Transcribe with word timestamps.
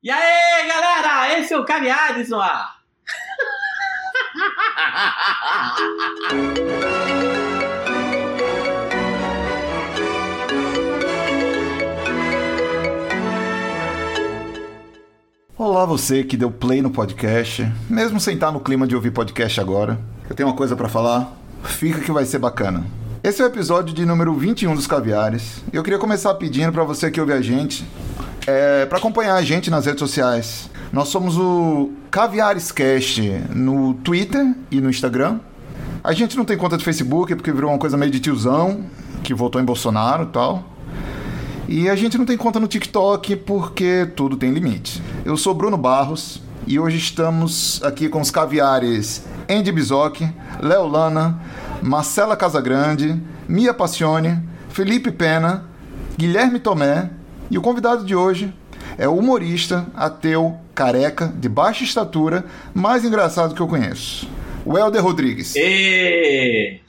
E 0.00 0.12
aí, 0.12 0.68
galera, 0.68 1.40
esse 1.40 1.52
é 1.52 1.58
o 1.58 1.64
Caviares 1.64 2.28
no 2.28 2.40
ar. 2.40 2.78
Olá 15.56 15.84
você 15.84 16.22
que 16.22 16.36
deu 16.36 16.52
play 16.52 16.80
no 16.80 16.92
podcast, 16.92 17.68
mesmo 17.90 18.20
sem 18.20 18.34
estar 18.34 18.52
no 18.52 18.60
clima 18.60 18.86
de 18.86 18.94
ouvir 18.94 19.10
podcast 19.10 19.60
agora. 19.60 19.98
Eu 20.30 20.36
tenho 20.36 20.48
uma 20.48 20.54
coisa 20.54 20.76
para 20.76 20.88
falar, 20.88 21.32
fica 21.64 22.00
que 22.02 22.12
vai 22.12 22.24
ser 22.24 22.38
bacana. 22.38 22.86
Esse 23.20 23.42
é 23.42 23.44
o 23.44 23.48
episódio 23.48 23.92
de 23.92 24.06
número 24.06 24.32
21 24.32 24.76
dos 24.76 24.86
Caviares. 24.86 25.60
Eu 25.72 25.82
queria 25.82 25.98
começar 25.98 26.32
pedindo 26.34 26.70
para 26.70 26.84
você 26.84 27.10
que 27.10 27.20
ouve 27.20 27.32
a 27.32 27.42
gente, 27.42 27.84
é, 28.48 28.86
para 28.86 28.96
acompanhar 28.96 29.34
a 29.34 29.42
gente 29.42 29.68
nas 29.68 29.84
redes 29.84 30.00
sociais. 30.00 30.70
Nós 30.90 31.08
somos 31.08 31.36
o 31.36 31.90
Caviarescast 32.10 33.20
no 33.54 33.92
Twitter 33.92 34.54
e 34.70 34.80
no 34.80 34.88
Instagram. 34.88 35.38
A 36.02 36.14
gente 36.14 36.34
não 36.34 36.46
tem 36.46 36.56
conta 36.56 36.78
de 36.78 36.82
Facebook 36.82 37.34
porque 37.34 37.52
virou 37.52 37.70
uma 37.70 37.78
coisa 37.78 37.98
meio 37.98 38.10
de 38.10 38.20
tiozão, 38.20 38.86
que 39.22 39.34
votou 39.34 39.60
em 39.60 39.64
Bolsonaro 39.66 40.22
e 40.22 40.26
tal. 40.28 40.64
E 41.68 41.90
a 41.90 41.94
gente 41.94 42.16
não 42.16 42.24
tem 42.24 42.38
conta 42.38 42.58
no 42.58 42.66
TikTok 42.66 43.36
porque 43.36 44.08
tudo 44.16 44.34
tem 44.34 44.50
limite. 44.50 45.02
Eu 45.26 45.36
sou 45.36 45.52
Bruno 45.52 45.76
Barros 45.76 46.40
e 46.66 46.78
hoje 46.78 46.96
estamos 46.96 47.82
aqui 47.84 48.08
com 48.08 48.22
os 48.22 48.30
caviares 48.30 49.26
Andy 49.46 49.70
Bizoc, 49.70 50.26
Léo 50.58 50.86
Lana, 50.86 51.38
Marcela 51.82 52.34
Casagrande, 52.34 53.20
Mia 53.46 53.74
Passione, 53.74 54.42
Felipe 54.70 55.12
Pena, 55.12 55.64
Guilherme 56.16 56.58
Tomé 56.58 57.10
e 57.50 57.58
o 57.58 57.62
convidado 57.62 58.04
de 58.04 58.14
hoje 58.14 58.52
é 58.96 59.08
o 59.08 59.16
humorista, 59.16 59.86
ateu, 59.94 60.56
careca, 60.74 61.32
de 61.36 61.48
baixa 61.48 61.84
estatura, 61.84 62.44
mais 62.74 63.04
engraçado 63.04 63.54
que 63.54 63.60
eu 63.60 63.68
conheço. 63.68 64.28
O 64.64 64.76
Helder 64.76 65.02
Rodrigues. 65.02 65.54
E... 65.56 66.80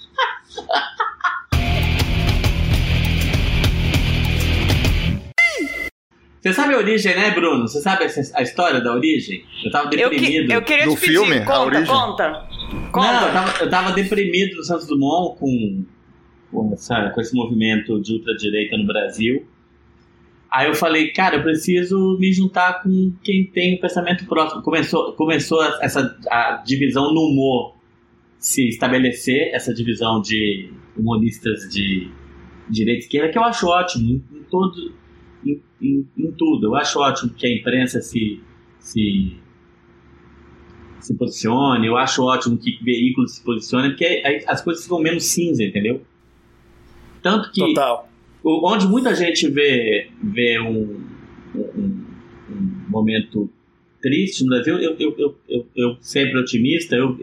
Você 6.42 6.54
sabe 6.54 6.74
a 6.74 6.78
origem, 6.78 7.14
né, 7.16 7.32
Bruno? 7.32 7.68
Você 7.68 7.82
sabe 7.82 8.06
a 8.34 8.42
história 8.42 8.80
da 8.80 8.94
origem? 8.94 9.44
Eu 9.64 9.72
tava 9.72 9.90
deprimido. 9.90 10.44
Eu, 10.44 10.48
que, 10.48 10.54
eu 10.54 10.62
queria 10.62 10.86
Do 10.86 10.94
te 10.96 11.00
pedir, 11.02 11.12
filme, 11.14 11.36
A 11.38 11.46
conta, 11.46 11.60
Origem? 11.66 11.86
conta. 11.86 12.48
Conta. 12.92 13.12
Não, 13.14 13.28
eu 13.28 13.34
tava, 13.34 13.64
eu 13.64 13.70
tava 13.70 13.92
deprimido 13.92 14.56
no 14.56 14.64
Santos 14.64 14.88
Dumont 14.88 15.38
com, 15.38 15.84
com, 16.52 16.74
essa- 16.74 17.10
com 17.14 17.20
esse 17.20 17.36
movimento 17.36 18.02
de 18.02 18.14
ultradireita 18.14 18.78
no 18.78 18.88
Brasil. 18.88 19.46
Aí 20.52 20.68
eu 20.68 20.74
falei, 20.74 21.10
cara, 21.12 21.36
eu 21.38 21.44
preciso 21.44 22.18
me 22.20 22.32
juntar 22.34 22.82
com 22.82 23.14
quem 23.24 23.46
tem 23.46 23.76
o 23.76 23.80
pensamento 23.80 24.26
próximo. 24.26 24.62
Começou, 24.64 25.14
começou 25.14 25.62
essa 25.82 26.18
a 26.30 26.64
divisão 26.66 27.14
no 27.14 27.22
humor 27.22 27.76
se 28.40 28.68
estabelecer, 28.70 29.54
essa 29.54 29.74
divisão 29.74 30.22
de 30.22 30.72
humoristas 30.98 31.70
de 31.70 32.10
direita 32.70 33.02
e 33.02 33.06
esquerda, 33.06 33.30
que 33.32 33.38
eu 33.38 33.44
acho 33.44 33.68
ótimo 33.68 34.24
em, 34.32 34.44
todo, 34.50 34.94
em, 35.46 35.62
em- 35.82 36.08
em 36.18 36.32
tudo. 36.32 36.68
Eu 36.68 36.76
acho 36.76 37.00
ótimo 37.00 37.32
que 37.34 37.46
a 37.46 37.54
imprensa 37.54 38.02
se, 38.02 38.42
se 38.80 39.36
se 41.00 41.14
posicione, 41.16 41.88
eu 41.88 41.96
acho 41.98 42.24
ótimo 42.24 42.58
que 42.58 42.78
veículos 42.84 43.36
se 43.36 43.44
posicionem, 43.44 43.92
porque 43.92 44.06
aí 44.06 44.44
as 44.48 44.62
coisas 44.62 44.84
ficam 44.84 45.00
menos 45.00 45.24
cinza, 45.24 45.64
entendeu? 45.64 46.02
Tanto 47.22 47.52
que 47.52 47.62
Total. 47.62 48.09
Onde 48.44 48.88
muita 48.88 49.14
gente 49.16 49.48
vê, 49.50 50.10
vê 50.24 50.60
um, 50.60 51.02
um, 51.56 52.06
um 52.50 52.86
momento 52.90 53.50
triste 54.02 54.44
no 54.44 54.50
Brasil, 54.50 54.78
eu, 54.80 54.96
eu, 55.00 55.16
eu, 55.18 55.36
eu, 55.48 55.66
eu 55.76 55.98
sempre 56.02 56.38
otimista, 56.40 56.96
eu, 56.96 57.18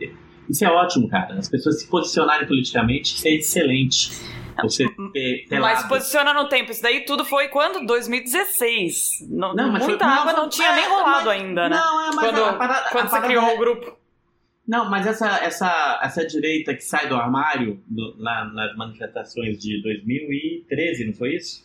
isso 0.49 0.65
é 0.65 0.69
ótimo, 0.69 1.09
cara. 1.09 1.35
As 1.39 1.49
pessoas 1.49 1.81
se 1.81 1.89
posicionarem 1.89 2.47
politicamente, 2.47 3.15
isso 3.17 3.27
é 3.27 3.33
excelente. 3.35 4.11
Você 4.63 4.87
ter, 5.13 5.47
ter 5.49 5.61
Mas 5.61 5.81
lado. 5.81 5.89
posiciona 5.91 6.33
no 6.33 6.49
tempo. 6.49 6.71
Isso 6.71 6.81
daí 6.83 7.01
tudo 7.05 7.27
foi 7.27 7.49
quando? 7.49 7.85
2016. 7.87 9.27
Não, 9.29 9.55
Não, 9.55 9.71
mas 9.71 9.85
muita 9.87 10.05
foi- 10.07 10.15
água 10.19 10.33
não, 10.33 10.43
não, 10.45 10.49
tinha 10.49 10.69
é, 10.71 10.75
nem 10.77 10.89
rolado 10.89 11.27
mas- 11.27 11.29
ainda, 11.29 11.69
né? 11.69 11.77
Não, 11.77 12.01
é, 12.01 12.07
mas 12.07 12.17
quando 12.31 12.45
a 12.45 12.53
parada- 12.55 12.89
quando 12.91 13.05
a 13.05 13.09
você 13.09 13.21
criou 13.21 13.43
é- 13.45 13.55
o 13.55 13.59
grupo. 13.59 13.96
Não, 14.67 14.91
mas 14.91 15.07
essa, 15.07 15.29
essa, 15.45 16.01
essa 16.03 16.27
direita 16.27 16.75
que 16.75 16.83
sai 16.83 17.09
do 17.09 17.15
armário 17.15 17.81
no- 17.89 18.17
na- 18.19 18.45
nas 18.53 18.77
manifestações 18.77 19.59
de 19.59 19.81
2013, 19.83 21.07
não 21.07 21.13
foi 21.15 21.37
isso? 21.37 21.65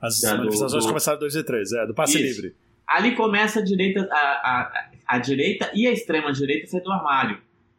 As 0.00 0.20
do- 0.20 0.36
manifestações 0.38 0.84
do- 0.84 0.88
começaram 0.88 1.16
em 1.18 1.20
2013, 1.20 1.78
é, 1.78 1.86
do 1.86 1.94
passe 1.94 2.16
Isso. 2.22 2.40
livre. 2.42 2.56
Ali 2.86 3.14
começa 3.16 3.60
a 3.60 3.62
direita, 3.64 4.08
a, 4.10 4.16
a, 4.16 4.90
a 5.06 5.18
direita 5.18 5.70
e 5.74 5.86
a 5.86 5.92
extrema 5.92 6.32
direita 6.32 6.66
sair 6.68 6.82
do 6.82 6.90
armário. 6.92 7.38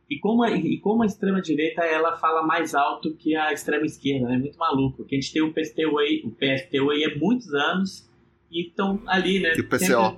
E 0.09 0.19
como, 0.19 0.43
a, 0.43 0.51
e 0.51 0.77
como 0.79 1.03
a 1.03 1.05
extrema 1.05 1.41
direita 1.41 1.81
ela 1.83 2.17
fala 2.17 2.43
mais 2.45 2.75
alto 2.75 3.15
que 3.15 3.35
a 3.35 3.53
extrema 3.53 3.85
esquerda, 3.85 4.27
né? 4.27 4.37
Muito 4.37 4.57
maluco. 4.57 5.05
Que 5.05 5.15
a 5.15 5.19
gente 5.21 5.31
tem 5.31 5.41
o 5.41 5.53
PSTU 5.53 5.97
aí, 5.99 6.21
o 6.25 6.31
PSTU 6.31 6.89
aí 6.91 7.05
há 7.05 7.15
muitos 7.17 7.53
anos 7.53 8.07
e 8.51 8.67
estão 8.67 9.01
ali, 9.07 9.39
né? 9.39 9.53
E 9.55 9.61
o 9.61 9.67
PCO. 9.69 9.77
Sempre- 9.87 10.17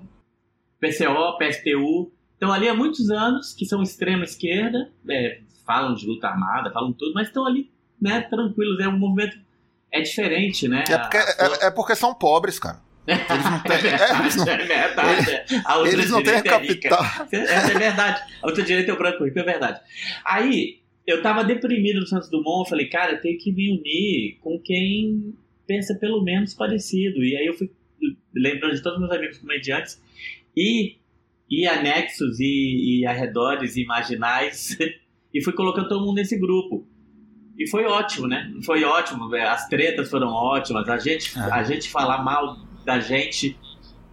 PCO, 0.79 1.37
PSTU. 1.37 2.11
Estão 2.41 2.51
ali 2.51 2.67
há 2.67 2.73
muitos 2.73 3.11
anos, 3.11 3.53
que 3.53 3.67
são 3.67 3.83
extrema 3.83 4.23
esquerda, 4.23 4.89
é, 5.07 5.41
falam 5.63 5.93
de 5.93 6.07
luta 6.07 6.27
armada, 6.27 6.71
falam 6.71 6.91
tudo, 6.91 7.13
mas 7.13 7.27
estão 7.27 7.45
ali, 7.45 7.69
né, 8.01 8.19
tranquilos. 8.21 8.79
É 8.79 8.87
um 8.87 8.97
movimento. 8.97 9.37
É 9.91 10.01
diferente, 10.01 10.67
né? 10.67 10.83
É 10.89 10.97
porque, 10.97 11.17
A- 11.17 11.21
é, 11.61 11.67
é 11.67 11.71
porque 11.71 11.95
são 11.95 12.15
pobres, 12.15 12.57
cara. 12.57 12.79
Eles 13.05 13.27
não 13.27 13.59
têm, 13.59 13.71
é, 13.93 14.19
eles 14.21 14.35
não, 14.37 14.47
é 14.47 14.57
verdade. 14.57 15.43
A 15.65 15.77
outra 15.77 15.93
eles 15.93 16.09
não 16.09 16.23
têm 16.23 16.41
direita 16.41 16.47
é 16.47 16.51
capital. 16.51 17.27
Essa 17.31 17.71
é 17.73 17.77
verdade. 17.77 18.33
A 18.41 18.47
outra 18.47 18.63
direita 18.63 18.89
é 18.89 18.93
o 18.95 18.97
branco 18.97 19.23
rico, 19.23 19.37
é 19.37 19.43
verdade. 19.43 19.79
Aí, 20.25 20.79
eu 21.05 21.21
tava 21.21 21.43
deprimido 21.43 21.99
no 21.99 22.07
Santos 22.07 22.27
Dumont, 22.31 22.61
eu 22.65 22.69
falei, 22.69 22.87
cara, 22.89 23.11
eu 23.11 23.21
tenho 23.21 23.37
que 23.37 23.51
me 23.51 23.71
unir 23.71 24.39
com 24.41 24.59
quem 24.59 25.35
pensa 25.67 25.93
pelo 25.93 26.23
menos 26.23 26.55
parecido. 26.55 27.23
E 27.23 27.37
aí 27.37 27.45
eu 27.45 27.53
fui 27.53 27.69
lembrando 28.33 28.73
de 28.73 28.81
todos 28.81 28.97
os 28.99 29.05
meus 29.07 29.15
amigos 29.15 29.37
comediantes 29.37 30.01
e, 30.57 30.97
e 31.51 31.67
anexos 31.67 32.39
e, 32.39 33.01
e 33.01 33.05
arredores 33.05 33.75
e 33.75 33.85
marginais 33.85 34.77
e 35.33 35.43
fui 35.43 35.51
colocando 35.53 35.89
todo 35.89 36.05
mundo 36.05 36.15
nesse 36.15 36.39
grupo. 36.39 36.87
E 37.59 37.69
foi 37.69 37.83
ótimo, 37.85 38.25
né? 38.27 38.51
Foi 38.65 38.83
ótimo. 38.83 39.27
velho. 39.29 39.47
As 39.49 39.67
tretas 39.67 40.09
foram 40.09 40.29
ótimas. 40.29 40.87
A 40.89 40.97
gente, 40.97 41.37
É. 41.37 41.41
a 41.51 41.61
gente 41.63 41.89
falar 41.89 42.23
mal 42.23 42.57
da 42.85 42.99
gente 42.99 43.55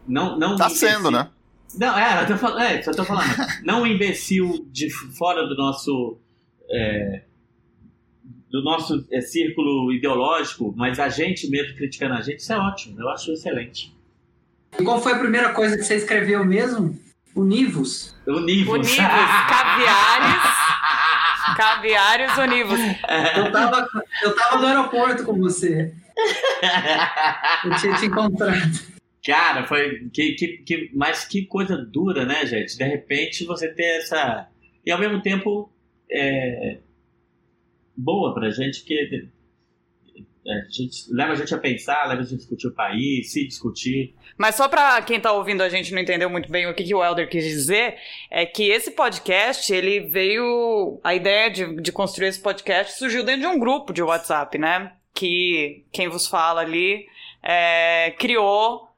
não 0.06 0.38
não 0.38 0.56
Tá 0.56 0.66
imbecil. 0.66 0.88
sendo, 0.88 1.10
né? 1.10 1.30
Não, 1.78 1.96
é, 1.98 2.22
eu 2.22 2.26
tô 2.26 2.36
falando, 2.36 2.60
é, 2.62 2.82
só 2.82 2.92
tô 2.92 3.04
falando. 3.04 3.28
Não 3.62 3.82
um 3.82 3.86
imbecil 3.86 4.66
de 4.72 4.88
fora 4.90 5.46
do 5.46 5.54
nosso. 5.54 6.18
é, 6.70 7.22
do 8.50 8.62
nosso 8.62 9.06
é, 9.12 9.20
círculo 9.20 9.92
ideológico, 9.92 10.72
mas 10.74 10.98
a 10.98 11.10
gente 11.10 11.48
mesmo 11.50 11.76
criticando 11.76 12.14
a 12.14 12.22
gente, 12.22 12.38
isso 12.40 12.50
é 12.52 12.56
ótimo, 12.58 12.98
eu 12.98 13.08
acho 13.10 13.30
excelente. 13.32 13.94
E 14.78 14.82
qual 14.82 14.98
foi 15.02 15.12
a 15.12 15.18
primeira 15.18 15.52
coisa 15.52 15.76
que 15.76 15.82
você 15.84 15.96
escreveu 15.96 16.42
mesmo? 16.46 16.98
Univos. 17.38 18.16
Univos. 18.26 18.74
Univos, 18.74 18.96
caviares. 19.48 20.42
Caviares 21.56 22.36
univos. 22.36 22.78
Eu 23.36 23.50
tava, 23.52 23.88
eu 24.22 24.34
tava 24.34 24.58
no 24.58 24.66
aeroporto 24.66 25.24
com 25.24 25.38
você. 25.38 25.94
Eu 27.64 27.76
tinha 27.76 27.94
te 27.96 28.06
encontrado. 28.06 28.98
Cara, 29.24 29.64
foi. 29.64 30.08
Que, 30.12 30.32
que, 30.32 30.48
que, 30.58 30.90
mas 30.94 31.24
que 31.24 31.46
coisa 31.46 31.76
dura, 31.76 32.24
né, 32.24 32.44
gente? 32.44 32.76
De 32.76 32.84
repente 32.84 33.44
você 33.44 33.68
ter 33.68 33.98
essa. 33.98 34.48
E 34.84 34.90
ao 34.90 34.98
mesmo 34.98 35.22
tempo. 35.22 35.72
É, 36.10 36.78
boa 37.96 38.34
pra 38.34 38.50
gente, 38.50 38.80
porque. 38.80 39.28
É, 40.48 40.52
a 40.66 40.70
gente, 40.70 41.04
leva 41.12 41.32
a 41.32 41.36
gente 41.36 41.54
a 41.54 41.58
pensar, 41.58 42.06
leva 42.08 42.20
a 42.22 42.24
gente 42.24 42.34
a 42.34 42.38
discutir 42.38 42.66
o 42.68 42.74
país, 42.74 43.30
se 43.32 43.46
discutir. 43.46 44.14
Mas 44.36 44.54
só 44.54 44.68
pra 44.68 45.02
quem 45.02 45.20
tá 45.20 45.32
ouvindo 45.32 45.62
a 45.62 45.68
gente 45.68 45.92
não 45.92 46.00
entendeu 46.00 46.30
muito 46.30 46.50
bem 46.50 46.66
o 46.66 46.74
que, 46.74 46.84
que 46.84 46.94
o 46.94 47.04
Elder 47.04 47.28
quis 47.28 47.44
dizer, 47.44 47.96
é 48.30 48.46
que 48.46 48.68
esse 48.70 48.92
podcast, 48.92 49.72
ele 49.72 50.00
veio. 50.00 50.98
A 51.04 51.14
ideia 51.14 51.50
de, 51.50 51.80
de 51.82 51.92
construir 51.92 52.28
esse 52.28 52.40
podcast 52.40 52.98
surgiu 52.98 53.22
dentro 53.24 53.42
de 53.42 53.46
um 53.46 53.58
grupo 53.58 53.92
de 53.92 54.02
WhatsApp, 54.02 54.56
né? 54.58 54.92
Que 55.14 55.84
quem 55.92 56.08
vos 56.08 56.26
fala 56.26 56.60
ali 56.62 57.04
é, 57.42 58.14
criou 58.18 58.88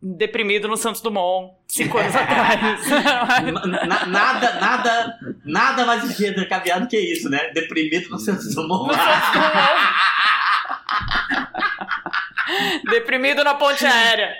deprimido 0.00 0.68
no 0.68 0.76
Santos 0.76 1.00
Dumont 1.00 1.52
cinco 1.66 1.98
anos 1.98 2.14
atrás. 2.16 2.88
Na- 2.88 3.66
na- 3.86 4.06
nada, 4.06 4.60
nada, 4.60 5.18
nada 5.44 5.84
mais 5.84 6.02
caviado 6.48 6.88
que 6.88 6.96
isso, 6.98 7.28
né? 7.28 7.50
Deprimido 7.52 8.08
no 8.10 8.18
Santos 8.18 8.54
Dumont. 8.54 8.86
No 8.88 8.94
Santos 8.94 9.32
Dumont. 9.32 10.08
Deprimido 12.90 13.44
na 13.44 13.54
ponte 13.54 13.84
aérea. 13.84 14.36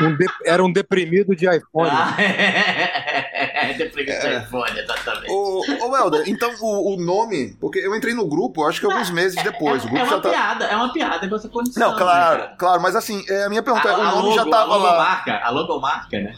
Um 0.00 0.16
de- 0.16 0.26
Era 0.44 0.64
um 0.64 0.72
deprimido 0.72 1.34
de 1.34 1.44
iPhone. 1.46 1.90
Ah, 1.90 2.14
é, 2.22 3.74
deprimido 3.76 4.20
de 4.20 4.26
É. 4.26 4.38
iPhone, 4.38 4.78
exatamente. 4.78 5.30
Ô, 5.30 5.60
ô 5.88 5.96
Helder, 5.96 6.22
então 6.28 6.52
o, 6.60 6.94
o 6.94 7.00
nome, 7.04 7.56
porque 7.60 7.80
eu 7.80 7.94
entrei 7.96 8.14
no 8.14 8.28
grupo, 8.28 8.64
acho 8.64 8.78
que 8.80 8.86
alguns 8.86 9.10
meses 9.10 9.42
depois. 9.42 9.82
O 9.84 9.88
é, 9.88 9.90
grupo 9.90 10.04
é 10.04 10.08
já 10.08 10.14
uma 10.14 10.22
tá. 10.22 10.28
piada, 10.30 10.64
é 10.66 10.76
uma 10.76 10.92
piada 10.92 11.28
com 11.28 11.34
essa 11.36 11.48
condição. 11.48 11.90
Não, 11.90 11.96
claro, 11.98 12.36
né, 12.38 12.44
cara? 12.44 12.56
claro, 12.56 12.80
mas 12.82 12.94
assim, 12.94 13.24
é, 13.28 13.44
a 13.44 13.48
minha 13.48 13.62
pergunta 13.62 13.88
é: 13.88 13.92
a, 13.92 13.96
o 13.98 14.00
a 14.00 14.04
nome 14.12 14.22
logo, 14.28 14.34
já 14.34 14.42
a 14.42 14.50
tava 14.50 14.66
lá 14.66 14.76
logomarca, 14.76 15.40
a 15.42 15.50
logomarca, 15.50 16.20
né? 16.20 16.34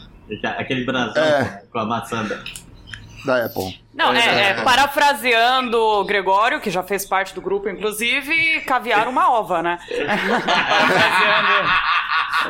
Aquele 0.57 0.83
brasão 0.85 1.23
É. 1.23 1.61
com 1.71 1.77
a 1.79 1.85
maçã. 1.85 2.27
Da- 3.25 3.45
Apple. 3.45 3.79
Não, 3.93 4.11
é, 4.13 4.19
É. 4.25 4.49
é, 4.49 4.53
parafraseando 4.63 5.77
o 5.79 6.03
Gregório, 6.03 6.59
que 6.59 6.69
já 6.69 6.83
fez 6.83 7.05
parte 7.05 7.33
do 7.33 7.41
grupo, 7.41 7.69
inclusive, 7.69 8.59
caviar 8.61 9.07
uma 9.07 9.31
ova, 9.31 9.61
né? 9.63 9.79
parafraseando 10.79 11.69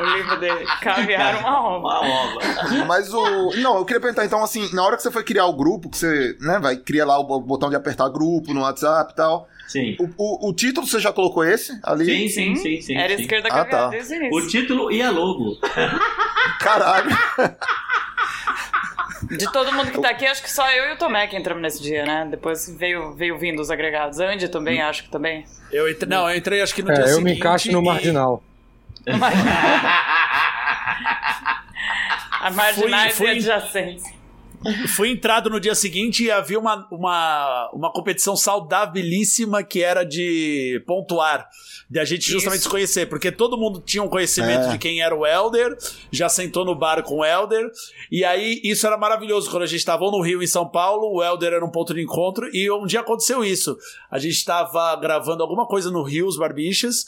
o 0.00 0.16
livro 0.16 0.36
dele, 0.40 0.66
caviar 0.80 1.36
uma 1.38 1.60
ova. 1.60 1.78
Uma 1.78 2.00
ova. 2.00 2.84
Mas 2.86 3.12
o. 3.12 3.50
Não, 3.56 3.76
eu 3.78 3.84
queria 3.84 4.00
perguntar, 4.00 4.24
então, 4.24 4.42
assim, 4.42 4.68
na 4.74 4.84
hora 4.84 4.96
que 4.96 5.02
você 5.02 5.10
foi 5.10 5.22
criar 5.24 5.46
o 5.46 5.52
grupo, 5.56 5.88
que 5.88 5.96
você, 5.96 6.36
né, 6.40 6.58
vai 6.58 6.76
criar 6.76 7.06
lá 7.06 7.18
o 7.18 7.40
botão 7.40 7.70
de 7.70 7.76
apertar 7.76 8.08
grupo 8.08 8.52
no 8.52 8.62
WhatsApp 8.62 9.12
e 9.12 9.16
tal. 9.16 9.48
Sim. 9.66 9.96
O, 9.98 10.08
o, 10.16 10.48
o 10.50 10.52
título 10.54 10.86
você 10.86 11.00
já 11.00 11.12
colocou 11.12 11.44
esse 11.44 11.78
ali? 11.82 12.04
Sim, 12.04 12.28
sim, 12.28 12.56
sim, 12.56 12.80
sim. 12.80 12.96
Era 12.96 13.16
sim. 13.16 13.22
esquerda 13.22 13.48
Ah, 13.50 13.64
tá. 13.64 13.88
desde 13.88 14.14
o 14.32 14.46
título 14.46 14.92
e 14.92 15.02
a 15.02 15.10
logo. 15.10 15.56
Caralho. 16.60 17.10
De 19.22 19.50
todo 19.50 19.72
mundo 19.72 19.90
que 19.90 19.98
tá 20.00 20.10
aqui, 20.10 20.24
acho 20.26 20.42
que 20.42 20.50
só 20.52 20.70
eu 20.70 20.90
e 20.90 20.92
o 20.92 20.98
Tomé 20.98 21.26
que 21.26 21.36
entramos 21.36 21.60
nesse 21.62 21.82
dia, 21.82 22.04
né? 22.04 22.28
Depois 22.30 22.68
veio, 22.78 23.12
veio 23.14 23.36
vindo 23.38 23.60
os 23.60 23.70
agregados. 23.70 24.20
Andy 24.20 24.48
também, 24.48 24.80
acho 24.80 25.02
que 25.04 25.10
também. 25.10 25.44
Eu 25.72 25.88
entre... 25.88 26.08
Não, 26.08 26.30
eu 26.30 26.36
entrei 26.36 26.60
acho 26.60 26.72
que 26.74 26.82
no 26.82 26.92
dia 26.92 26.98
É, 27.02 27.04
eu 27.04 27.08
seguinte. 27.14 27.24
me 27.24 27.32
encaixo 27.36 27.72
no 27.72 27.80
e- 27.80 27.84
marginal. 27.84 28.42
A 32.40 32.50
marginais 32.54 33.16
Fui- 33.16 33.26
fui- 33.26 33.34
e 33.34 33.38
adjacentes. 33.38 34.04
Fui 34.88 35.10
entrado 35.10 35.48
no 35.48 35.60
dia 35.60 35.74
seguinte 35.74 36.24
e 36.24 36.30
havia 36.30 36.58
uma, 36.58 36.86
uma, 36.90 37.70
uma 37.72 37.92
competição 37.92 38.34
saudabilíssima 38.36 39.62
que 39.62 39.82
era 39.82 40.04
de 40.04 40.82
pontuar. 40.86 41.48
De 41.88 42.00
a 42.00 42.04
gente 42.04 42.28
justamente 42.30 42.60
Isso. 42.60 42.64
se 42.64 42.70
conhecer, 42.70 43.06
porque 43.06 43.30
todo 43.30 43.56
mundo 43.56 43.80
tinha 43.80 44.02
um 44.02 44.08
conhecimento 44.08 44.66
É. 44.66 44.72
de 44.72 44.78
quem 44.78 45.00
era 45.00 45.14
o 45.14 45.24
Elder, 45.24 45.76
já 46.10 46.28
sentou 46.28 46.64
no 46.64 46.74
bar 46.74 47.00
com 47.02 47.18
o 47.18 47.24
Elder, 47.24 47.70
e 48.10 48.24
aí 48.24 48.60
isso 48.64 48.86
era 48.86 48.98
maravilhoso. 48.98 49.48
Quando 49.50 49.62
a 49.62 49.66
gente 49.66 49.78
estava 49.78 50.04
no 50.06 50.20
Rio, 50.20 50.42
em 50.42 50.46
São 50.48 50.68
Paulo, 50.68 51.12
o 51.14 51.22
Elder 51.22 51.52
era 51.52 51.64
um 51.64 51.70
ponto 51.70 51.94
de 51.94 52.02
encontro, 52.02 52.48
e 52.52 52.68
um 52.72 52.86
dia 52.86 53.00
aconteceu 53.00 53.44
isso. 53.44 53.76
A 54.10 54.18
gente 54.18 54.34
estava 54.34 54.96
gravando 54.96 55.42
alguma 55.42 55.66
coisa 55.66 55.90
no 55.90 56.02
Rio, 56.02 56.26
os 56.26 56.36
Barbichas, 56.36 57.04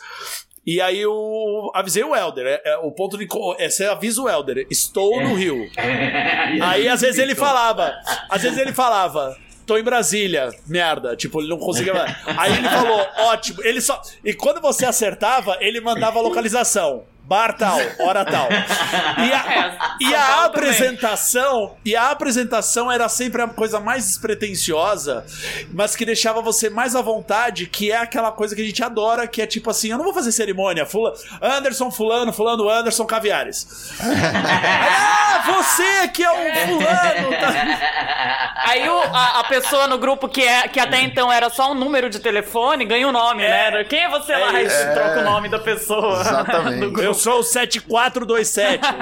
e 0.70 0.82
aí 0.82 1.00
eu 1.00 1.70
avisei 1.72 2.04
o 2.04 2.14
Elder. 2.14 2.46
É, 2.46 2.72
é, 2.72 2.76
o 2.76 2.92
ponto 2.92 3.16
de. 3.16 3.26
É, 3.56 3.70
você 3.70 3.86
avisa 3.86 4.20
o 4.20 4.28
Elder, 4.28 4.66
estou 4.70 5.18
no 5.18 5.32
Rio. 5.32 5.66
Aí 6.62 6.86
às 6.86 7.00
vezes 7.00 7.18
ele 7.18 7.34
falava, 7.34 7.94
às 8.28 8.42
vezes 8.42 8.58
ele 8.58 8.74
falava, 8.74 9.34
tô 9.64 9.78
em 9.78 9.82
Brasília, 9.82 10.50
merda, 10.66 11.16
tipo, 11.16 11.40
ele 11.40 11.48
não 11.48 11.56
conseguia. 11.56 11.94
Aí 12.36 12.52
ele 12.58 12.68
falou, 12.68 13.06
ótimo, 13.16 13.64
ele 13.64 13.80
só. 13.80 13.98
E 14.22 14.34
quando 14.34 14.60
você 14.60 14.84
acertava, 14.84 15.56
ele 15.58 15.80
mandava 15.80 16.18
a 16.18 16.22
localização. 16.22 17.04
Bar 17.28 17.52
tal, 17.58 17.78
hora 18.00 18.24
tal. 18.24 18.48
E 18.50 19.32
a, 19.32 19.52
É, 19.52 19.78
e 20.00 20.14
a 20.14 20.18
Paulo 20.26 20.52
também. 20.52 20.70
apresentação, 20.70 21.76
e 21.84 21.94
a 21.94 22.10
apresentação 22.10 22.90
era 22.90 23.06
sempre 23.06 23.42
a 23.42 23.48
coisa 23.48 23.78
mais 23.78 24.06
despretensiosa, 24.06 25.26
mas 25.70 25.94
que 25.94 26.06
deixava 26.06 26.40
você 26.40 26.70
mais 26.70 26.96
à 26.96 27.02
vontade, 27.02 27.66
que 27.66 27.92
é 27.92 27.98
aquela 27.98 28.32
coisa 28.32 28.56
que 28.56 28.62
a 28.62 28.64
gente 28.64 28.82
adora, 28.82 29.26
que 29.26 29.42
é 29.42 29.46
tipo 29.46 29.68
assim, 29.68 29.90
eu 29.90 29.98
não 29.98 30.04
vou 30.04 30.14
fazer 30.14 30.32
cerimônia, 30.32 30.86
fula, 30.86 31.12
Anderson 31.42 31.90
fulano, 31.90 32.32
fulano 32.32 32.66
Anderson 32.66 33.04
Caviares. 33.04 33.92
ah, 34.00 35.42
você 35.46 36.08
que 36.08 36.22
é 36.22 36.30
o 36.30 36.34
fulano, 36.34 37.30
tá? 37.40 38.54
Aí 38.68 38.88
o- 38.88 39.02
a, 39.14 39.40
a 39.40 39.44
pessoa 39.44 39.86
no 39.86 39.98
grupo 39.98 40.28
que, 40.28 40.42
é, 40.42 40.66
que 40.68 40.80
até 40.80 41.00
então 41.02 41.30
era 41.32 41.50
só 41.50 41.72
um 41.72 41.74
número 41.74 42.08
de 42.08 42.18
telefone 42.20 42.84
ganha 42.84 43.06
o 43.08 43.12
nome, 43.12 43.42
né? 43.42 43.84
Quem 43.84 44.04
é 44.04 44.08
você 44.08 44.34
lá? 44.34 44.58
É 44.58 44.62
isso. 44.64 44.76
você 44.76 44.92
troca 44.94 45.20
o 45.20 45.24
nome 45.24 45.48
da 45.48 45.58
pessoa. 45.58 46.20
Exatamente. 46.20 46.78
do 46.80 46.90
grupo. 46.90 47.00
Eu 47.08 47.14
sou 47.18 47.40
o 47.40 47.42
7427. 47.42 48.82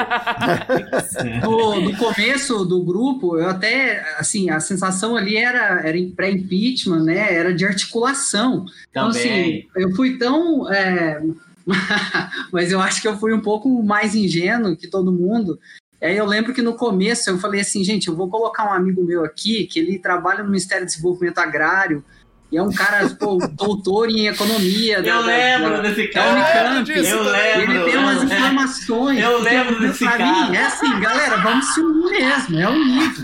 No, 1.43 1.81
no 1.81 1.97
começo 1.97 2.65
do 2.65 2.83
grupo, 2.83 3.39
eu 3.39 3.49
até, 3.49 4.05
assim, 4.19 4.51
a 4.51 4.61
sensação 4.61 5.17
ali 5.17 5.37
era, 5.37 5.81
era 5.87 5.97
em 5.97 6.11
pré-impeachment, 6.11 7.05
né? 7.05 7.33
Era 7.35 7.55
de 7.55 7.65
articulação. 7.65 8.67
Então, 8.91 9.09
assim, 9.09 9.23
Também. 9.23 9.69
eu 9.77 9.95
fui 9.95 10.19
tão. 10.19 10.73
é, 10.73 11.23
Mas 12.53 12.73
eu 12.73 12.81
acho 12.81 13.01
que 13.01 13.09
eu 13.09 13.19
fui 13.19 13.33
um 13.33 13.41
pouco 13.41 13.83
mais 13.83 14.15
ingênuo 14.15 14.77
que 14.77 14.89
todo 14.89 15.12
mundo. 15.12 15.59
Aí 16.01 16.17
eu 16.17 16.27
lembro 16.27 16.53
que 16.53 16.62
no 16.62 16.75
começo 16.75 17.29
eu 17.31 17.39
falei 17.39 17.61
assim, 17.61 17.83
gente, 17.83 18.09
eu 18.09 18.15
vou 18.15 18.29
colocar 18.29 18.67
um 18.67 18.73
amigo 18.73 19.03
meu 19.03 19.25
aqui, 19.25 19.67
que 19.67 19.79
ele 19.79 19.99
trabalha 19.99 20.43
no 20.43 20.51
Ministério 20.51 20.85
do 20.85 20.89
Desenvolvimento 20.89 21.39
Agrário, 21.39 22.05
e 22.53 22.57
é 22.57 22.63
um 22.63 22.71
cara, 22.73 23.09
pô, 23.19 23.39
doutor 23.53 24.09
em 24.09 24.29
economia. 24.29 25.03
da- 25.03 25.09
Eu 25.09 25.21
da- 25.21 25.27
lembro 25.27 25.71
da- 25.77 25.83
desse 25.83 26.07
da 26.07 26.13
cara. 26.13 26.33
Unicamp. 26.71 26.85
disso 26.85 27.15
Eu 27.15 27.25
também. 27.25 27.51
Ele 27.63 27.67
lembro. 27.67 27.85
tem 27.91 27.97
umas 27.99 28.23
informações. 28.23 29.21
Eu 29.21 29.41
lembro 29.43 29.81
desse 29.81 30.05
pra 30.05 30.17
cara. 30.17 30.25
Mim, 30.51 30.57
é 30.57 30.67
assim, 30.67 31.01
galera, 31.01 31.37
vamos 31.39 31.75
se 31.75 31.81
unir 31.81 32.11
mesmo, 32.21 32.59
é 32.61 32.69
unido. 32.69 33.23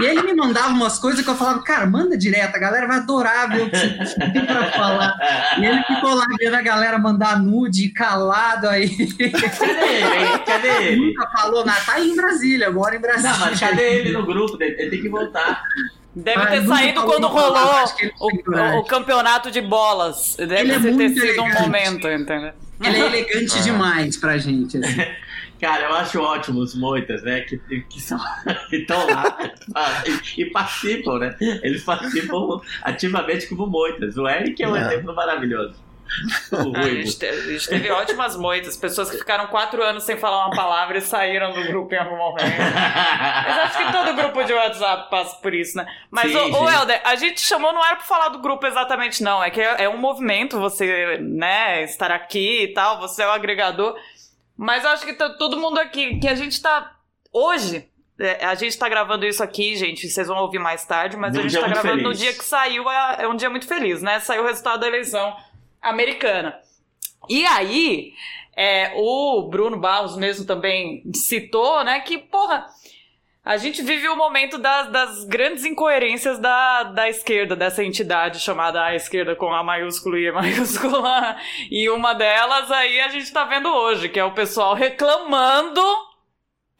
E 0.00 0.04
ele 0.06 0.22
me 0.22 0.34
mandava 0.34 0.68
umas 0.68 0.98
coisas 0.98 1.22
que 1.22 1.28
eu 1.30 1.36
falava, 1.36 1.62
cara, 1.62 1.86
manda 1.86 2.16
direto, 2.16 2.56
a 2.56 2.58
galera 2.58 2.86
vai 2.86 2.96
adorar 2.98 3.48
ver 3.50 3.62
o 3.62 3.70
que 3.70 3.76
você 3.76 4.18
tem 4.32 4.44
pra 4.46 4.70
falar. 4.72 5.14
E 5.58 5.64
ele 5.64 5.82
ficou 5.84 6.14
lá 6.14 6.24
vendo 6.38 6.54
a 6.54 6.62
galera 6.62 6.98
mandar 6.98 7.38
nude, 7.40 7.88
calado 7.90 8.68
aí. 8.68 8.88
Cadê 9.16 9.86
ele? 9.86 10.38
Cadê 10.46 10.68
ele? 10.88 11.06
Nunca 11.08 11.28
falou 11.30 11.64
nada. 11.66 11.80
Tá 11.82 11.92
aí 11.94 12.10
em 12.10 12.16
Brasília, 12.16 12.70
mora 12.70 12.96
em 12.96 13.00
Brasília. 13.00 13.30
Não, 13.32 13.40
mas 13.40 13.60
cadê 13.60 13.98
ele 13.98 14.12
no 14.12 14.24
grupo? 14.24 14.56
Ele 14.60 14.90
tem 14.90 15.00
que 15.02 15.08
voltar. 15.08 15.62
Deve 16.14 16.40
Ah, 16.42 16.46
ter 16.46 16.60
nunca 16.62 16.74
saído 16.76 17.02
quando 17.02 17.26
rolou 17.28 17.84
o, 18.20 18.78
o 18.80 18.84
campeonato 18.84 19.50
de 19.50 19.60
bolas. 19.60 20.34
Deve 20.36 20.54
Ele 20.60 20.72
é 20.72 20.78
ter 20.80 21.08
sido 21.10 21.42
um 21.42 21.46
elegante. 21.46 21.62
momento, 21.62 22.08
entendeu? 22.08 22.52
Ele 22.82 22.96
é 22.96 23.06
elegante 23.06 23.62
demais 23.62 24.16
pra 24.16 24.36
gente. 24.38 24.78
assim. 24.78 24.96
Cara, 25.60 25.86
eu 25.86 25.94
acho 25.94 26.20
ótimo 26.20 26.60
os 26.60 26.74
moitas, 26.76 27.20
né? 27.24 27.40
Que 27.40 27.58
que 27.82 28.00
são 28.00 28.18
que 28.70 28.76
estão 28.76 29.04
lá 29.08 29.36
e, 30.36 30.42
e 30.42 30.50
participam, 30.50 31.18
né? 31.18 31.36
Eles 31.40 31.82
participam 31.82 32.60
ativamente 32.82 33.48
como 33.48 33.66
moitas. 33.66 34.16
O 34.16 34.28
Eric 34.28 34.62
é 34.62 34.68
um 34.68 34.76
É. 34.76 34.86
exemplo 34.94 35.14
maravilhoso. 35.14 35.74
O 36.52 36.76
a, 36.76 36.82
gente 36.82 37.18
teve, 37.18 37.38
a 37.38 37.52
gente 37.52 37.68
teve 37.68 37.90
ótimas 37.90 38.36
moitas, 38.36 38.76
pessoas 38.76 39.10
que 39.10 39.18
ficaram 39.18 39.46
quatro 39.48 39.82
anos 39.82 40.04
sem 40.04 40.16
falar 40.16 40.46
uma 40.46 40.56
palavra 40.56 40.98
e 40.98 41.00
saíram 41.00 41.52
do 41.52 41.62
grupo 41.64 41.94
em 41.94 41.98
algum 41.98 42.16
momento. 42.16 42.44
Mas 42.44 43.58
acho 43.58 43.78
que 43.78 43.92
todo 43.92 44.14
grupo 44.14 44.42
de 44.44 44.52
WhatsApp 44.52 45.10
passa 45.10 45.36
por 45.36 45.54
isso, 45.54 45.76
né? 45.76 45.86
Mas, 46.10 46.32
Sim, 46.32 46.52
sim. 46.52 46.66
Helder, 46.66 47.00
a 47.04 47.14
gente 47.14 47.40
chamou 47.40 47.72
não 47.72 47.84
era 47.84 47.96
pra 47.96 48.04
falar 48.04 48.28
do 48.30 48.40
grupo 48.40 48.66
exatamente, 48.66 49.22
não. 49.22 49.42
É 49.42 49.50
que 49.50 49.60
é, 49.60 49.84
é 49.84 49.88
um 49.88 49.98
movimento 49.98 50.58
você, 50.58 51.18
né, 51.18 51.82
estar 51.84 52.10
aqui 52.10 52.64
e 52.64 52.68
tal, 52.68 52.98
você 52.98 53.22
é 53.22 53.26
o 53.26 53.32
agregador. 53.32 53.96
Mas 54.56 54.84
acho 54.84 55.04
que 55.04 55.12
tá 55.14 55.30
todo 55.30 55.56
mundo 55.56 55.78
aqui, 55.78 56.18
que 56.18 56.28
a 56.28 56.34
gente 56.34 56.60
tá. 56.60 56.96
Hoje, 57.32 57.88
é, 58.18 58.44
a 58.44 58.54
gente 58.56 58.76
tá 58.76 58.88
gravando 58.88 59.24
isso 59.24 59.42
aqui, 59.42 59.76
gente, 59.76 60.08
vocês 60.08 60.26
vão 60.26 60.38
ouvir 60.38 60.58
mais 60.58 60.84
tarde, 60.84 61.16
mas 61.16 61.36
a 61.36 61.42
gente 61.42 61.54
tá 61.54 61.68
gravando 61.68 61.96
no 61.96 62.02
feliz. 62.02 62.18
dia 62.18 62.32
que 62.32 62.44
saiu, 62.44 62.90
é 62.90 63.28
um 63.28 63.36
dia 63.36 63.48
muito 63.48 63.68
feliz, 63.68 64.02
né? 64.02 64.18
Saiu 64.18 64.42
o 64.42 64.46
resultado 64.46 64.80
da 64.80 64.88
eleição 64.88 65.36
americana. 65.80 66.58
E 67.28 67.44
aí, 67.46 68.12
é, 68.56 68.92
o 68.96 69.48
Bruno 69.48 69.78
Barros 69.78 70.16
mesmo 70.16 70.46
também 70.46 71.02
citou, 71.14 71.84
né, 71.84 72.00
que, 72.00 72.18
porra, 72.18 72.66
a 73.44 73.56
gente 73.56 73.80
vive 73.82 74.06
o 74.08 74.16
momento 74.16 74.58
das, 74.58 74.90
das 74.90 75.24
grandes 75.24 75.64
incoerências 75.64 76.38
da, 76.38 76.82
da 76.82 77.08
esquerda, 77.08 77.56
dessa 77.56 77.82
entidade 77.82 78.40
chamada 78.40 78.84
a 78.84 78.94
esquerda 78.94 79.34
com 79.34 79.52
A 79.54 79.62
maiúsculo 79.62 80.18
e 80.18 80.26
E 80.26 80.32
maiúscula. 80.32 81.36
E 81.70 81.88
uma 81.88 82.12
delas 82.12 82.70
aí 82.70 83.00
a 83.00 83.08
gente 83.08 83.32
tá 83.32 83.44
vendo 83.44 83.68
hoje, 83.68 84.10
que 84.10 84.20
é 84.20 84.24
o 84.24 84.34
pessoal 84.34 84.74
reclamando 84.74 85.80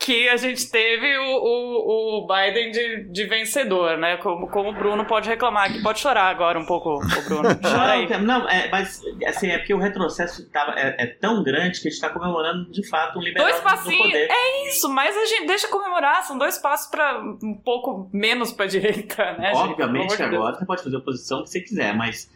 que 0.01 0.29
a 0.29 0.37
gente 0.37 0.71
teve 0.71 1.19
o, 1.19 1.37
o, 1.39 2.25
o 2.25 2.27
Biden 2.27 2.71
de, 2.71 3.05
de 3.13 3.25
vencedor, 3.27 3.99
né? 3.99 4.17
Como, 4.19 4.49
como 4.49 4.71
o 4.71 4.73
Bruno 4.73 5.05
pode 5.05 5.29
reclamar, 5.29 5.73
que 5.73 5.83
pode 5.83 5.99
chorar 5.99 6.29
agora 6.31 6.59
um 6.59 6.65
pouco, 6.65 6.95
o 6.95 7.23
Bruno. 7.25 7.49
Chora 7.61 7.93
aí. 7.93 8.09
Não, 8.09 8.21
não, 8.41 8.49
é, 8.49 8.71
mas 8.71 9.03
assim, 9.27 9.49
é 9.49 9.59
porque 9.59 9.75
o 9.75 9.79
retrocesso 9.79 10.49
tava, 10.51 10.73
é, 10.79 10.95
é 11.03 11.07
tão 11.07 11.43
grande 11.43 11.81
que 11.81 11.89
a 11.89 11.91
gente 11.91 12.01
está 12.01 12.09
comemorando 12.11 12.71
de 12.71 12.89
fato 12.89 13.11
um 13.19 13.21
Dois 13.21 13.27
liberalismo 13.27 13.61
do 13.61 13.65
passinhos, 13.71 14.07
poder. 14.07 14.29
é 14.31 14.69
isso, 14.69 14.89
mas 14.89 15.17
a 15.17 15.27
gente 15.27 15.47
deixa 15.49 15.67
comemorar, 15.69 16.23
são 16.23 16.39
dois 16.39 16.57
passos 16.59 16.89
para 16.91 17.21
um 17.43 17.55
pouco 17.63 18.09
menos 18.13 18.53
pra 18.53 18.65
direita, 18.67 19.33
né, 19.33 19.53
gente? 19.53 19.57
Obviamente 19.71 20.05
amor 20.05 20.17
de 20.17 20.23
Deus. 20.23 20.35
agora 20.35 20.55
você 20.57 20.65
pode 20.65 20.83
fazer 20.85 20.97
a 20.97 20.99
oposição 21.01 21.43
que 21.43 21.51
você 21.51 21.61
quiser, 21.61 21.95
mas 21.95 22.31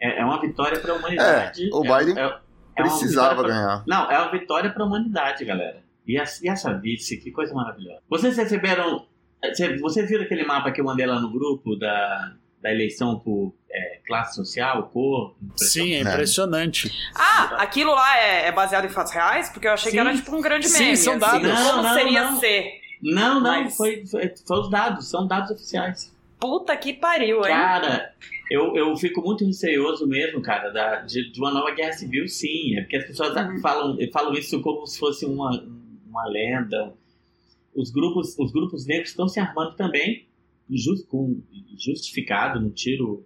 é, 0.00 0.20
é 0.20 0.24
uma 0.24 0.40
vitória 0.40 0.78
para 0.78 0.92
a 0.92 0.96
humanidade. 0.96 1.68
É, 1.68 1.76
o 1.76 1.84
É- 1.84 1.98
Biden 2.04 2.18
é- 2.24 2.38
é 2.76 2.82
Precisava 2.82 3.42
pra- 3.42 3.48
ganhar. 3.52 3.84
Não, 3.86 4.10
é 4.10 4.16
uma 4.18 4.30
vitória 4.30 4.70
para 4.70 4.84
a 4.84 4.86
humanidade, 4.86 5.44
galera. 5.44 5.82
E, 6.16 6.44
e 6.44 6.48
essa 6.48 6.72
vice, 6.74 7.16
que 7.18 7.30
coisa 7.30 7.54
maravilhosa. 7.54 8.00
Vocês 8.08 8.36
receberam. 8.36 9.06
cê- 9.54 9.76
Vocês 9.78 10.08
viram 10.08 10.24
aquele 10.24 10.44
mapa 10.44 10.70
que 10.70 10.80
eu 10.80 10.84
mandei 10.84 11.06
lá 11.06 11.20
no 11.20 11.30
grupo 11.30 11.76
da, 11.76 12.34
da 12.62 12.70
eleição 12.70 13.18
por 13.18 13.54
é, 13.70 14.00
classe 14.06 14.34
social, 14.36 14.88
cor. 14.92 15.34
Sim, 15.56 15.94
é 15.94 16.00
impressionante. 16.00 16.90
Ah, 17.14 17.56
aquilo 17.62 17.94
lá 17.94 18.18
é, 18.18 18.46
é 18.48 18.52
baseado 18.52 18.84
em 18.84 18.88
fatos 18.90 19.12
reais? 19.12 19.48
Porque 19.50 19.66
eu 19.68 19.72
achei 19.72 19.90
Sim. 19.90 19.96
que 19.96 20.00
era 20.00 20.14
tipo 20.14 20.36
um 20.36 20.40
grande 20.40 20.68
Sim, 20.68 20.84
meme. 20.84 20.96
são 20.96 21.12
assim. 21.14 21.20
dados. 21.42 21.50
Como 21.62 21.76
Não, 21.76 21.82
não, 21.82 21.94
seria 21.94 22.24
não. 22.30 22.40
ser? 22.40 22.80
Não, 23.02 23.34
não, 23.40 23.62
Mas- 23.64 23.76
foi, 23.76 24.04
foi, 24.06 24.34
foi 24.46 24.58
os 24.60 24.70
dados, 24.70 25.08
são 25.08 25.26
dados 25.26 25.50
oficiais. 25.50 26.14
Puta 26.38 26.76
que 26.76 26.92
pariu, 26.94 27.38
hein? 27.38 27.52
Cara, 27.54 28.14
eu, 28.50 28.74
eu 28.76 28.96
fico 28.96 29.20
muito 29.22 29.44
receoso 29.46 30.06
mesmo, 30.06 30.40
cara, 30.42 30.70
da, 30.70 30.96
de, 31.02 31.30
de 31.30 31.38
uma 31.40 31.50
nova 31.50 31.70
guerra 31.74 31.92
civil, 31.92 32.26
sim. 32.28 32.76
É 32.76 32.80
porque 32.82 32.96
as 32.96 33.06
pessoas 33.06 33.34
Uhum. 33.36 33.60
falam, 33.60 33.96
falam 34.12 34.32
isso 34.34 34.60
como 34.62 34.86
se 34.86 34.98
fosse 34.98 35.24
uma, 35.26 35.62
uma 36.10 36.26
lenda. 36.26 36.92
Os 37.74 37.90
grupos, 37.90 38.36
os 38.38 38.52
grupos 38.52 38.84
negros 38.86 39.10
estão 39.10 39.28
se 39.28 39.38
armando 39.40 39.74
também, 39.76 40.26
jus- 40.68 41.04
com, 41.04 41.40
justificado, 41.78 42.60
não 42.60 42.70
tiro, 42.70 43.24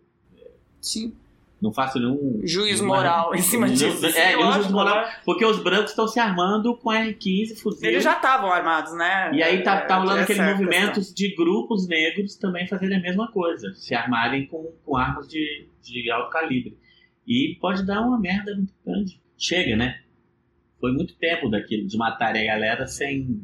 Sim. 0.81 1.15
não 1.61 1.73
faço 1.73 1.99
nenhum... 1.99 2.41
Juiz 2.45 2.79
nenhuma- 2.81 2.97
moral 2.97 3.35
em 3.35 3.41
cima 3.41 3.69
disso. 3.71 4.05
É, 4.07 4.37
nenhum 4.37 4.53
juiz 4.53 4.71
moral, 4.71 5.07
né? 5.07 5.17
porque 5.25 5.45
os 5.47 5.63
brancos 5.63 5.91
estão 5.91 6.07
se 6.07 6.21
armando 6.21 6.77
com 6.77 6.91
R15, 6.91 7.57
fuzil. 7.59 7.89
Eles 7.89 8.05
já 8.05 8.17
estavam 8.17 8.53
armados, 8.53 8.95
né? 8.97 9.31
E 9.35 9.43
aí 9.43 9.63
tá, 9.63 9.81
tá 9.87 9.97
rolando 9.97 10.21
Essa 10.21 10.33
aquele 10.33 10.41
é 10.47 10.53
movimento 10.53 10.95
questão. 10.97 11.15
de 11.15 11.35
grupos 11.35 11.89
negros 11.89 12.37
também 12.37 12.69
fazerem 12.69 12.99
a 12.99 13.01
mesma 13.01 13.33
coisa, 13.33 13.73
se 13.75 13.95
armarem 13.95 14.47
com, 14.47 14.71
com 14.85 14.97
armas 14.97 15.27
de, 15.27 15.67
de 15.83 16.11
alto 16.11 16.31
calibre. 16.31 16.77
E 17.27 17.57
pode 17.59 17.87
dar 17.87 18.03
uma 18.03 18.21
merda 18.21 18.55
muito 18.55 18.75
grande. 18.85 19.19
Chega, 19.39 19.75
né? 19.75 20.01
Foi 20.85 20.93
muito 20.93 21.15
tempo 21.17 21.49
daquilo, 21.49 21.87
de 21.89 21.97
matarem 21.97 22.47
a 22.51 22.53
galera 22.55 22.87
sem, 22.87 23.41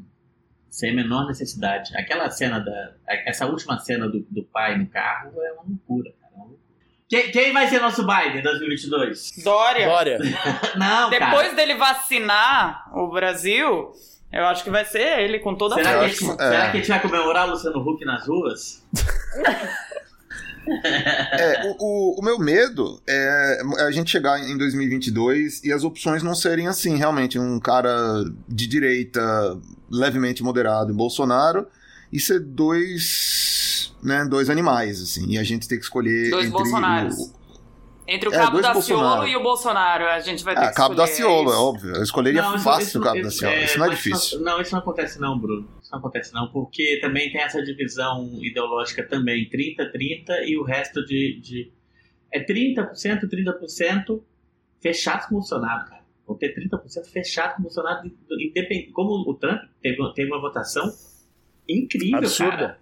sem 0.69 0.91
a 0.91 0.95
menor 0.95 1.27
necessidade. 1.27 1.91
Aquela 1.97 2.29
cena 2.29 2.59
da. 2.61 2.93
Essa 3.25 3.47
última 3.47 3.79
cena 3.79 4.07
do, 4.11 4.21
do 4.31 4.43
pai 4.45 4.77
no 4.77 4.87
carro 4.87 5.33
é 5.43 5.53
uma 5.53 5.63
loucura, 5.67 6.13
cara. 6.21 6.33
é 6.35 6.37
uma 6.37 6.45
loucura. 6.45 6.61
Quem, 7.09 7.31
quem 7.31 7.53
vai 7.55 7.67
ser 7.69 7.81
nosso 7.81 8.07
Biden 8.07 8.41
em 8.41 8.43
2022? 8.43 9.43
Dória. 9.43 9.87
Dória. 9.89 10.19
Não, 10.77 11.09
Depois 11.09 11.31
cara. 11.49 11.55
dele 11.55 11.75
vacinar 11.77 12.91
o 12.95 13.09
Brasil, 13.11 13.91
eu 14.31 14.45
acho 14.45 14.63
que 14.63 14.69
vai 14.69 14.85
ser 14.85 15.21
ele 15.21 15.39
com 15.39 15.55
toda 15.55 15.77
a 15.77 15.79
Será 15.79 15.99
a 16.03 16.09
gente, 16.09 16.19
que- 16.19 16.31
é. 16.31 16.37
será 16.37 16.71
que 16.71 16.77
a 16.77 16.81
gente 16.81 16.89
vai 16.89 17.01
comemorar 17.01 17.49
o 17.49 17.53
Luciano 17.53 17.81
Huck 17.81 18.05
nas 18.05 18.27
ruas? 18.29 18.87
É, 20.67 21.63
o, 21.67 21.77
o, 22.17 22.21
o 22.21 22.23
meu 22.25 22.39
medo 22.39 23.01
é 23.09 23.61
a 23.81 23.91
gente 23.91 24.11
chegar 24.11 24.39
em 24.41 24.57
2022 24.57 25.65
e 25.65 25.73
as 25.73 25.85
opções 25.85 26.23
não 26.23 26.35
serem 26.35 26.67
assim, 26.69 26.97
realmente. 26.97 27.39
Um 27.39 27.59
cara 27.59 28.25
de 28.49 28.67
direita, 28.67 29.21
levemente 29.91 30.43
moderado, 30.43 30.93
Bolsonaro, 30.95 31.67
e 32.13 32.21
ser 32.21 32.41
dois, 32.41 33.93
né, 34.03 34.25
dois 34.25 34.51
animais, 34.51 35.01
assim. 35.03 35.27
E 35.31 35.39
a 35.39 35.43
gente 35.43 35.67
ter 35.69 35.77
que 35.77 35.85
escolher 35.85 36.31
Dois 36.31 36.47
entre 36.47 36.59
Bolsonaros. 36.59 37.19
o- 37.19 37.40
Entre 38.13 38.29
o 38.29 38.35
É, 38.35 38.37
Cabo 38.39 38.51
dois 38.61 38.67
da. 38.67 38.83
Ciolo 38.83 39.27
e 39.29 39.37
o 39.37 39.43
Bolsonaro, 39.43 40.05
a 40.07 40.19
gente 40.19 40.43
vai 40.43 40.55
ter 40.57 40.63
Ah, 40.65 40.69
que 40.71 40.75
Cabo 40.75 40.95
da 40.97 41.07
Ciolo, 41.07 41.53
é 41.53 41.57
óbvio. 41.57 41.95
Eu 41.95 42.03
escolheria 42.03 42.43
Não, 42.43 42.57
isso- 42.57 42.65
fácil 42.65 42.83
isso- 42.83 42.99
o 42.99 43.03
Cabo 43.03 43.23
da 43.23 43.29
isso- 43.29 43.39
Ciolo. 43.39 43.55
é, 43.55 43.65
Isso 43.65 43.79
não 43.79 43.87
é 43.87 43.91
difícil. 43.91 44.41
Não, 44.41 44.61
isso 44.61 44.73
não 44.73 44.79
acontece 44.81 45.21
não, 45.21 45.39
Bruno. 45.39 45.69
Isso 45.81 45.93
não 45.93 45.99
acontece 46.01 46.35
não, 46.35 46.49
porque 46.51 46.99
também 47.01 47.31
tem 47.31 47.41
essa 47.41 47.63
divisão 47.63 48.29
ideológica 48.43 49.07
também, 49.07 49.49
30-30 49.49 50.43
e 50.45 50.59
o 50.59 50.65
resto 50.65 51.05
de... 51.05 51.39
de 51.41 51.73
é 52.33 52.41
30%, 52.41 53.29
30% 53.29 54.21
fechados 54.81 55.27
com 55.27 55.35
o 55.35 55.39
Bolsonaro, 55.39 55.85
cara. 55.89 56.01
Vão 56.27 56.37
ter 56.37 56.53
30% 56.55 57.07
fechado 57.13 57.55
com 57.55 57.61
o 57.61 57.63
Bolsonaro, 57.63 58.11
independente. 58.41 58.91
Como 58.93 59.11
o 59.29 59.35
Trump 59.35 59.61
teve, 59.83 59.97
teve 60.15 60.31
uma 60.33 60.41
votação 60.41 60.93
incrível, 61.69 62.19
Absurda. 62.19 62.51
cara. 62.57 62.79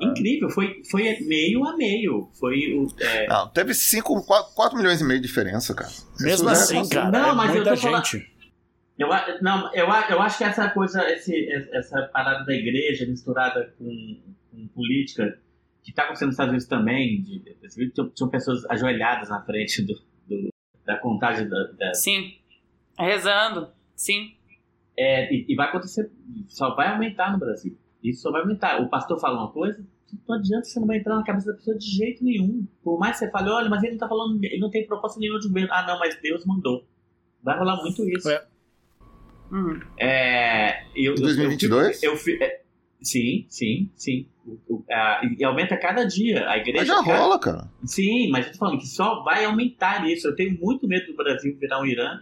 Incrível, 0.00 0.48
foi, 0.50 0.82
foi 0.90 1.18
meio 1.20 1.64
a 1.66 1.76
meio. 1.76 2.30
Foi 2.38 2.56
o. 2.74 2.86
é, 3.00 3.26
Não, 3.28 3.48
teve 3.48 3.74
5, 3.74 4.22
4, 4.26 4.76
milhões 4.78 5.00
e 5.00 5.04
meio 5.04 5.20
de 5.20 5.26
diferença, 5.26 5.74
cara. 5.74 5.90
Mesmo 6.20 6.46
Isso 6.46 6.48
é 6.48 6.52
assim, 6.52 6.74
consigo- 6.78 6.94
cara, 7.02 7.10
Não, 7.10 7.30
é 7.30 7.34
mas 7.34 7.48
eu 7.50 7.54
muita 7.56 7.70
tô 7.70 7.76
falando- 7.76 8.04
gente. 8.06 8.30
Eu, 8.98 9.12
a- 9.12 9.38
não, 9.40 9.74
eu, 9.74 9.90
a- 9.90 10.06
eu 10.10 10.20
acho 10.20 10.36
que 10.38 10.44
essa 10.44 10.68
coisa, 10.70 11.02
esse, 11.10 11.48
essa 11.72 12.02
parada 12.12 12.44
da 12.44 12.52
igreja 12.52 13.06
misturada 13.06 13.74
com, 13.78 14.20
com 14.50 14.68
política, 14.68 15.38
que 15.82 15.90
está 15.90 16.02
acontecendo 16.02 16.26
nos 16.28 16.34
Estados 16.34 16.50
Unidos 16.50 16.68
também, 16.68 17.22
de, 17.22 17.38
de, 17.40 18.10
tinham 18.14 18.28
pessoas 18.30 18.62
ajoelhadas 18.68 19.30
na 19.30 19.42
frente 19.42 19.80
do, 19.82 19.94
do- 20.28 20.52
da 20.84 20.98
contagem 20.98 21.48
da, 21.48 21.56
da- 21.78 21.94
Sim. 21.94 22.34
Rezando. 22.98 23.70
Sim. 23.96 24.34
é, 24.98 25.32
e, 25.32 25.46
e 25.48 25.54
vai 25.54 25.68
acontecer, 25.68 26.10
só 26.48 26.74
vai 26.74 26.88
aumentar 26.88 27.32
no 27.32 27.38
Brasil. 27.38 27.78
Isso 28.02 28.22
só 28.22 28.30
vai 28.30 28.40
aumentar. 28.42 28.80
O 28.80 28.88
pastor 28.88 29.18
fala 29.20 29.38
uma 29.38 29.50
coisa, 29.50 29.84
não 30.28 30.36
adianta, 30.36 30.64
você 30.64 30.80
não 30.80 30.86
vai 30.86 30.98
entrar 30.98 31.16
na 31.16 31.22
cabeça 31.24 31.50
da 31.52 31.56
pessoa 31.56 31.76
de 31.76 31.86
jeito 31.86 32.24
nenhum. 32.24 32.66
Por 32.82 32.98
mais 32.98 33.18
que 33.18 33.24
você 33.26 33.30
fale, 33.30 33.48
olha, 33.50 33.68
mas 33.68 33.82
ele 33.82 33.92
não 33.92 33.98
tá 33.98 34.08
falando, 34.08 34.42
ele 34.42 34.58
não 34.58 34.70
tem 34.70 34.86
proposta 34.86 35.20
nenhuma 35.20 35.38
de 35.40 35.48
governo. 35.48 35.68
Ah, 35.72 35.84
não, 35.86 35.98
mas 35.98 36.18
Deus 36.22 36.44
mandou. 36.46 36.84
Vai 37.42 37.58
rolar 37.58 37.76
muito 37.82 38.08
isso. 38.08 38.28
É. 38.30 38.44
Uhum. 39.52 39.80
É, 39.98 40.82
eu, 40.94 41.14
Em 41.14 41.20
2022? 41.20 42.02
Eu, 42.02 42.12
eu, 42.14 42.18
é, 42.42 42.60
sim, 43.02 43.44
sim, 43.48 43.90
sim. 43.96 44.26
O- 44.46 44.58
o- 44.76 44.84
a- 44.90 45.20
e 45.38 45.42
aumenta 45.44 45.76
cada 45.76 46.04
dia. 46.04 46.48
A 46.48 46.56
igreja. 46.56 46.78
Mas 46.78 46.88
já 46.88 47.04
cada- 47.04 47.18
rola, 47.18 47.38
cara. 47.38 47.70
Sim, 47.84 48.30
mas 48.30 48.46
eu 48.46 48.52
tô 48.52 48.58
falando 48.58 48.78
que 48.78 48.86
só 48.86 49.22
vai 49.22 49.44
aumentar 49.44 50.08
isso. 50.08 50.26
Eu 50.28 50.34
tenho 50.36 50.58
muito 50.60 50.86
medo 50.86 51.06
do 51.06 51.16
Brasil 51.16 51.56
virar 51.58 51.80
um 51.80 51.86
Irã. 51.86 52.20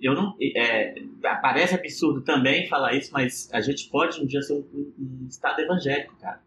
Eu 0.00 0.14
não. 0.14 0.34
É, 0.56 0.94
parece 1.42 1.74
absurdo 1.74 2.22
também 2.22 2.66
falar 2.68 2.94
isso, 2.94 3.12
mas 3.12 3.48
a 3.52 3.60
gente 3.60 3.88
pode 3.90 4.20
um 4.20 4.26
dia 4.26 4.40
ser 4.42 4.54
um, 4.54 4.92
um- 4.98 5.26
Estado 5.28 5.60
evangélico, 5.60 6.16
cara. 6.20 6.40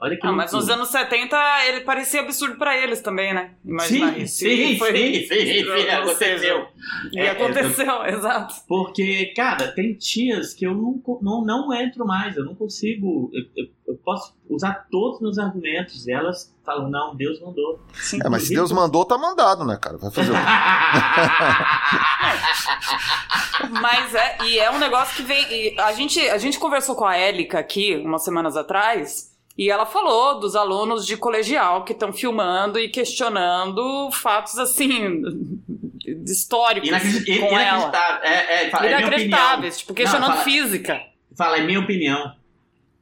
Olha 0.00 0.16
que 0.16 0.24
Ah, 0.24 0.30
mas 0.30 0.52
nos 0.52 0.68
anos 0.68 0.90
70 0.90 1.36
ele 1.66 1.80
parecia 1.80 2.20
absurdo 2.20 2.56
pra 2.56 2.76
eles 2.76 3.00
também, 3.00 3.34
né? 3.34 3.54
Imaginar 3.64 4.14
Sim, 4.14 4.22
isso. 4.22 4.38
sim, 4.38 4.78
foi- 4.78 4.96
sim, 4.96 5.26
sim, 5.26 5.64
sim, 5.64 5.88
aconteceu. 5.90 6.68
E 7.12 7.18
É, 7.18 7.30
aconteceu, 7.30 8.04
exato. 8.16 8.54
Porque, 8.68 9.32
cara, 9.34 9.66
tem 9.72 9.94
tias 9.94 10.54
que 10.54 10.64
eu 10.64 10.72
não, 10.72 11.02
não, 11.20 11.44
não 11.44 11.74
entro 11.74 12.06
mais, 12.06 12.36
eu 12.36 12.44
não 12.44 12.54
consigo. 12.54 13.28
Eu, 13.34 13.42
eu- 13.64 13.70
eu 13.88 13.96
posso 14.04 14.32
usar 14.48 14.86
todos 14.90 15.16
os 15.16 15.22
meus 15.22 15.38
argumentos 15.38 16.06
e 16.06 16.12
elas 16.12 16.54
falam, 16.64 16.88
não, 16.88 17.16
Deus 17.16 17.40
mandou. 17.40 17.80
Sim. 17.94 18.20
É, 18.24 18.28
mas 18.28 18.44
se 18.44 18.54
Deus 18.54 18.70
mandou, 18.70 19.04
tá 19.04 19.18
mandado, 19.18 19.64
né, 19.64 19.76
cara? 19.82 19.98
Vai 19.98 20.12
fazer 20.12 20.30
o 20.30 20.34
quê? 20.34 20.40
Mas 23.82 24.14
é, 24.14 24.38
e 24.44 24.58
é 24.58 24.70
um 24.70 24.78
negócio 24.78 25.16
que 25.16 25.22
vem. 25.22 25.44
e 25.50 25.80
A 25.80 25.92
gente, 25.92 26.20
a 26.28 26.38
gente 26.38 26.58
conversou 26.58 26.94
com 26.94 27.04
a 27.04 27.16
Élica 27.16 27.58
aqui 27.58 27.96
umas 27.96 28.24
semanas 28.24 28.56
atrás. 28.56 29.36
E 29.58 29.68
ela 29.70 29.84
falou 29.84 30.38
dos 30.38 30.54
alunos 30.54 31.04
de 31.04 31.16
colegial 31.16 31.84
que 31.84 31.92
estão 31.92 32.12
filmando 32.12 32.78
e 32.78 32.88
questionando 32.88 34.08
fatos 34.12 34.56
assim 34.56 35.20
históricos 36.26 36.88
Inacredit- 36.88 37.40
com 37.40 37.58
ela. 37.58 38.20
É, 38.22 38.66
é, 38.66 38.70
fala, 38.70 38.86
é. 38.86 38.90
Inacreditáveis, 39.00 39.78
tipo, 39.78 39.94
questionando 39.94 40.28
Não, 40.28 40.34
fala- 40.36 40.44
física. 40.44 41.00
Fala, 41.36 41.58
é 41.58 41.60
minha 41.62 41.80
opinião. 41.80 42.32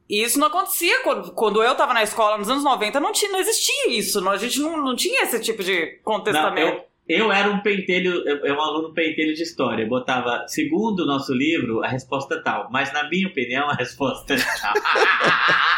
E 0.09 0.23
isso 0.23 0.39
não 0.39 0.47
acontecia 0.47 1.01
quando, 1.03 1.31
quando 1.33 1.61
eu 1.61 1.75
tava 1.75 1.93
na 1.93 2.01
escola 2.01 2.37
nos 2.37 2.49
anos 2.49 2.63
90, 2.63 2.99
não, 2.99 3.11
tinha, 3.11 3.31
não 3.31 3.39
existia 3.39 3.89
isso. 3.91 4.21
Não, 4.21 4.31
a 4.31 4.37
gente 4.37 4.59
não, 4.59 4.77
não 4.77 4.95
tinha 4.95 5.23
esse 5.23 5.39
tipo 5.41 5.63
de 5.63 5.79
Não, 5.79 6.03
contestamento. 6.03 6.77
eu, 6.77 6.85
eu 7.07 7.31
era 7.31 7.49
um 7.49 7.59
pentelho, 7.61 8.23
eu, 8.27 8.55
um 8.55 8.61
aluno 8.61 8.93
pentelho 8.93 9.33
de 9.33 9.43
história. 9.43 9.83
Eu 9.83 9.87
botava, 9.89 10.45
segundo 10.47 11.01
o 11.03 11.05
nosso 11.05 11.33
livro, 11.33 11.83
a 11.83 11.87
resposta 11.87 12.35
é 12.35 12.41
tal. 12.41 12.67
Mas 12.71 12.91
na 12.93 13.07
minha 13.09 13.27
opinião, 13.27 13.69
a 13.69 13.73
resposta 13.73 14.33
é 14.33 14.37
tal. 14.37 14.73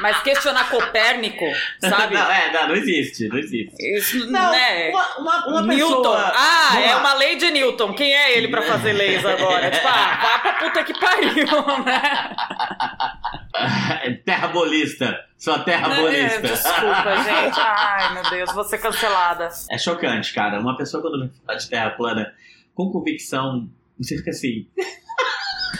Mas 0.00 0.20
questionar 0.22 0.68
Copérnico, 0.68 1.44
sabe? 1.80 2.14
Não, 2.14 2.30
é, 2.30 2.52
não, 2.52 2.68
não 2.68 2.74
existe, 2.76 3.28
não 3.28 3.38
existe. 3.38 3.74
Isso, 3.78 4.30
Não, 4.30 4.50
né? 4.50 4.88
uma, 4.90 5.16
uma, 5.18 5.46
uma 5.46 5.62
Newton. 5.62 5.96
pessoa... 6.02 6.32
Ah, 6.34 6.68
Vamos 6.72 6.88
é 6.88 6.94
lá. 6.94 7.00
uma 7.00 7.14
lei 7.14 7.36
de 7.36 7.50
Newton. 7.50 7.92
Quem 7.94 8.12
é 8.12 8.36
ele 8.36 8.48
pra 8.48 8.62
fazer 8.62 8.92
leis 8.94 9.24
agora? 9.24 9.70
tipo, 9.70 9.86
ah, 9.86 10.18
vá 10.22 10.38
pra 10.40 10.52
puta 10.54 10.82
que 10.84 10.98
pariu, 10.98 11.46
né? 11.84 12.34
Terrabolista. 14.24 15.20
Sou 15.42 15.54
É, 15.56 15.64
terrabolista. 15.64 16.40
desculpa, 16.40 17.16
gente. 17.24 17.58
Ai, 17.58 18.14
meu 18.14 18.30
Deus, 18.30 18.52
vou 18.54 18.62
ser 18.62 18.78
cancelada. 18.78 19.48
É 19.70 19.76
chocante, 19.76 20.32
cara. 20.32 20.60
Uma 20.60 20.76
pessoa 20.76 21.02
quando 21.02 21.18
vem 21.18 21.30
falar 21.44 21.58
de 21.58 21.68
terra 21.68 21.90
plana 21.90 22.32
com 22.76 22.92
convicção, 22.92 23.68
você 23.98 24.16
fica 24.16 24.30
assim. 24.30 24.66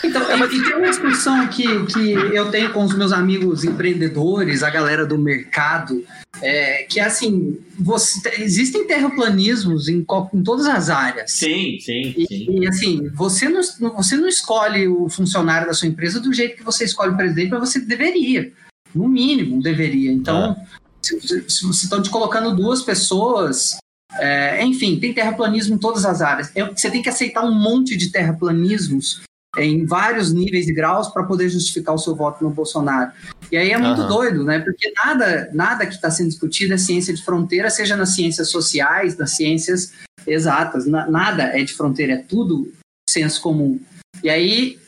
Então, 0.05 0.21
e, 0.21 0.57
e 0.57 0.65
tem 0.65 0.75
uma 0.75 0.89
discussão 0.89 1.47
que, 1.47 1.63
que 1.87 2.11
eu 2.13 2.51
tenho 2.51 2.73
com 2.73 2.83
os 2.83 2.93
meus 2.97 3.13
amigos 3.13 3.63
empreendedores, 3.63 4.65
a 4.65 4.71
galera 4.71 5.07
do 5.07 5.17
mercado, 5.17 6.05
é, 6.41 6.83
que 6.85 6.99
é 6.99 7.05
assim, 7.05 7.61
você, 7.79 8.43
existem 8.43 8.85
terraplanismos 8.85 9.89
em, 9.89 10.05
em 10.35 10.43
todas 10.43 10.67
as 10.67 10.91
áreas. 10.91 11.31
Sim, 11.31 11.79
sim, 11.79 12.15
E, 12.17 12.27
sim. 12.27 12.47
e, 12.51 12.67
assim, 12.67 13.09
você 13.11 13.49
não, 13.49 13.61
você 13.95 14.17
não 14.17 14.27
escolhe 14.27 14.89
o 14.89 15.09
funcionário 15.09 15.69
da 15.69 15.75
sua 15.75 15.87
empresa 15.87 16.19
do 16.19 16.33
jeito 16.33 16.57
que 16.57 16.65
você 16.65 16.85
escolhe 16.85 17.13
o 17.13 17.17
presidente, 17.17 17.51
mas 17.51 17.61
você 17.61 17.79
deveria. 17.79 18.51
No 18.95 19.09
mínimo, 19.09 19.63
deveria. 19.63 20.11
Então, 20.13 20.57
se, 21.01 21.21
se- 21.21 21.45
se 21.49 21.67
você 21.67 21.85
está 21.87 22.01
te 22.01 22.11
colocando 22.11 22.55
duas 22.55 22.83
pessoas. 22.83 23.77
é, 24.19 24.63
enfim, 24.65 25.01
tem 25.01 25.15
terraplanismo 25.15 25.75
em 25.75 25.79
todas 25.79 26.05
as 26.05 26.21
áreas. 26.21 26.51
É, 26.55 26.65
você 26.69 26.91
tem 26.91 27.01
que 27.03 27.09
aceitar 27.09 27.43
um 27.45 27.55
monte 27.55 27.97
de 27.97 28.11
terraplanismos 28.13 29.23
em 29.59 29.85
vários 29.87 30.33
níveis 30.33 30.69
e 30.69 30.73
graus 30.73 31.09
para 31.09 31.25
poder 31.25 31.49
justificar 31.49 31.95
o 31.95 31.99
seu 31.99 32.15
voto 32.15 32.43
no 32.45 32.51
Bolsonaro. 32.51 33.11
E 33.51 33.57
aí 33.57 33.71
é 33.71 33.77
muito 33.79 34.01
Aham. 34.03 34.09
doido, 34.09 34.45
né? 34.45 34.59
Porque 34.61 34.93
nada, 35.05 35.51
nada 35.53 35.87
que 35.87 35.95
está 35.95 36.11
sendo 36.11 36.29
discutido 36.29 36.73
é 36.75 36.79
ciência 36.79 37.13
de 37.15 37.23
fronteira, 37.23 37.69
seja 37.71 37.97
nas 37.97 38.15
ciências 38.15 38.51
sociais, 38.51 39.17
nas 39.17 39.33
ciências 39.33 39.93
exatas. 40.27 40.87
Na- 40.87 41.07
nada 41.11 41.45
é 41.45 41.63
de 41.63 41.73
fronteira, 41.75 42.15
é 42.15 42.17
tudo 42.19 42.73
senso 43.09 43.41
comum. 43.43 43.79
E 44.23 44.29
aí 44.31 44.79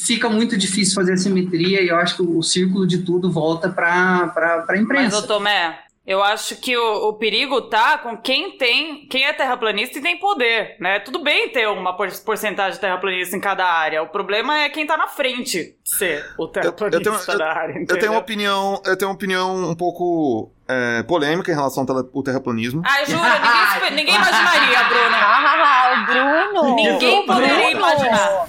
fica 0.00 0.28
muito 0.28 0.56
difícil 0.56 0.94
fazer 0.94 1.14
a 1.14 1.16
simetria 1.16 1.82
e 1.82 1.88
eu 1.88 1.96
acho 1.96 2.16
que 2.16 2.22
o 2.22 2.42
círculo 2.42 2.86
de 2.86 2.98
tudo 2.98 3.30
volta 3.30 3.68
para 3.68 4.32
a 4.34 4.64
Mas, 4.68 4.80
imprensa. 4.80 5.18
ô 5.18 5.22
Tomé, 5.22 5.78
eu 6.06 6.22
acho 6.22 6.56
que 6.56 6.76
o, 6.76 7.08
o 7.08 7.12
perigo 7.14 7.62
tá 7.62 7.98
com 7.98 8.16
quem 8.16 8.56
tem, 8.56 9.06
quem 9.08 9.24
é 9.26 9.32
terraplanista 9.32 9.98
e 9.98 10.02
tem 10.02 10.16
poder, 10.18 10.76
né? 10.80 11.00
Tudo 11.00 11.22
bem 11.22 11.50
ter 11.50 11.68
uma 11.68 11.94
por- 11.96 12.10
porcentagem 12.24 12.72
de 12.74 12.80
terraplanista 12.80 13.36
em 13.36 13.40
cada 13.40 13.66
área. 13.66 14.02
O 14.02 14.08
problema 14.08 14.58
é 14.60 14.68
quem 14.70 14.86
tá 14.86 14.96
na 14.96 15.08
frente 15.08 15.76
de 15.84 15.96
ser 15.96 16.24
o 16.38 16.46
terraplanista 16.48 16.96
eu 17.10 17.26
tenho- 17.26 17.38
da 17.38 17.52
área. 17.52 17.72
Eu 17.72 17.74
tenho 17.74 17.82
entendeu? 17.82 18.12
uma 18.12 18.20
opinião, 18.20 18.82
eu 18.86 18.96
tenho 18.96 19.10
uma 19.10 19.14
opinião 19.14 19.70
um 19.70 19.74
pouco 19.74 20.50
é, 20.66 21.02
polêmica 21.02 21.50
em 21.50 21.54
relação 21.54 21.84
ao 22.14 22.22
terraplanismo. 22.22 22.82
Ai, 22.86 23.04
jura, 23.04 23.20
ninguém, 23.40 23.90
ninguém 23.96 24.14
imaginaria, 24.14 24.84
Bruna. 24.84 25.16
Ah, 25.20 25.92
o 25.92 26.06
Bruno! 26.06 26.74
Ninguém 26.76 27.26
poderia 27.26 27.54
Bruno! 27.54 27.70
imaginar. 27.70 28.46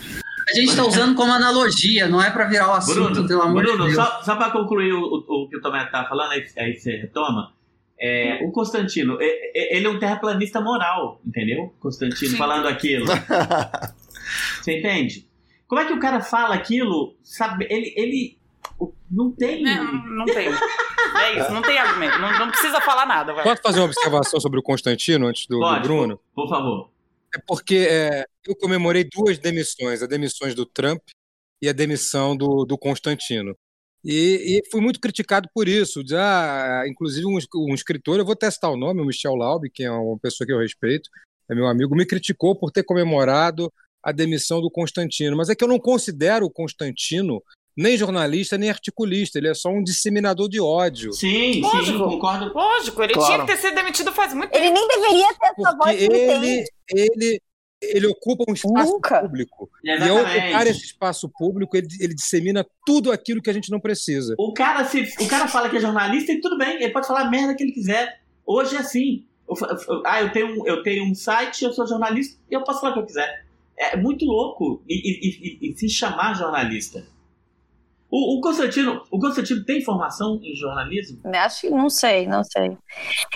A 0.51 0.55
gente 0.55 0.69
está 0.69 0.83
usando 0.85 1.15
como 1.15 1.31
analogia, 1.31 2.07
não 2.07 2.21
é 2.21 2.29
para 2.31 2.45
virar 2.45 2.69
o 2.69 2.73
assunto, 2.73 3.11
Bruno, 3.11 3.27
pelo 3.27 3.41
amor 3.41 3.63
Bruno 3.63 3.87
de 3.87 3.93
Deus. 3.93 3.95
só, 3.95 4.21
só 4.23 4.35
para 4.35 4.51
concluir 4.51 4.91
o, 4.93 4.99
o- 5.01 5.43
o 5.43 5.49
que 5.49 5.57
o 5.57 5.61
Tomé 5.61 5.85
tá 5.85 6.05
falando, 6.05 6.31
aí, 6.31 6.45
aí 6.57 6.75
você 6.77 6.95
retoma. 6.97 7.53
É, 8.01 8.39
o 8.45 8.51
Constantino, 8.51 9.17
é- 9.21 9.25
é- 9.25 9.77
ele 9.77 9.85
é 9.85 9.89
um 9.89 9.99
terraplanista 9.99 10.61
moral, 10.61 11.19
entendeu? 11.25 11.73
Constantino 11.79 12.31
Sim. 12.31 12.37
falando 12.37 12.67
aquilo. 12.67 13.05
Você 14.61 14.77
entende? 14.77 15.27
Como 15.67 15.81
é 15.81 15.85
que 15.85 15.93
o 15.93 15.99
cara 15.99 16.21
fala 16.21 16.55
aquilo? 16.55 17.15
Sabe, 17.23 17.67
ele, 17.69 17.93
ele 17.95 18.37
não 19.11 19.31
tem. 19.31 19.67
É, 19.67 19.81
não 19.83 20.25
tem. 20.31 20.47
É 20.47 21.39
isso, 21.39 21.51
não 21.51 21.61
tem 21.61 21.77
argumento. 21.77 22.17
Não, 22.19 22.39
não 22.39 22.49
precisa 22.49 22.79
falar 22.81 23.05
nada, 23.05 23.33
vai. 23.33 23.43
Posso 23.43 23.61
fazer 23.61 23.79
uma 23.79 23.85
observação 23.87 24.39
sobre 24.39 24.59
o 24.59 24.63
Constantino 24.63 25.27
antes 25.27 25.45
do, 25.47 25.55
do 25.55 25.61
Pode, 25.61 25.81
Bruno? 25.83 26.17
Por, 26.35 26.43
por 26.43 26.49
favor. 26.49 26.89
É 27.35 27.39
porque 27.47 27.87
é, 27.89 28.25
eu 28.49 28.55
comemorei 28.55 29.03
duas 29.03 29.37
demissões, 29.37 30.01
a 30.01 30.07
demissões 30.07 30.55
do 30.55 30.65
Trump 30.65 31.01
e 31.61 31.69
a 31.69 31.73
demissão 31.73 32.35
do, 32.35 32.65
do 32.65 32.77
Constantino. 32.77 33.55
E, 34.03 34.59
e 34.63 34.71
fui 34.71 34.81
muito 34.81 34.99
criticado 34.99 35.47
por 35.53 35.67
isso. 35.67 36.03
De, 36.03 36.15
ah, 36.15 36.83
inclusive, 36.87 37.27
um, 37.27 37.37
um 37.55 37.73
escritor, 37.75 38.17
eu 38.17 38.25
vou 38.25 38.35
testar 38.35 38.69
o 38.69 38.77
nome, 38.77 39.01
o 39.01 39.05
Michel 39.05 39.35
Laub, 39.35 39.69
que 39.71 39.83
é 39.83 39.91
uma 39.91 40.17
pessoa 40.17 40.47
que 40.47 40.53
eu 40.53 40.59
respeito, 40.59 41.09
é 41.49 41.53
meu 41.53 41.67
amigo, 41.67 41.95
me 41.95 42.05
criticou 42.05 42.55
por 42.55 42.71
ter 42.71 42.83
comemorado 42.83 43.71
a 44.01 44.11
demissão 44.11 44.61
do 44.61 44.71
Constantino. 44.71 45.37
Mas 45.37 45.49
é 45.49 45.55
que 45.55 45.63
eu 45.63 45.67
não 45.67 45.79
considero 45.79 46.45
o 46.45 46.51
Constantino 46.51 47.43
nem 47.77 47.97
jornalista, 47.97 48.57
nem 48.57 48.69
articulista. 48.69 49.37
Ele 49.37 49.49
é 49.49 49.53
só 49.53 49.69
um 49.69 49.83
disseminador 49.83 50.49
de 50.49 50.59
ódio. 50.59 51.13
Sim, 51.13 51.53
sim, 51.53 51.61
Lógico. 51.61 51.99
concordo. 51.99 52.53
Lógico, 52.53 53.03
ele 53.03 53.13
Claro. 53.13 53.27
tinha 53.33 53.45
que 53.45 53.51
ter 53.53 53.57
sido 53.57 53.75
demitido 53.75 54.11
faz 54.11 54.33
muito 54.33 54.51
tempo. 54.51 54.63
Ele 54.63 54.73
nem 54.73 54.87
deveria 54.87 55.33
ter 55.33 55.53
essa 55.57 55.77
voz 55.77 56.01
ele 56.01 56.17
ele, 56.17 56.65
tem. 56.87 57.39
Ele, 57.81 58.07
ocupa 58.07 58.43
um 58.49 58.53
espaço 58.53 58.91
Nunca. 58.93 59.21
público. 59.21 59.69
E 59.83 59.89
Exatamente. 59.91 60.29
ao 60.39 60.43
ocupar 60.45 60.67
esse 60.67 60.85
espaço 60.85 61.29
público, 61.29 61.75
ele, 61.77 61.87
ele 61.99 62.13
dissemina 62.13 62.65
tudo 62.85 63.11
aquilo 63.11 63.41
que 63.41 63.49
a 63.49 63.53
gente 63.53 63.71
não 63.71 63.79
precisa. 63.79 64.35
O 64.37 64.53
cara, 64.53 64.83
se, 64.85 65.01
o 65.19 65.27
cara 65.27 65.47
fala 65.47 65.69
que 65.69 65.77
é 65.77 65.79
jornalista 65.79 66.31
e 66.31 66.41
tudo 66.41 66.57
bem, 66.57 66.75
ele 66.81 66.91
pode 66.91 67.07
falar 67.07 67.21
a 67.21 67.29
merda 67.29 67.55
que 67.55 67.63
ele 67.63 67.71
quiser. 67.71 68.19
Hoje 68.45 68.75
é 68.75 68.79
assim. 68.79 69.25
Eu 69.47 69.55
eu- 69.87 70.03
ah, 70.05 70.21
eu 70.21 70.31
tenho, 70.31 70.61
um- 70.61 70.67
eu 70.67 70.83
tenho 70.83 71.03
um 71.05 71.15
site, 71.15 71.63
eu 71.63 71.73
sou 71.73 71.87
jornalista 71.87 72.39
e 72.51 72.53
eu 72.53 72.63
posso 72.63 72.81
falar 72.81 72.91
o 72.91 72.95
que 72.95 73.01
eu 73.01 73.05
quiser. 73.05 73.45
É 73.77 73.95
muito 73.95 74.25
louco 74.25 74.83
e, 74.87 74.93
e- 74.95 75.67
e- 75.69 75.71
e 75.71 75.77
se 75.77 75.89
chamar 75.89 76.35
jornalista. 76.35 77.03
O, 78.11 78.37
o 78.37 78.41
Constantino, 78.41 79.03
o 79.11 79.19
Constantino 79.19 79.63
tem 79.63 79.83
formação 79.83 80.39
em 80.41 80.55
jornalismo? 80.55 81.21
Acho 81.25 81.61
que 81.61 81.69
não 81.69 81.89
sei, 81.89 82.27
não 82.27 82.43
sei. 82.43 82.75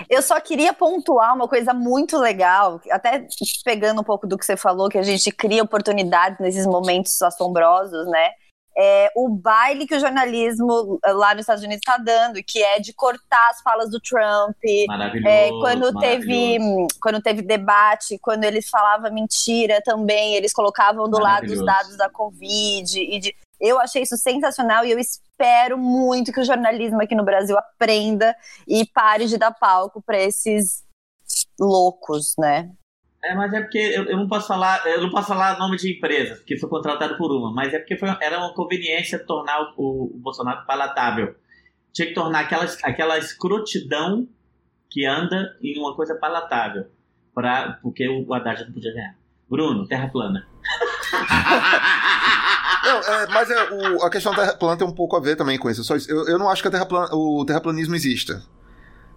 Eu 0.09 0.21
só 0.21 0.39
queria 0.39 0.73
pontuar 0.73 1.35
uma 1.35 1.47
coisa 1.47 1.73
muito 1.73 2.17
legal, 2.17 2.81
até 2.89 3.27
pegando 3.63 4.01
um 4.01 4.03
pouco 4.03 4.25
do 4.25 4.37
que 4.37 4.45
você 4.45 4.57
falou, 4.57 4.89
que 4.89 4.97
a 4.97 5.03
gente 5.03 5.31
cria 5.31 5.63
oportunidades 5.63 6.39
nesses 6.39 6.65
momentos 6.65 7.21
assombrosos, 7.21 8.07
né? 8.07 8.29
É, 8.75 9.11
o 9.15 9.29
baile 9.29 9.85
que 9.85 9.95
o 9.95 9.99
jornalismo 9.99 10.99
eh, 11.05 11.11
lá 11.11 11.35
nos 11.35 11.41
Estados 11.41 11.63
Unidos 11.63 11.81
está 11.85 11.95
dando, 11.95 12.41
que 12.43 12.59
é 12.63 12.79
de 12.79 12.91
cortar 12.91 13.49
as 13.51 13.61
falas 13.61 13.91
do 13.91 13.99
Trump, 13.99 14.57
Maravilhoso. 14.87 15.27
é, 15.27 15.49
quando 15.49 15.99
teve 15.99 16.57
quando 16.99 17.21
teve 17.21 17.43
debate, 17.43 18.17
quando 18.19 18.45
eles 18.45 18.67
falavam 18.71 19.13
mentira 19.13 19.79
também, 19.85 20.33
eles 20.33 20.51
colocavam 20.51 21.07
do 21.07 21.19
lado 21.19 21.53
os 21.53 21.63
dados 21.63 21.95
da 21.97 22.09
Covid 22.09 22.99
e 22.99 23.19
de 23.19 23.35
eu 23.63 23.79
achei 23.79 24.01
isso 24.01 24.17
sensacional 24.17 24.85
e 24.85 24.91
eu 24.91 24.99
espero 24.99 25.77
muito 25.77 26.33
que 26.33 26.41
o 26.41 26.43
jornalismo 26.43 27.01
aqui 27.01 27.15
no 27.15 27.23
Brasil 27.23 27.57
aprenda 27.57 28.35
e 28.67 28.85
pare 28.85 29.25
de 29.25 29.37
dar 29.37 29.51
palco 29.51 30.01
para 30.01 30.21
esses 30.21 30.83
loucos, 31.57 32.33
né? 32.37 32.69
É, 33.23 33.33
mas 33.33 33.53
é 33.53 33.61
porque 33.61 33.77
eu, 33.77 34.03
eu 34.03 34.17
não 34.17 34.27
posso 34.27 34.47
falar, 34.49 34.85
eu 34.85 35.01
não 35.01 35.09
posso 35.09 35.29
falar 35.29 35.57
nome 35.57 35.77
de 35.77 35.95
empresas, 35.95 36.39
porque 36.39 36.57
sou 36.57 36.67
contratado 36.67 37.17
por 37.17 37.31
uma, 37.31 37.53
mas 37.53 37.73
é 37.73 37.79
porque 37.79 37.95
foi, 37.95 38.09
era 38.21 38.37
uma 38.37 38.53
conveniência 38.53 39.17
tornar 39.17 39.73
o, 39.77 40.11
o 40.13 40.19
Bolsonaro 40.19 40.65
palatável. 40.65 41.33
Tinha 41.93 42.09
que 42.09 42.13
tornar 42.13 42.41
aquela, 42.41 42.65
aquela 42.83 43.17
escrotidão 43.17 44.27
que 44.89 45.05
anda 45.05 45.57
em 45.61 45.79
uma 45.79 45.95
coisa 45.95 46.15
palatável. 46.15 46.87
Pra, 47.33 47.79
porque 47.81 48.09
o 48.09 48.31
Haddad 48.33 48.65
não 48.65 48.73
podia 48.73 48.93
ganhar. 48.93 49.15
Bruno, 49.49 49.87
terra 49.87 50.09
plana. 50.09 50.45
Não, 52.83 52.99
é, 52.99 53.27
mas 53.27 53.49
é, 53.49 53.63
o- 53.71 54.03
a 54.03 54.09
questão 54.09 54.33
da 54.33 54.39
terra 54.43 54.53
plana 54.57 54.77
tem 54.77 54.87
um 54.87 54.91
pouco 54.91 55.15
a 55.15 55.19
ver 55.19 55.35
também 55.35 55.57
com 55.57 55.69
isso. 55.69 55.83
Só 55.83 55.95
isso. 55.95 56.09
Eu, 56.11 56.27
eu 56.27 56.37
não 56.37 56.49
acho 56.49 56.61
que 56.61 56.67
a 56.67 56.71
terra 56.71 56.85
plana- 56.85 57.13
o 57.15 57.45
terraplanismo 57.45 57.95
exista. 57.95 58.43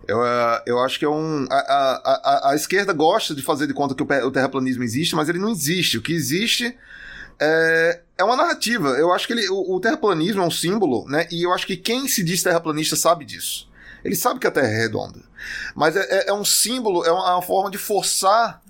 Eu, 0.06 0.24
é, 0.24 0.62
eu 0.66 0.78
acho 0.80 0.98
que 0.98 1.04
é 1.04 1.08
um. 1.08 1.46
A, 1.50 1.56
a, 1.56 2.20
a, 2.48 2.50
a 2.52 2.54
esquerda 2.54 2.92
gosta 2.92 3.34
de 3.34 3.42
fazer 3.42 3.66
de 3.66 3.74
conta 3.74 3.94
que 3.94 4.02
o, 4.02 4.30
terraplanismo 4.30 4.84
existe, 4.84 5.16
mas 5.16 5.28
ele 5.28 5.38
não 5.38 5.48
existe. 5.50 5.98
O 5.98 6.02
que 6.02 6.12
existe 6.12 6.76
é, 7.40 8.00
é 8.16 8.22
uma 8.24 8.36
narrativa. 8.36 8.90
Eu 8.90 9.12
acho 9.12 9.26
que 9.26 9.32
ele, 9.32 9.48
o, 9.48 9.74
o 9.76 9.80
terraplanismo 9.80 10.42
é 10.42 10.46
um 10.46 10.50
símbolo, 10.50 11.04
né? 11.08 11.26
E 11.30 11.42
eu 11.44 11.52
acho 11.52 11.66
que 11.66 11.76
quem 11.76 12.06
se 12.06 12.22
diz 12.22 12.42
terraplanista 12.42 12.94
sabe 12.94 13.24
disso. 13.24 13.68
Ele 14.04 14.14
sabe 14.14 14.38
que 14.38 14.46
a 14.46 14.50
Terra 14.52 14.68
é 14.68 14.82
redonda. 14.82 15.18
Mas 15.74 15.96
é, 15.96 16.00
é- 16.08 16.28
é 16.28 16.32
um 16.32 16.44
símbolo, 16.44 17.04
é 17.04 17.10
uma, 17.10 17.28
é 17.28 17.32
uma 17.32 17.42
forma 17.42 17.68
de 17.70 17.78
forçar. 17.78 18.62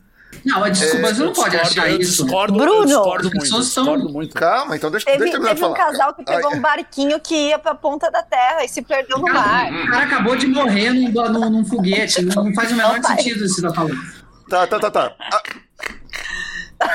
Não, 0.45 0.61
mas 0.61 0.79
desculpa, 0.79 1.09
você 1.15 1.23
Eu 1.23 1.27
não 1.27 1.33
pode 1.33 1.51
discordo, 1.51 1.81
achar 1.81 1.91
eu 1.91 1.99
isso. 2.01 2.23
discordo, 2.25 2.53
Bruno, 2.59 2.81
eu 2.83 2.85
discordo 2.87 3.25
muito, 3.25 3.41
pessoas 3.41 3.67
são- 3.67 3.85
discordo 3.85 4.09
muito. 4.13 4.35
Calma, 4.35 4.77
então 4.77 4.91
deixa, 4.91 5.07
Teve, 5.07 5.19
deixa 5.19 5.37
eu 5.37 5.41
terminar 5.41 5.55
de 5.55 5.61
teve 5.61 5.73
um 5.73 5.77
falar. 5.77 5.91
casal 5.91 6.15
que 6.15 6.25
pegou 6.25 6.51
Ai, 6.53 6.57
um 6.59 6.61
barquinho 6.61 7.19
que 7.21 7.35
ia 7.49 7.59
pra 7.59 7.75
ponta 7.75 8.11
da 8.11 8.23
terra 8.23 8.65
e 8.65 8.69
se 8.69 8.81
perdeu 8.83 9.19
no 9.19 9.33
mar. 9.33 9.73
O 9.73 9.87
cara 9.91 10.05
acabou 10.05 10.37
de 10.37 10.47
morrer 10.47 10.91
num, 10.91 11.11
num, 11.11 11.51
num 11.51 11.65
foguete. 11.65 12.23
Não, 12.23 12.45
não 12.45 12.55
faz 12.55 12.71
o 12.71 12.75
menor 12.77 13.03
sentido 13.03 13.45
isso 13.45 13.57
que 13.57 13.61
você 13.63 13.67
tá 13.69 13.75
falando. 13.75 13.97
Tá, 14.49 14.67
tá, 14.69 14.79
tá, 14.79 14.91
tá. 14.91 15.13
Ah, 16.79 16.93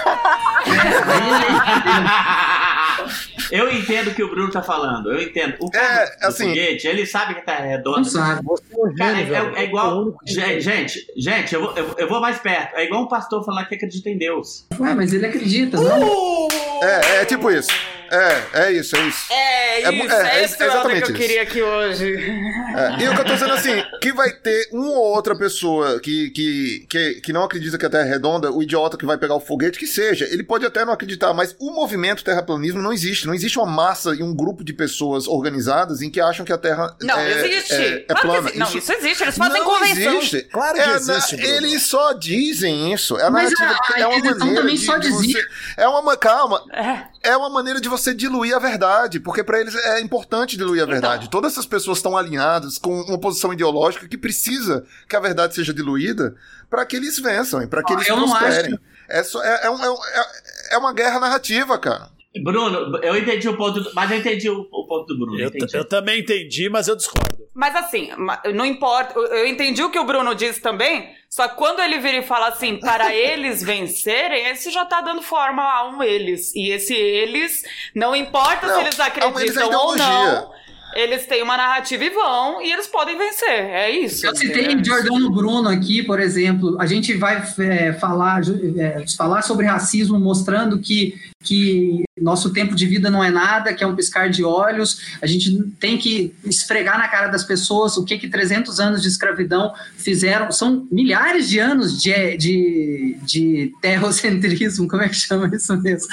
eu 3.51 3.71
entendo 3.71 4.07
o 4.09 4.13
que 4.13 4.23
o 4.23 4.29
Bruno 4.29 4.49
tá 4.51 4.61
falando. 4.63 5.11
Eu 5.11 5.21
entendo. 5.21 5.55
O 5.59 5.69
cara 5.69 6.03
É, 6.03 6.19
do 6.21 6.27
assim- 6.27 6.47
foguete, 6.49 6.87
ele 6.87 7.05
sabe 7.05 7.35
que 7.35 7.41
tá 7.45 7.59
Não 7.59 7.67
redonda. 7.69 8.03
sabe. 8.05 8.41
Você 8.45 8.63
é 8.73 8.97
Cara, 8.97 9.19
é, 9.19 9.61
é 9.61 9.63
igual. 9.65 10.13
que- 10.25 10.31
Gente, 10.61 11.05
gente, 11.17 11.53
eu 11.55 11.61
vou, 11.61 11.73
eu, 11.97 12.07
vou 12.07 12.19
mais 12.21 12.39
perto. 12.39 12.75
É 12.75 12.85
igual 12.85 13.03
um 13.03 13.07
pastor 13.07 13.43
falar 13.45 13.65
que 13.65 13.75
acredita 13.75 14.09
em 14.09 14.17
Deus. 14.17 14.65
Ué, 14.79 14.93
mas 14.95 15.13
ele 15.13 15.25
acredita, 15.25 15.77
não? 15.79 16.47
É, 16.83 17.21
é 17.21 17.25
tipo 17.25 17.51
isso. 17.51 17.69
É, 18.11 18.65
é 18.65 18.71
isso, 18.73 18.95
é 18.95 19.07
isso. 19.07 19.25
É 19.31 19.83
É 19.83 19.91
isso, 19.93 20.13
é, 20.13 20.21
é, 20.37 20.39
é 20.41 20.43
esse 20.43 20.61
o 20.61 20.65
exatamente 20.65 21.05
que 21.05 21.11
eu 21.11 21.15
queria 21.15 21.41
aqui 21.43 21.61
hoje. 21.61 22.13
É, 22.13 23.03
E 23.03 23.07
o 23.09 23.15
que 23.15 23.21
eu 23.21 23.25
tô 23.25 23.33
dizendo 23.33 23.53
assim, 23.53 23.83
que 24.01 24.11
vai 24.11 24.31
ter 24.31 24.67
uma 24.71 24.91
ou 24.91 25.15
outra 25.15 25.35
pessoa 25.35 25.99
que, 25.99 26.29
que, 26.31 26.85
que, 26.89 27.13
que 27.21 27.33
não 27.33 27.43
acredita 27.43 27.77
que 27.77 27.85
a 27.85 27.89
Terra 27.89 28.05
é 28.05 28.09
redonda, 28.09 28.51
o 28.51 28.61
idiota 28.61 28.97
que 28.97 29.05
vai 29.05 29.17
pegar 29.17 29.35
o 29.35 29.39
foguete, 29.39 29.79
que 29.79 29.87
seja. 29.87 30.25
Ele 30.25 30.43
pode 30.43 30.65
até 30.65 30.83
não 30.83 30.93
acreditar, 30.93 31.33
mas 31.33 31.55
o 31.59 31.71
movimento 31.71 32.23
terraplanismo 32.23 32.81
não 32.81 32.91
existe. 32.91 33.25
Não 33.25 33.33
existe 33.33 33.57
uma 33.57 33.65
massa 33.67 34.13
e 34.13 34.21
um 34.21 34.35
grupo 34.35 34.63
de 34.63 34.73
pessoas 34.73 35.27
organizadas 35.27 36.01
em 36.01 36.09
que 36.09 36.19
acham 36.19 36.45
que 36.45 36.51
a 36.53 36.57
Terra 36.57 36.95
Não, 37.01 37.17
é, 37.17 37.45
existe. 37.47 37.73
é, 37.73 38.05
é 38.09 38.13
Claro 38.13 38.21
que 38.21 38.27
plana. 38.27 38.39
existe. 38.49 38.59
Não, 38.59 38.77
isso 38.77 38.93
existe. 38.93 39.23
Eles 39.23 39.37
fazem 39.37 39.59
não 39.61 39.65
convenção. 39.69 40.17
existe. 40.17 40.41
Claro 40.51 40.73
que 40.73 40.79
É, 40.81 40.95
existe, 40.95 41.37
na-. 41.37 41.43
Eles 41.43 41.83
só 41.83 42.13
dizem 42.13 42.93
isso. 42.93 43.17
É 43.17 43.23
a 43.23 43.29
Mas 43.31 43.51
narrativa. 43.53 43.79
a- 43.93 43.95
a 43.95 43.99
é 44.01 44.05
uma 44.07 44.15
maneira 44.17 44.37
também 44.37 44.75
de, 44.75 44.85
só 44.85 44.97
de 44.97 45.07
dizia. 45.09 45.41
você. 45.41 45.47
É 45.81 45.87
uma 45.87 46.17
calma. 46.17 46.61
É. 46.73 47.31
É 47.31 47.37
uma 47.37 47.49
maneira 47.51 47.79
de 47.79 47.87
você 47.87 48.00
diluir 48.13 48.55
a 48.55 48.59
verdade, 48.59 49.19
porque 49.19 49.43
pra 49.43 49.59
eles 49.59 49.75
é 49.75 49.99
importante 50.01 50.57
diluir 50.57 50.81
a 50.81 50.83
Então. 50.83 50.91
verdade. 50.93 51.29
Todas 51.29 51.53
essas 51.53 51.65
pessoas 51.65 51.99
estão 51.99 52.17
alinhadas 52.17 52.77
com 52.77 53.01
uma 53.01 53.19
posição 53.19 53.53
ideológica 53.53 54.07
que 54.07 54.17
precisa 54.17 54.83
que 55.07 55.15
a 55.15 55.19
verdade 55.19 55.55
seja 55.55 55.73
diluída 55.73 56.35
pra 56.69 56.85
que 56.85 56.95
eles 56.95 57.19
vençam 57.19 57.61
e 57.61 57.67
pra 57.67 57.83
que 57.83 57.93
Ah, 57.93 57.95
eles 57.95 58.07
prosperem. 58.07 58.79
É, 59.09 59.23
só- 59.23 59.43
é, 59.43 59.61
é 59.63 59.65
é 59.65 59.69
um- 59.69 59.83
é- 59.83 60.31
é 60.71 60.77
uma 60.77 60.93
guerra 60.93 61.19
narrativa, 61.19 61.77
cara. 61.77 62.09
Bruno, 62.39 62.97
eu 63.03 63.17
entendi 63.17 63.49
o 63.49 63.57
ponto, 63.57 63.81
do- 63.81 63.91
mas 63.93 64.09
eu 64.09 64.17
entendi 64.17 64.49
o, 64.49 64.61
o 64.71 64.87
ponto 64.87 65.05
do 65.07 65.19
Bruno. 65.19 65.39
Eu, 65.39 65.49
entendi. 65.49 65.75
eu 65.75 65.85
também 65.85 66.21
entendi, 66.21 66.69
mas 66.69 66.87
eu 66.87 66.95
discordo. 66.95 67.41
Mas 67.53 67.75
assim, 67.75 68.09
não 68.53 68.65
importa. 68.65 69.19
Eu 69.19 69.45
entendi 69.45 69.83
o 69.83 69.89
que 69.89 69.99
o 69.99 70.05
Bruno 70.05 70.33
disse 70.33 70.61
também. 70.61 71.09
Só 71.29 71.47
que 71.47 71.55
quando 71.55 71.81
ele 71.81 71.99
vira 71.99 72.17
e 72.17 72.23
fala 72.23 72.47
assim, 72.47 72.77
para 72.77 73.11
eles 73.15 73.61
vencerem, 73.61 74.47
esse 74.47 74.71
já 74.71 74.85
tá 74.85 75.01
dando 75.01 75.21
forma 75.21 75.61
a 75.61 75.89
um 75.89 76.01
eles. 76.01 76.55
E 76.55 76.69
esse 76.69 76.93
eles, 76.93 77.63
não 77.93 78.15
importa 78.15 78.67
não, 78.67 78.75
se 78.75 78.81
eles 78.81 78.99
acreditam 78.99 79.69
ou 79.69 79.95
não 79.97 80.51
eles 80.93 81.25
têm 81.25 81.41
uma 81.41 81.57
narrativa 81.57 82.03
e 82.03 82.09
vão, 82.09 82.61
e 82.61 82.71
eles 82.71 82.87
podem 82.87 83.17
vencer. 83.17 83.49
É 83.49 83.89
isso. 83.89 84.25
Eu 84.25 84.35
citei 84.35 84.67
é 84.67 84.83
Giordano 84.83 85.29
Bruno 85.29 85.69
aqui, 85.69 86.03
por 86.03 86.19
exemplo. 86.19 86.77
A 86.79 86.85
gente 86.85 87.13
vai 87.13 87.43
é, 87.59 87.93
falar, 87.93 88.41
é, 88.77 89.05
falar 89.17 89.41
sobre 89.41 89.65
racismo, 89.65 90.19
mostrando 90.19 90.79
que, 90.79 91.15
que 91.43 92.03
nosso 92.19 92.53
tempo 92.53 92.75
de 92.75 92.85
vida 92.85 93.09
não 93.09 93.23
é 93.23 93.31
nada, 93.31 93.73
que 93.73 93.83
é 93.83 93.87
um 93.87 93.95
piscar 93.95 94.29
de 94.29 94.43
olhos. 94.43 95.17
A 95.21 95.27
gente 95.27 95.61
tem 95.79 95.97
que 95.97 96.33
esfregar 96.45 96.97
na 96.97 97.07
cara 97.07 97.27
das 97.27 97.43
pessoas 97.43 97.97
o 97.97 98.05
que, 98.05 98.17
que 98.17 98.29
300 98.29 98.79
anos 98.79 99.01
de 99.01 99.07
escravidão 99.07 99.73
fizeram. 99.97 100.51
São 100.51 100.87
milhares 100.91 101.49
de 101.49 101.59
anos 101.59 102.01
de, 102.01 102.37
de, 102.37 103.17
de 103.23 103.73
terrocentrismo, 103.81 104.87
como 104.87 105.01
é 105.01 105.09
que 105.09 105.15
chama 105.15 105.49
isso 105.53 105.75
mesmo? 105.81 106.07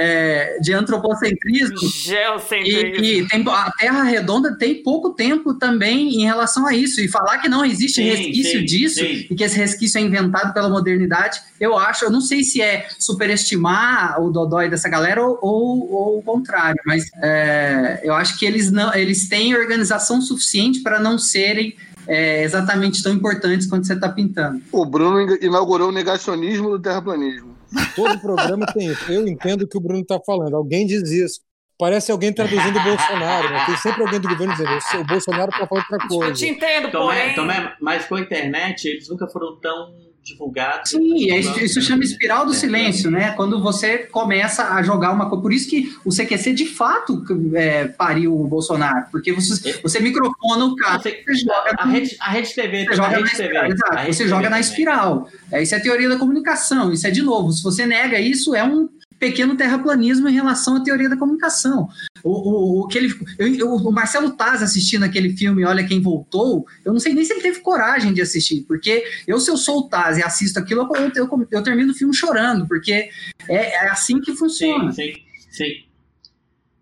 É, 0.00 0.58
de 0.60 0.72
antropocentrismo. 0.72 1.76
Geocentrismo. 1.78 3.04
E, 3.04 3.20
e 3.20 3.28
tem, 3.28 3.44
a 3.46 3.70
Terra 3.78 4.02
redonda 4.02 4.56
tem 4.56 4.82
pouco 4.82 5.10
tempo 5.10 5.52
também 5.52 6.14
em 6.14 6.24
relação 6.24 6.66
a 6.66 6.74
isso. 6.74 7.02
E 7.02 7.08
falar 7.08 7.36
que 7.38 7.50
não 7.50 7.62
existe 7.62 7.96
sim, 7.96 8.08
resquício 8.08 8.60
sim, 8.60 8.64
disso 8.64 9.00
sim. 9.00 9.26
e 9.30 9.34
que 9.34 9.44
esse 9.44 9.58
resquício 9.58 9.98
é 9.98 10.00
inventado 10.00 10.54
pela 10.54 10.70
modernidade, 10.70 11.38
eu 11.60 11.76
acho, 11.76 12.06
eu 12.06 12.10
não 12.10 12.22
sei 12.22 12.42
se 12.42 12.62
é 12.62 12.88
superestimar 12.98 14.18
o 14.22 14.30
Dodói 14.30 14.70
dessa 14.70 14.88
galera 14.88 15.22
ou, 15.22 15.38
ou, 15.42 15.92
ou 15.92 16.18
o 16.18 16.22
contrário, 16.22 16.80
mas 16.86 17.10
é, 17.22 18.00
eu 18.02 18.14
acho 18.14 18.38
que 18.38 18.46
eles, 18.46 18.70
não, 18.70 18.94
eles 18.94 19.28
têm 19.28 19.54
organização 19.54 20.22
suficiente 20.22 20.80
para 20.80 20.98
não 20.98 21.18
serem 21.18 21.76
é, 22.06 22.42
exatamente 22.42 23.02
tão 23.02 23.12
importantes 23.12 23.66
quanto 23.66 23.86
você 23.86 23.92
está 23.92 24.08
pintando. 24.08 24.62
O 24.72 24.86
Bruno 24.86 25.36
inaugurou 25.42 25.90
o 25.90 25.92
negacionismo 25.92 26.70
do 26.70 26.78
terraplanismo. 26.78 27.59
Todo 27.94 28.18
programa 28.18 28.66
tem 28.66 28.88
isso. 28.88 29.10
Eu 29.10 29.26
entendo 29.26 29.62
o 29.62 29.68
que 29.68 29.76
o 29.76 29.80
Bruno 29.80 30.02
está 30.02 30.18
falando. 30.24 30.54
Alguém 30.54 30.86
diz 30.86 31.10
isso. 31.10 31.40
Parece 31.78 32.12
alguém 32.12 32.32
traduzindo 32.32 32.78
o 32.78 32.82
Bolsonaro, 32.82 33.48
né? 33.48 33.64
Tem 33.64 33.76
sempre 33.78 34.02
alguém 34.02 34.20
do 34.20 34.28
governo 34.28 34.52
dizendo 34.52 35.00
o 35.00 35.06
Bolsonaro 35.06 35.50
está 35.50 35.66
falando 35.66 35.84
outra 35.90 36.08
coisa. 36.08 36.30
Eu 36.30 36.34
te 36.34 36.48
entendo, 36.48 36.90
Tomé, 36.90 37.32
Tomé, 37.34 37.74
mas 37.80 38.04
com 38.04 38.16
a 38.16 38.20
internet 38.20 38.86
eles 38.86 39.08
nunca 39.08 39.26
foram 39.26 39.58
tão 39.60 40.09
divulgados. 40.24 40.90
Sim, 40.90 41.34
isso, 41.34 41.60
isso 41.60 41.82
chama 41.82 42.04
espiral 42.04 42.46
do 42.46 42.54
silêncio, 42.54 43.10
né? 43.10 43.32
Quando 43.32 43.62
você 43.62 43.98
começa 43.98 44.74
a 44.74 44.82
jogar 44.82 45.12
uma 45.12 45.28
coisa. 45.28 45.42
Por 45.42 45.52
isso 45.52 45.68
que 45.68 45.94
o 46.04 46.10
CQC 46.10 46.52
de 46.52 46.66
fato 46.66 47.24
é, 47.54 47.88
pariu 47.88 48.38
o 48.38 48.46
Bolsonaro, 48.46 49.06
porque 49.10 49.32
você, 49.32 49.80
você 49.82 50.00
microfona 50.00 50.64
o 50.64 50.76
cara, 50.76 50.98
você, 50.98 51.22
você 51.24 51.34
joga. 51.34 51.74
A, 51.78 51.86
rede, 51.86 52.16
a 52.20 52.30
rede 52.30 52.54
TV, 52.54 52.84
você 52.84 52.96
joga 52.96 53.20
na 53.20 53.26
espiral, 53.26 53.66
exato, 53.66 54.06
você 54.06 54.28
joga 54.28 54.50
na 54.50 54.60
espiral. 54.60 55.28
É, 55.50 55.62
isso 55.62 55.74
é 55.74 55.80
teoria 55.80 56.08
da 56.08 56.16
comunicação, 56.16 56.92
isso 56.92 57.06
é 57.06 57.10
de 57.10 57.22
novo. 57.22 57.52
Se 57.52 57.62
você 57.62 57.86
nega 57.86 58.20
isso, 58.20 58.54
é 58.54 58.62
um 58.62 58.88
pequeno 59.20 59.54
terraplanismo 59.54 60.28
em 60.28 60.32
relação 60.32 60.76
à 60.76 60.82
teoria 60.82 61.08
da 61.08 61.16
comunicação. 61.16 61.88
O, 62.24 62.30
o, 62.30 62.80
o, 62.80 62.88
que 62.88 62.96
ele, 62.96 63.14
eu, 63.38 63.74
o 63.74 63.92
Marcelo 63.92 64.30
Taz 64.30 64.62
assistindo 64.62 65.04
aquele 65.04 65.36
filme 65.36 65.64
Olha 65.64 65.86
Quem 65.86 66.00
Voltou, 66.00 66.66
eu 66.84 66.92
não 66.92 66.98
sei 66.98 67.12
nem 67.12 67.24
se 67.24 67.34
ele 67.34 67.42
teve 67.42 67.60
coragem 67.60 68.14
de 68.14 68.22
assistir, 68.22 68.62
porque 68.62 69.04
eu, 69.28 69.38
se 69.38 69.50
eu 69.50 69.58
sou 69.58 69.80
o 69.80 69.88
Taz 69.88 70.16
e 70.16 70.22
assisto 70.22 70.58
aquilo, 70.58 70.88
eu, 70.96 71.12
eu, 71.14 71.48
eu 71.52 71.62
termino 71.62 71.92
o 71.92 71.94
filme 71.94 72.14
chorando, 72.14 72.66
porque 72.66 73.10
é, 73.46 73.84
é 73.84 73.88
assim 73.90 74.20
que 74.20 74.34
funciona. 74.34 74.90
Sim, 74.90 75.12
sim, 75.12 75.22
sim. 75.50 75.84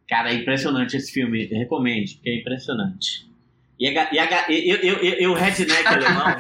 Cara, 0.09 0.31
é 0.31 0.37
impressionante 0.37 0.96
esse 0.96 1.12
filme, 1.12 1.46
recomendo, 1.46 2.09
é 2.24 2.40
impressionante. 2.40 3.27
E, 3.78 3.96
a, 3.96 4.12
e, 4.12 4.18
a, 4.18 4.50
e, 4.50 4.70
eu, 4.70 4.76
eu, 4.78 5.14
eu, 5.20 5.30
o 5.30 5.34
redneck 5.34 5.86
alemão, 5.86 6.36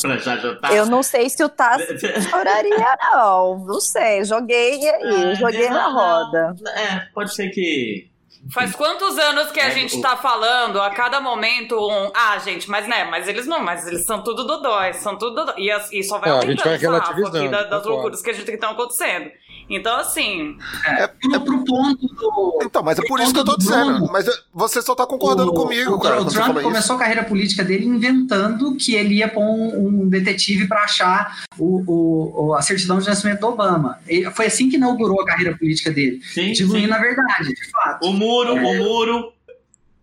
pra 0.00 0.16
já 0.16 0.36
jantar. 0.38 0.74
Eu 0.74 0.86
não 0.86 1.02
sei 1.02 1.28
se 1.28 1.44
o 1.44 1.48
Tassi 1.48 1.86
choraria, 2.30 2.96
não. 3.12 3.66
Não 3.66 3.80
sei, 3.80 4.24
joguei 4.24 4.88
aí, 4.90 5.32
é, 5.32 5.34
joguei 5.34 5.68
na 5.68 5.88
roda. 5.88 6.54
É, 6.74 7.00
pode 7.12 7.34
ser 7.34 7.50
que. 7.50 8.08
Faz 8.54 8.74
quantos 8.74 9.18
anos 9.18 9.50
que 9.50 9.60
a 9.60 9.66
é, 9.66 9.70
gente 9.72 9.98
o... 9.98 10.00
tá 10.00 10.16
falando 10.16 10.80
a 10.80 10.88
cada 10.90 11.20
momento 11.20 11.76
um. 11.76 12.10
Ah, 12.14 12.38
gente, 12.38 12.70
mas 12.70 12.88
né, 12.88 13.04
mas 13.04 13.28
eles 13.28 13.46
não, 13.46 13.62
mas 13.62 13.86
eles 13.86 14.06
são 14.06 14.22
tudo 14.22 14.44
dodóis, 14.44 14.96
são 14.96 15.18
tudo 15.18 15.34
dodóis. 15.34 15.58
E, 15.92 15.98
e 15.98 16.02
só 16.02 16.18
vai 16.18 16.30
é, 16.30 16.32
aumentando 16.32 16.68
a 16.68 16.78
gente 16.78 16.86
vai 16.86 17.24
aqui 17.24 17.48
da, 17.48 17.64
das 17.64 17.84
loucuras 17.84 18.22
que 18.22 18.30
a 18.30 18.32
gente 18.32 18.46
que 18.46 18.52
estão 18.52 18.70
acontecendo. 18.70 19.30
Então, 19.68 19.98
assim. 19.98 20.56
É, 20.84 21.04
é 21.04 21.38
pro 21.38 21.64
ponto 21.64 22.06
do. 22.06 22.58
Então, 22.62 22.82
mas 22.82 22.98
é 22.98 23.02
por 23.06 23.20
isso 23.20 23.32
que 23.32 23.40
eu 23.40 23.44
tô 23.44 23.56
dizendo. 23.56 24.06
Mas 24.10 24.26
você 24.52 24.80
só 24.80 24.94
tá 24.94 25.06
concordando 25.06 25.50
o, 25.50 25.54
comigo, 25.54 25.94
o, 25.94 26.00
cara. 26.00 26.22
O 26.22 26.24
Trump 26.24 26.60
começou 26.62 26.96
a 26.96 26.98
carreira 26.98 27.22
política 27.22 27.62
dele 27.62 27.84
inventando 27.84 28.74
que 28.76 28.94
ele 28.94 29.16
ia 29.16 29.28
pôr 29.28 29.42
um, 29.42 30.02
um 30.02 30.08
detetive 30.08 30.66
para 30.66 30.84
achar 30.84 31.44
o, 31.58 32.48
o, 32.48 32.54
a 32.54 32.62
certidão 32.62 32.98
de 32.98 33.06
nascimento 33.06 33.40
do 33.40 33.48
Obama. 33.48 33.98
E 34.08 34.24
foi 34.30 34.46
assim 34.46 34.70
que 34.70 34.76
inaugurou 34.76 35.20
a 35.20 35.26
carreira 35.26 35.56
política 35.56 35.90
dele. 35.90 36.20
Sim, 36.32 36.52
diluindo 36.52 36.94
a 36.94 36.98
verdade, 36.98 37.54
de 37.54 37.70
fato. 37.70 38.06
O 38.06 38.12
muro, 38.12 38.56
é... 38.56 38.62
o 38.62 38.84
muro. 38.84 39.32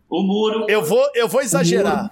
O 0.08 0.22
muro. 0.22 0.66
Eu 0.70 0.84
vou, 0.84 1.04
eu 1.16 1.28
vou 1.28 1.42
exagerar. 1.42 2.12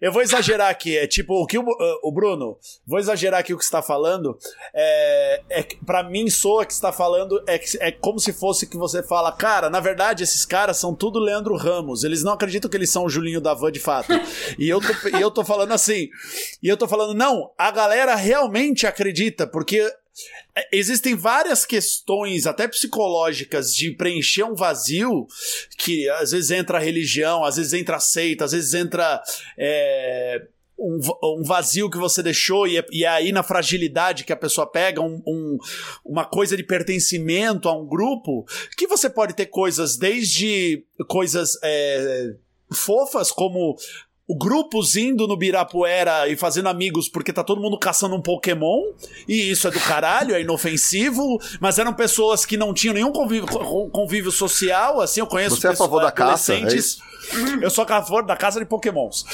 Eu 0.00 0.12
vou 0.12 0.22
exagerar 0.22 0.70
aqui, 0.70 0.96
é 0.96 1.06
tipo, 1.06 1.34
o 1.34 1.46
que 1.46 1.58
o, 1.58 1.62
uh, 1.62 1.98
o 2.02 2.12
Bruno, 2.12 2.58
vou 2.86 2.98
exagerar 2.98 3.40
aqui 3.40 3.54
o 3.54 3.58
que 3.58 3.64
está 3.64 3.82
falando, 3.82 4.38
é, 4.74 5.42
é 5.50 5.62
para 5.84 6.02
mim 6.02 6.28
soa 6.30 6.64
que 6.64 6.72
está 6.72 6.92
falando, 6.92 7.42
é, 7.46 7.60
é 7.80 7.92
como 7.92 8.18
se 8.18 8.32
fosse 8.32 8.66
que 8.66 8.76
você 8.76 9.02
fala, 9.02 9.32
cara, 9.32 9.70
na 9.70 9.80
verdade 9.80 10.22
esses 10.22 10.44
caras 10.44 10.76
são 10.76 10.94
tudo 10.94 11.18
Leandro 11.18 11.56
Ramos, 11.56 12.04
eles 12.04 12.22
não 12.22 12.32
acreditam 12.32 12.70
que 12.70 12.76
eles 12.76 12.90
são 12.90 13.04
o 13.04 13.08
Julinho 13.08 13.40
da 13.40 13.54
Van 13.54 13.72
de 13.72 13.80
fato. 13.80 14.12
E 14.58 14.68
eu 14.68 14.80
tô, 14.80 15.08
e 15.08 15.20
eu 15.20 15.30
tô 15.30 15.44
falando 15.44 15.72
assim, 15.72 16.08
e 16.62 16.68
eu 16.68 16.76
tô 16.76 16.86
falando, 16.88 17.14
não, 17.14 17.50
a 17.58 17.70
galera 17.70 18.14
realmente 18.14 18.86
acredita, 18.86 19.46
porque 19.46 19.92
existem 20.72 21.14
várias 21.14 21.64
questões, 21.64 22.46
até 22.46 22.66
psicológicas, 22.66 23.74
de 23.74 23.90
preencher 23.92 24.44
um 24.44 24.54
vazio 24.54 25.26
que 25.78 26.08
às 26.10 26.30
vezes 26.30 26.50
entra 26.50 26.78
a 26.78 26.80
religião, 26.80 27.44
às 27.44 27.56
vezes 27.56 27.72
entra 27.72 27.96
a 27.96 28.00
seita, 28.00 28.44
às 28.44 28.52
vezes 28.52 28.74
entra. 28.74 29.22
É, 29.58 30.42
um, 30.78 31.00
um, 31.38 31.42
vazio 31.42 31.88
que 31.88 31.96
você 31.96 32.22
deixou, 32.22 32.66
e 32.66 32.76
é, 32.76 32.86
e 32.90 33.04
é, 33.04 33.08
aí 33.08 33.32
na 33.32 33.42
fragilidade 33.42 34.24
que 34.24 34.32
a 34.32 34.36
pessoa 34.36 34.70
pega 34.70 35.00
um, 35.00 35.22
um, 35.26 35.58
uma 36.04 36.24
coisa 36.24 36.56
de 36.56 36.62
pertencimento 36.62 37.68
a 37.68 37.72
um 37.76 37.86
grupo, 37.86 38.44
que 38.76 38.86
você 38.86 39.08
pode 39.08 39.34
ter 39.34 39.46
coisas 39.46 39.96
desde 39.96 40.84
coisas 41.08 41.58
é, 41.62 42.34
fofas, 42.72 43.30
como 43.30 43.76
grupos 44.34 44.96
indo 44.96 45.26
no 45.28 45.36
Birapuera 45.36 46.28
e 46.28 46.36
fazendo 46.36 46.68
amigos 46.68 47.08
porque 47.08 47.32
tá 47.32 47.44
todo 47.44 47.60
mundo 47.60 47.78
caçando 47.78 48.16
um 48.16 48.22
Pokémon, 48.22 48.82
e 49.28 49.50
isso 49.50 49.68
é 49.68 49.70
do 49.70 49.80
caralho, 49.80 50.34
é 50.34 50.40
inofensivo, 50.40 51.38
mas 51.60 51.78
eram 51.78 51.94
pessoas 51.94 52.44
que 52.44 52.56
não 52.56 52.74
tinham 52.74 52.94
nenhum 52.94 53.12
convívio, 53.12 53.46
convívio 53.90 54.32
social, 54.32 55.00
assim, 55.00 55.20
eu 55.20 55.26
conheço 55.26 55.56
Você 55.56 55.68
é 55.68 55.70
a 55.70 55.76
favor 55.76 56.02
da 56.02 56.10
caça, 56.10 56.54
é 56.54 56.60
eu 57.60 57.70
sou 57.70 57.84
a 57.84 57.86
favor 57.86 58.24
da 58.24 58.36
casa 58.36 58.60
de 58.60 58.66
Pokémons. 58.66 59.24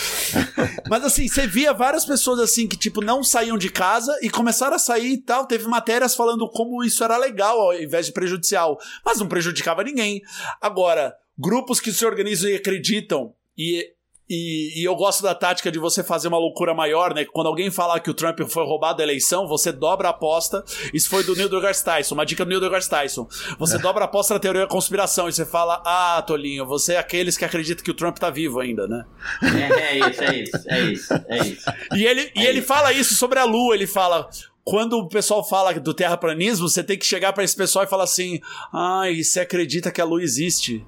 mas 0.88 1.05
assim, 1.05 1.28
você 1.28 1.46
via 1.46 1.72
várias 1.72 2.05
pessoas 2.05 2.40
assim 2.40 2.66
que 2.66 2.76
tipo 2.76 3.02
não 3.02 3.22
saíam 3.22 3.59
de 3.59 3.70
casa 3.70 4.16
e 4.22 4.31
começaram 4.31 4.76
a 4.76 4.78
sair 4.78 5.12
e 5.12 5.18
tal, 5.18 5.46
teve 5.46 5.66
matérias 5.66 6.14
falando 6.14 6.48
como 6.48 6.85
isso 6.85 7.02
era 7.05 7.16
legal 7.16 7.61
ao 7.61 7.74
invés 7.74 8.07
de 8.07 8.12
prejudicial, 8.12 8.78
mas 9.05 9.18
não 9.18 9.28
prejudicava 9.28 9.83
ninguém. 9.85 10.22
Agora, 10.61 11.14
grupos 11.38 11.81
que 11.81 11.92
se 11.92 12.05
organizam 12.05 12.50
e 12.50 12.57
acreditam 12.57 13.35
e 13.57 13.87
e, 14.35 14.81
e, 14.81 14.85
eu 14.85 14.97
gosto 14.97 15.23
da 15.23 15.35
tática 15.35 15.71
de 15.71 15.79
você 15.79 16.03
fazer 16.03 16.29
uma 16.29 16.38
loucura 16.38 16.73
maior, 16.73 17.12
né? 17.12 17.27
Quando 17.27 17.49
alguém 17.49 17.71
falar 17.71 18.01
que 18.01 18.09
o 18.09 18.14
Trump 18.14 18.40
foi 18.49 18.64
roubado 18.64 19.03
a 19.03 19.05
eleição, 19.05 19.47
você 19.47 19.71
dobra 19.71 20.09
a 20.09 20.11
aposta. 20.11 20.64
Isso 20.95 21.11
foi 21.11 21.23
do 21.23 21.37
Neil 21.37 21.51
deGrasse 21.51 21.85
Tyson, 21.85 22.14
uma 22.14 22.25
dica 22.25 22.42
do 22.42 22.49
Neil 22.49 22.61
deGrasse 22.61 22.88
Tyson. 22.88 23.29
Você 23.59 23.77
é. 23.77 23.79
dobra 23.79 24.05
a 24.05 24.07
aposta 24.07 24.33
na 24.33 24.40
teoria 24.40 24.62
da 24.62 24.66
conspiração 24.66 25.29
e 25.29 25.33
você 25.35 25.45
fala: 25.45 25.83
Ah, 25.85 26.23
Tolinho, 26.27 26.64
você 26.64 26.95
é 26.95 26.99
aqueles 26.99 27.37
que 27.37 27.45
acreditam 27.45 27.85
que 27.85 27.90
o 27.90 27.95
Trump 27.95 28.16
tá 28.16 28.31
vivo 28.31 28.59
ainda, 28.59 28.88
né? 28.88 29.05
É, 29.42 29.99
é 29.99 30.09
isso, 30.09 30.25
é 30.25 30.37
isso, 30.37 30.57
é 30.66 30.81
isso, 30.81 31.14
é 31.29 31.38
isso. 31.38 31.73
E 31.95 32.07
ele, 32.07 32.23
é 32.23 32.33
e 32.35 32.47
ele 32.47 32.62
fala 32.62 32.90
isso 32.90 33.14
sobre 33.14 33.38
a 33.38 33.45
Lua, 33.45 33.75
ele 33.75 33.87
fala 33.87 34.31
quando 34.64 34.95
o 34.95 35.09
pessoal 35.09 35.47
fala 35.47 35.75
do 35.75 35.92
terraplanismo, 35.92 36.68
você 36.68 36.83
tem 36.83 36.97
que 36.97 37.05
chegar 37.05 37.35
para 37.35 37.45
esse 37.45 37.55
pessoal 37.55 37.85
e 37.85 37.88
falar 37.88 38.05
assim: 38.05 38.40
ah, 38.73 39.11
e 39.11 39.23
você 39.23 39.40
acredita 39.40 39.90
que 39.90 40.01
a 40.01 40.05
Lua 40.05 40.23
existe? 40.23 40.87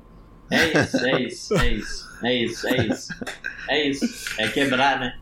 É 0.50 0.82
isso, 0.82 0.96
é 0.96 1.22
isso, 1.22 1.54
é 1.54 1.68
isso. 1.68 2.13
É 2.24 2.34
isso, 2.34 2.66
é 2.66 2.86
isso. 2.86 3.14
É 3.68 3.88
isso. 3.88 4.34
É 4.38 4.48
quebrar, 4.48 4.98
né? 4.98 5.14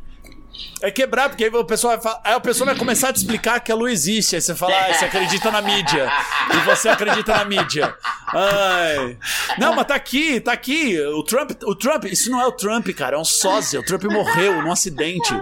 É 0.83 0.91
quebrar, 0.91 1.29
porque 1.29 1.45
aí 1.45 1.51
o 1.51 1.65
pessoal 1.65 1.95
vai, 1.95 2.03
falar, 2.03 2.21
aí 2.25 2.35
a 2.35 2.41
pessoa 2.41 2.67
vai 2.67 2.77
começar 2.77 3.11
a 3.11 3.13
te 3.13 3.17
explicar 3.17 3.61
que 3.61 3.71
a 3.71 3.75
lua 3.75 3.91
existe. 3.91 4.35
Aí 4.35 4.43
você 4.43 4.55
fala, 4.55 4.75
ah, 4.75 4.93
você 4.93 5.05
acredita 5.05 5.51
na 5.51 5.63
mídia. 5.63 6.11
E 6.53 6.57
você 6.67 6.89
acredita 6.89 7.37
na 7.37 7.45
mídia. 7.45 7.95
Ai. 8.29 9.17
Não, 9.59 9.75
mas 9.77 9.87
tá 9.87 9.95
aqui, 9.95 10.41
tá 10.41 10.53
aqui. 10.53 11.01
O 11.01 11.23
Trump, 11.23 11.53
o 11.65 11.75
Trump, 11.75 12.05
isso 12.07 12.31
não 12.31 12.41
é 12.41 12.47
o 12.47 12.53
Trump, 12.53 12.89
cara, 12.91 13.17
é 13.17 13.19
um 13.19 13.25
sósia. 13.25 13.79
O 13.79 13.85
Trump 13.85 14.03
morreu 14.05 14.61
num 14.61 14.73
acidente. 14.73 15.33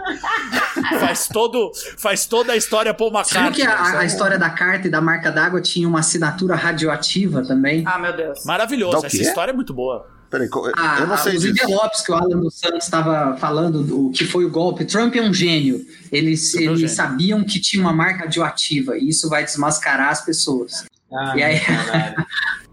Faz 1.01 1.27
todo, 1.27 1.73
faz 1.97 2.27
toda 2.27 2.53
a 2.53 2.57
história 2.57 2.93
Paul 2.93 3.11
McCartney. 3.11 3.45
Sabe 3.45 3.57
que 3.57 3.63
a, 3.63 4.01
a 4.01 4.05
história 4.05 4.39
da 4.39 4.51
carta 4.51 4.89
e 4.89 4.91
da 4.91 5.01
marca 5.01 5.33
d'água 5.33 5.61
tinha 5.63 5.89
uma 5.89 6.01
assinatura 6.01 6.55
radioativa 6.55 7.43
também? 7.43 7.83
Ah, 7.87 7.99
meu 7.99 8.15
Deus. 8.15 8.45
Maravilhoso. 8.45 9.07
Essa 9.07 9.17
história 9.17 9.53
é 9.53 9.55
muito 9.55 9.73
boa. 9.73 10.20
Peraí, 10.31 10.49
co- 10.49 10.71
Ah, 10.77 10.99
eu 11.01 11.07
não 11.09 11.17
sei 11.17 11.37
os 11.37 11.43
disso. 11.43 11.65
envelopes 11.65 12.03
que 12.03 12.13
o 12.13 12.15
Alan 12.15 12.39
dos 12.39 12.57
Santos 12.59 12.85
estava 12.85 13.37
falando, 13.37 13.83
do 13.83 14.11
que 14.13 14.25
foi 14.25 14.45
o 14.45 14.51
golpe. 14.51 14.85
Trump 14.85 15.17
é 15.17 15.23
um 15.23 15.35
gênio. 15.35 15.85
Eles, 16.13 16.55
é 16.55 16.63
eles 16.63 16.79
gênio. 16.81 16.95
sabiam 16.95 17.43
que 17.45 17.59
tinha 17.61 17.83
uma 17.83 17.93
marca 17.93 18.25
radioativa 18.25 18.97
e 18.97 19.09
isso 19.09 19.29
vai 19.29 19.45
desmascarar 19.45 20.11
as 20.11 20.25
pessoas. 20.25 20.85
Ah, 21.13 21.35
E 21.37 21.43
aí? 21.43 21.59
caralho. 21.61 22.27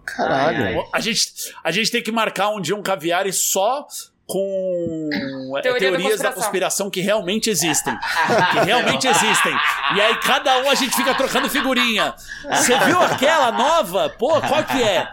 Caralho. 0.06 0.58
Ai, 0.66 0.76
ai. 0.78 0.84
A 0.94 1.00
gente, 1.00 1.28
a 1.64 1.72
gente 1.72 1.92
tem 1.92 2.02
que 2.04 2.12
marcar 2.12 2.50
um 2.50 2.62
dia 2.62 2.76
um 2.76 2.82
caviar 2.84 3.26
e 3.28 3.34
só 3.34 3.88
com 4.28 5.10
é, 5.58 5.62
Teoria 5.62 5.92
da 5.92 5.98
teorias 5.98 6.20
da 6.20 6.32
conspiração. 6.32 6.34
conspiração 6.42 6.90
que 6.90 7.02
realmente 7.02 7.50
existem. 7.50 7.98
Que 8.52 8.60
realmente 8.60 9.08
existem. 9.08 9.54
E 9.96 10.02
aí 10.02 10.16
cada 10.18 10.58
um 10.60 10.70
a 10.70 10.76
gente 10.76 10.96
fica 10.96 11.14
trocando 11.16 11.50
figurinha. 11.50 12.14
Você 12.50 12.78
viu 12.80 13.00
aquela 13.02 13.52
nova? 13.52 14.10
Pô, 14.18 14.40
qual 14.42 14.64
que 14.64 14.82
é? 14.84 15.08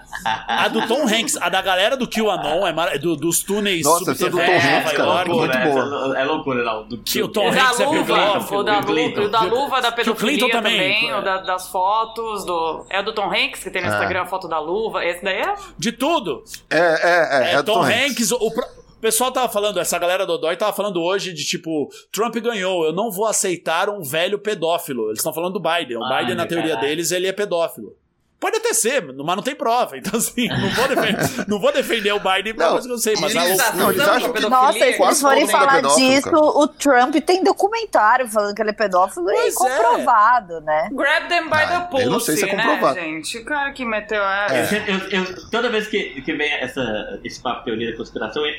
A 0.48 0.68
do 0.68 0.86
Tom 0.86 1.02
Hanks, 1.06 1.36
a 1.40 1.48
da 1.48 1.60
galera 1.62 1.96
do 1.96 2.08
QAnon, 2.08 2.66
é 2.66 2.72
mar- 2.72 2.98
do, 2.98 3.14
dos 3.16 3.42
túneis 3.42 3.84
Nossa, 3.84 4.12
essa 4.12 4.26
é 4.26 4.30
do 4.30 4.36
Tom 4.36 4.42
Hanks, 4.42 4.90
de 4.90 4.96
cara. 4.96 5.04
Nova 5.04 5.18
York. 5.18 5.30
Muito 5.30 5.58
boa. 5.58 6.06
essa 6.10 6.18
É 6.18 6.24
loucura, 6.24 6.64
não. 6.64 6.88
Do 6.88 6.98
Que 6.98 7.22
o 7.22 7.28
Tom 7.28 7.50
da 7.50 7.62
Hanks 7.62 7.80
é 7.80 7.86
luva, 7.86 8.14
Clinton. 8.14 8.56
o 8.56 8.62
da, 8.62 8.82
Clinton. 8.82 9.20
o 9.22 9.28
da 9.28 9.40
luva 9.42 9.80
da 9.82 9.92
pedofilia 9.92 10.38
Clinton 10.38 10.50
também, 10.50 10.72
também. 11.02 11.14
o 11.14 11.20
da- 11.22 11.38
das 11.38 11.68
fotos, 11.68 12.44
do, 12.44 12.84
é 12.90 13.00
o 13.00 13.02
do 13.04 13.12
Tom 13.12 13.30
Hanks, 13.32 13.62
que 13.62 13.70
tem 13.70 13.82
no 13.82 13.88
É. 13.88 13.90
Instagram 13.92 14.22
a 14.22 14.26
foto 14.26 14.48
da 14.48 14.58
luva, 14.58 15.04
esse 15.04 15.22
daí 15.24 15.36
é... 15.40 15.54
De 15.78 15.92
tudo. 15.92 16.42
É, 16.70 16.78
é, 16.78 16.80
é. 16.82 17.50
É, 17.50 17.54
é 17.54 17.62
do 17.62 17.72
Tom 17.72 17.82
Hanks. 17.82 18.32
O, 18.32 18.50
pro- 18.50 18.64
o 18.64 18.83
pessoal 19.04 19.30
tava 19.30 19.48
falando, 19.52 19.78
essa 19.78 19.98
galera 19.98 20.24
do 20.26 20.38
Dói 20.38 20.56
tava 20.56 20.72
falando 20.72 21.02
hoje 21.02 21.32
de 21.34 21.44
tipo, 21.44 21.90
Trump 22.10 22.34
ganhou, 22.36 22.84
eu 22.86 22.92
não 22.92 23.10
vou 23.10 23.26
aceitar 23.26 23.90
um 23.90 24.02
velho 24.02 24.38
pedófilo. 24.38 25.08
Eles 25.08 25.18
estão 25.18 25.32
falando 25.32 25.52
do 25.52 25.60
Biden. 25.60 25.98
O 25.98 26.04
Ai, 26.04 26.20
Biden, 26.22 26.36
na 26.36 26.46
teoria 26.46 26.70
caralho. 26.74 26.88
deles, 26.88 27.10
ele 27.10 27.26
é 27.26 27.32
pedófilo. 27.32 27.94
Pode 28.40 28.58
até 28.58 28.74
ser, 28.74 29.00
mas 29.02 29.36
não 29.36 29.42
tem 29.42 29.54
prova. 29.54 29.96
Então, 29.96 30.18
assim, 30.18 30.48
não 30.48 30.68
vou 30.70 30.88
defender, 30.88 31.48
não 31.48 31.58
vou 31.60 31.72
defender 31.72 32.12
o 32.12 32.20
Biden 32.20 32.52
por 32.54 32.62
Não, 32.62 32.72
coisa 32.72 32.88
que 32.88 32.92
eu 32.94 32.98
sei, 32.98 33.14
mas 33.18 33.34
a 33.34 33.44
eles- 33.46 33.56
loucura- 33.58 33.76
Não, 33.82 33.90
eles 33.90 34.08
acham 34.08 34.32
que- 34.34 34.40
Nossa, 34.40 34.72
se 34.78 34.92
Quase 34.96 35.02
eles 35.12 35.20
forem 35.22 35.44
é 35.44 35.46
falar 35.46 35.80
disso, 35.80 36.22
cara. 36.30 36.36
o 36.38 36.68
Trump 36.68 37.14
tem 37.24 37.42
documentário 37.42 38.28
falando 38.28 38.54
que 38.54 38.60
ele 38.60 38.70
é 38.70 38.74
pedófilo 38.74 39.30
e 39.30 39.34
Pois 39.34 39.54
é. 39.54 39.76
comprovado, 39.76 40.60
né? 40.60 40.90
Grab 40.92 41.28
them 41.28 41.44
by 41.48 41.54
Ah, 41.54 41.66
the 41.80 41.86
pussy, 41.90 42.02
eu 42.04 42.10
não 42.10 42.20
sei 42.20 42.36
se 42.36 42.44
é 42.44 42.54
né, 42.54 42.62
comprovado. 42.64 43.00
gente? 43.00 43.38
O 43.38 43.44
cara 43.46 43.72
que 43.72 43.84
meteu 43.86 44.20
sempre- 44.68 44.92
eu- 44.92 45.20
eu- 45.22 45.50
toda 45.50 45.70
vez 45.70 45.86
que, 45.86 46.20
que 46.20 46.32
vem 46.34 46.52
essa, 46.52 47.18
esse 47.24 47.40
papo 47.40 47.60
de 47.60 47.64
teoria 47.66 47.90
da 47.92 47.96
conspiração, 47.96 48.44
eu, 48.44 48.52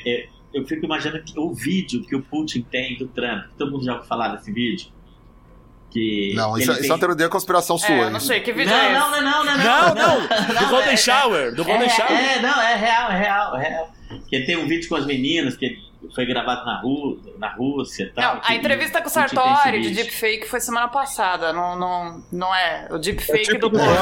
eu- 0.60 0.66
fico 0.66 0.84
imaginando 0.84 1.22
que 1.24 1.38
o 1.38 1.52
vídeo 1.54 2.02
que 2.04 2.14
o 2.16 2.22
Putin 2.22 2.62
tem 2.70 2.96
do 2.96 3.06
Trump. 3.08 3.44
Todo 3.58 3.70
mundo 3.72 3.84
já 3.84 3.92
ouviu 3.94 4.06
falar 4.06 4.28
desse 4.36 4.52
vídeo? 4.52 4.88
Que 5.90 6.32
Não, 6.34 6.58
isso, 6.58 6.72
tem- 6.72 6.82
isso 6.82 6.90
é 6.90 6.94
uma 6.94 6.98
teoria 6.98 7.16
da 7.16 7.28
conspiração 7.28 7.78
sua. 7.78 7.88
É, 7.94 8.02
eu 8.04 8.10
não 8.10 8.20
sei, 8.20 8.40
que 8.40 8.50
Não, 8.50 8.58
vídeo 8.58 8.72
é 8.74 8.84
esse? 8.92 8.94
não, 9.00 9.10
não, 9.10 9.22
não, 9.22 9.44
não, 9.44 9.56
Não, 9.56 9.94
não, 9.94 10.64
do 10.64 10.68
Golden 10.68 10.92
é- 10.92 10.96
Shower, 10.96 11.54
do 11.54 11.64
Golden 11.64 11.86
é, 11.86 11.90
Shower. 11.90 12.10
É, 12.12 12.42
não, 12.42 12.60
é 12.60 12.74
real, 12.76 13.10
é 13.12 13.18
real, 13.18 13.56
é 13.56 13.68
real. 13.68 13.92
Que 14.28 14.40
tem 14.40 14.56
um 14.56 14.66
vídeo 14.66 14.88
com 14.88 14.96
as 14.96 15.06
meninas 15.06 15.56
que 15.56 15.78
foi 16.14 16.26
gravado 16.26 16.64
na, 16.64 16.80
Rú 16.80 17.20
na 17.38 17.54
Rússia 17.54 18.04
e 18.04 18.10
tal. 18.10 18.34
Não, 18.34 18.40
a 18.44 18.54
entrevista 18.54 19.00
com 19.00 19.08
o 19.08 19.10
Sartori 19.10 19.80
de 19.80 19.90
deepfake 19.90 20.48
foi 20.48 20.60
semana 20.60 20.88
passada. 20.88 21.52
Não, 21.52 21.78
não, 21.78 22.24
não 22.32 22.54
é. 22.54 22.88
O 22.90 22.98
deepfake 22.98 23.50
É 23.50 23.54
tipo 23.54 23.68
do 23.68 23.78
Dória. 23.78 23.92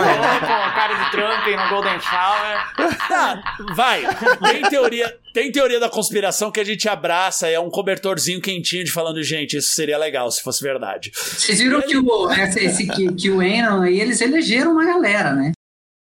com 0.40 0.52
a 0.52 0.70
cara 0.72 0.94
de 0.94 1.10
Trump 1.10 1.46
no 1.46 1.68
Golden 1.68 2.00
Shower. 2.00 2.98
Tá, 3.08 3.56
vai. 3.74 4.02
Tem 4.50 4.62
teoria, 4.62 5.18
tem 5.32 5.52
teoria 5.52 5.80
da 5.80 5.88
conspiração 5.88 6.50
que 6.50 6.60
a 6.60 6.64
gente 6.64 6.88
abraça, 6.88 7.48
é 7.48 7.58
um 7.58 7.70
cobertorzinho 7.70 8.40
quentinho 8.40 8.84
de 8.84 8.92
falando, 8.92 9.22
gente, 9.22 9.56
isso 9.56 9.74
seria 9.74 9.98
legal 9.98 10.30
se 10.30 10.42
fosse 10.42 10.62
verdade. 10.62 11.10
Vocês 11.14 11.58
viram 11.58 11.82
que 11.82 11.96
o, 11.96 12.30
essa, 12.30 12.60
esse, 12.60 12.86
que, 12.86 13.12
que 13.12 13.30
o 13.30 13.42
Enon 13.42 13.82
aí, 13.82 14.00
eles 14.00 14.20
elegeram 14.20 14.72
uma 14.72 14.84
galera, 14.84 15.32
né? 15.32 15.52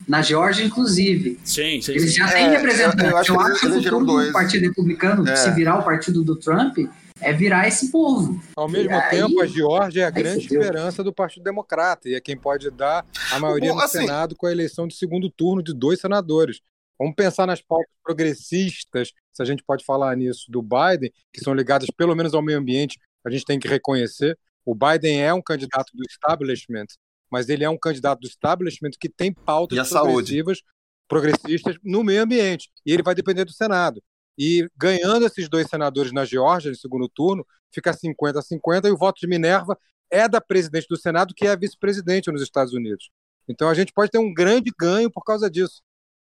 Na 0.06 0.22
Geórgia, 0.22 0.64
inclusive. 0.64 1.38
Sim, 1.44 1.80
sim, 1.80 1.92
Eles 1.92 2.14
já 2.14 2.28
É, 2.28 2.32
têm 2.32 2.50
representantes. 2.50 3.04
eu- 3.04 3.10
eu 3.10 3.16
acho 3.18 3.32
que 3.32 3.38
eles 3.42 3.60
que 3.60 3.66
o 3.66 3.82
futuro 3.82 4.04
dois. 4.06 4.26
do 4.28 4.32
Partido 4.32 4.62
Republicano, 4.62 5.28
É. 5.28 5.34
se 5.36 5.50
virar 5.50 5.78
o 5.78 5.84
partido 5.84 6.22
do 6.22 6.36
Trump, 6.36 6.78
é 7.20 7.32
virar 7.32 7.66
esse 7.66 7.90
povo. 7.90 8.40
Ao 8.56 8.68
mesmo 8.68 8.94
Aí- 8.94 9.10
tempo, 9.10 9.40
a 9.40 9.46
Geórgia 9.46 10.02
é 10.02 10.04
a 10.04 10.06
aí 10.08 10.12
grande 10.12 10.40
esperança 10.46 11.02
do 11.02 11.12
Partido 11.12 11.42
Democrata 11.42 12.08
e 12.08 12.14
é 12.14 12.20
quem 12.20 12.36
pode 12.36 12.70
dar 12.70 13.04
a 13.32 13.38
maioria 13.40 13.70
Bom, 13.70 13.76
no 13.76 13.82
assim- 13.82 14.00
Senado 14.00 14.36
com 14.36 14.46
a 14.46 14.52
eleição 14.52 14.86
de 14.86 14.94
segundo 14.94 15.28
turno 15.28 15.62
de 15.62 15.74
dois 15.74 15.98
senadores. 16.00 16.60
Vamos 16.98 17.14
pensar 17.16 17.46
nas 17.46 17.60
pautas 17.60 17.90
progressistas, 18.02 19.12
se 19.32 19.42
a 19.42 19.44
gente 19.44 19.62
pode 19.62 19.84
falar 19.84 20.16
nisso, 20.16 20.44
do 20.50 20.62
Biden, 20.62 21.10
que 21.32 21.40
são 21.40 21.52
ligadas 21.54 21.88
pelo 21.96 22.14
menos 22.14 22.32
ao 22.32 22.42
meio 22.42 22.58
ambiente, 22.58 22.98
a 23.26 23.30
gente 23.30 23.44
tem 23.44 23.58
que 23.58 23.68
reconhecer. 23.68 24.38
O 24.64 24.74
Biden 24.74 25.22
é 25.22 25.32
um 25.34 25.42
candidato 25.42 25.90
do 25.94 26.02
establishment, 26.08 26.86
mas 27.30 27.48
ele 27.48 27.64
é 27.64 27.70
um 27.70 27.78
candidato 27.78 28.20
do 28.20 28.26
establishment 28.26 28.90
que 29.00 29.08
tem 29.08 29.32
pautas 29.32 29.76
E 29.76 29.80
a 29.80 29.84
saúde? 29.84 30.12
progressivas, 30.12 30.62
progressistas 31.08 31.76
no 31.82 32.02
meio 32.04 32.22
ambiente. 32.22 32.68
E 32.84 32.92
ele 32.92 33.02
vai 33.02 33.14
depender 33.14 33.44
do 33.44 33.52
Senado. 33.52 34.02
E 34.38 34.68
ganhando 34.76 35.24
esses 35.26 35.48
dois 35.48 35.66
senadores 35.68 36.12
na 36.12 36.24
Geórgia, 36.24 36.70
no 36.70 36.76
segundo 36.76 37.08
turno, 37.08 37.46
fica 37.72 37.92
50 37.92 38.38
a 38.38 38.42
50, 38.42 38.88
e 38.88 38.90
o 38.92 38.96
voto 38.96 39.18
de 39.20 39.26
Minerva 39.26 39.78
é 40.10 40.28
da 40.28 40.40
presidente 40.40 40.86
do 40.88 40.96
Senado, 40.96 41.34
que 41.34 41.46
é 41.46 41.50
a 41.50 41.56
vice-presidente 41.56 42.30
nos 42.30 42.42
Estados 42.42 42.72
Unidos. 42.74 43.10
Então 43.48 43.68
a 43.68 43.74
gente 43.74 43.92
pode 43.92 44.10
ter 44.10 44.18
um 44.18 44.32
grande 44.32 44.70
ganho 44.78 45.10
por 45.10 45.22
causa 45.24 45.48
disso. 45.50 45.82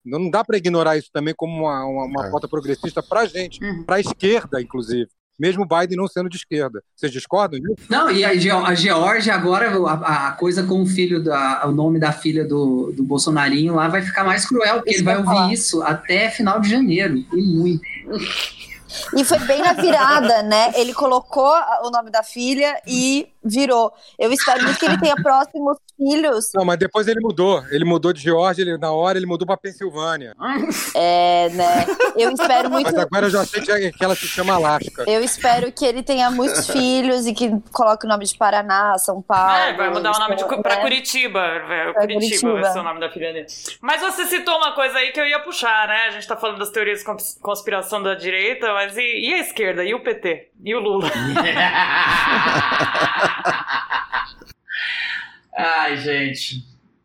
Não 0.05 0.19
não 0.19 0.31
dá 0.31 0.45
para 0.45 0.57
ignorar 0.57 0.97
isso 0.97 1.11
também 1.13 1.33
como 1.37 1.61
uma, 1.63 1.85
uma, 1.87 2.05
uma 2.07 2.27
É. 2.27 2.31
pauta 2.31 2.49
progressista 2.49 3.03
para 3.03 3.21
a 3.21 3.27
gente, 3.27 3.63
Uhum. 3.65 3.85
para 3.85 3.97
a 3.97 4.01
esquerda, 4.01 4.61
inclusive. 4.61 5.09
Mesmo 5.43 5.65
o 5.65 5.67
Biden 5.67 5.97
não 5.99 6.07
sendo 6.07 6.29
de 6.29 6.37
esquerda. 6.37 6.85
Vocês 6.95 7.11
discordam 7.11 7.59
disso? 7.59 7.75
Não, 7.91 8.09
e 8.09 8.25
a, 8.25 8.33
Ge- 8.37 8.49
a 8.53 8.75
Geórgia 8.77 9.35
agora, 9.35 9.69
a, 9.89 10.29
a 10.29 10.33
coisa 10.33 10.63
com 10.63 10.81
o 10.81 10.87
filho, 10.87 11.21
da, 11.21 11.63
o 11.67 11.73
nome 11.73 11.99
da 11.99 12.13
filha 12.13 12.45
do, 12.45 12.93
do 12.93 13.03
Bolsonarinho 13.03 13.75
lá 13.75 13.89
vai 13.89 14.03
ficar 14.03 14.23
mais 14.23 14.47
cruel, 14.47 14.77
porque 14.77 14.91
Isso 14.91 14.99
ele 15.01 15.05
vai 15.05 15.17
ouvir 15.17 15.27
falar. 15.27 15.53
isso 15.53 15.83
até 15.83 16.31
final 16.31 16.61
de 16.61 16.71
janeiro. 16.71 17.17
E 17.33 17.43
muito. 17.43 17.83
E 19.17 19.25
foi 19.25 19.39
bem 19.41 19.61
na 19.63 19.73
virada, 19.73 20.43
né? 20.43 20.71
Ele 20.77 20.93
colocou 20.95 21.53
o 21.83 21.91
nome 21.91 22.11
da 22.11 22.23
filha 22.23 22.81
e 22.87 23.27
virou. 23.43 23.91
Eu 24.19 24.31
espero 24.31 24.63
muito 24.63 24.79
que 24.79 24.85
ele 24.85 25.01
tenha 25.01 25.17
próximos 25.17 25.77
filhos. 26.11 26.51
Não, 26.55 26.65
mas 26.65 26.79
depois 26.79 27.07
ele 27.09 27.21
mudou. 27.21 27.63
Ele 27.71 27.85
mudou 27.85 28.13
de 28.13 28.21
Geórgia, 28.21 28.63
ele, 28.63 28.79
na 28.79 28.93
hora 28.93 29.19
ele 29.19 29.27
mudou 29.27 29.47
para 29.47 29.57
Pensilvânia. 29.57 30.35
É, 30.95 31.49
né? 31.51 31.87
Eu 32.17 32.31
espero 32.33 32.71
muito. 32.71 32.87
Mas 32.87 32.99
agora 32.99 33.27
eu 33.27 33.31
já 33.31 33.45
sei 33.45 33.61
que 33.63 33.93
que 33.93 34.05
ela 34.05 34.15
se 34.15 34.27
chama 34.27 34.55
Alaska. 34.55 35.05
Eu 35.07 35.23
espero 35.23 35.71
que 35.73 35.85
ele 35.85 36.03
tenha 36.03 36.31
muitos 36.31 36.69
filhos 36.71 37.27
e 37.27 37.35
que 37.35 37.51
coloque 37.73 38.07
o 38.07 38.09
nome 38.09 38.25
de 38.25 38.37
Paraná, 38.37 38.97
São 38.99 39.21
Paulo. 39.23 39.53
É, 39.57 39.73
vai 39.75 39.91
mudar 39.91 40.13
o 40.13 40.19
nome 40.19 40.37
de, 40.37 40.45
Cu- 40.45 40.63
pra 40.63 40.77
né? 40.77 40.83
Curitiba. 40.83 41.41
Pra 41.67 41.95
Curitiba, 41.95 42.21
Curitiba. 42.21 42.61
vai 42.61 42.73
ser 42.73 42.79
o 42.79 42.83
nome 42.83 43.01
da 43.01 43.11
filha 43.11 43.33
dele. 43.33 43.47
Mas 43.81 44.01
você 44.01 44.27
citou 44.27 44.57
uma 44.57 44.73
coisa 44.73 44.99
aí 44.99 45.13
que 45.13 45.21
eu 45.21 45.27
ia 45.27 45.41
puxar, 45.41 45.89
né? 45.89 46.07
A 46.09 46.11
gente 46.11 46.27
tá 46.27 46.37
falando 46.37 46.59
das 46.59 46.71
teorias 46.71 47.01
de 47.01 47.05
cons- 47.05 47.39
conspiração 47.41 48.03
da 48.03 48.15
direita, 48.15 48.73
mas 48.73 48.97
e, 48.97 49.01
e 49.31 49.35
a 49.35 49.39
esquerda? 49.39 49.85
E 49.85 49.95
o 49.95 50.03
PT? 50.03 50.49
E 50.65 50.75
o 50.75 50.81
Lula? 50.81 51.11
Ai, 55.93 55.99
gente. 55.99 56.65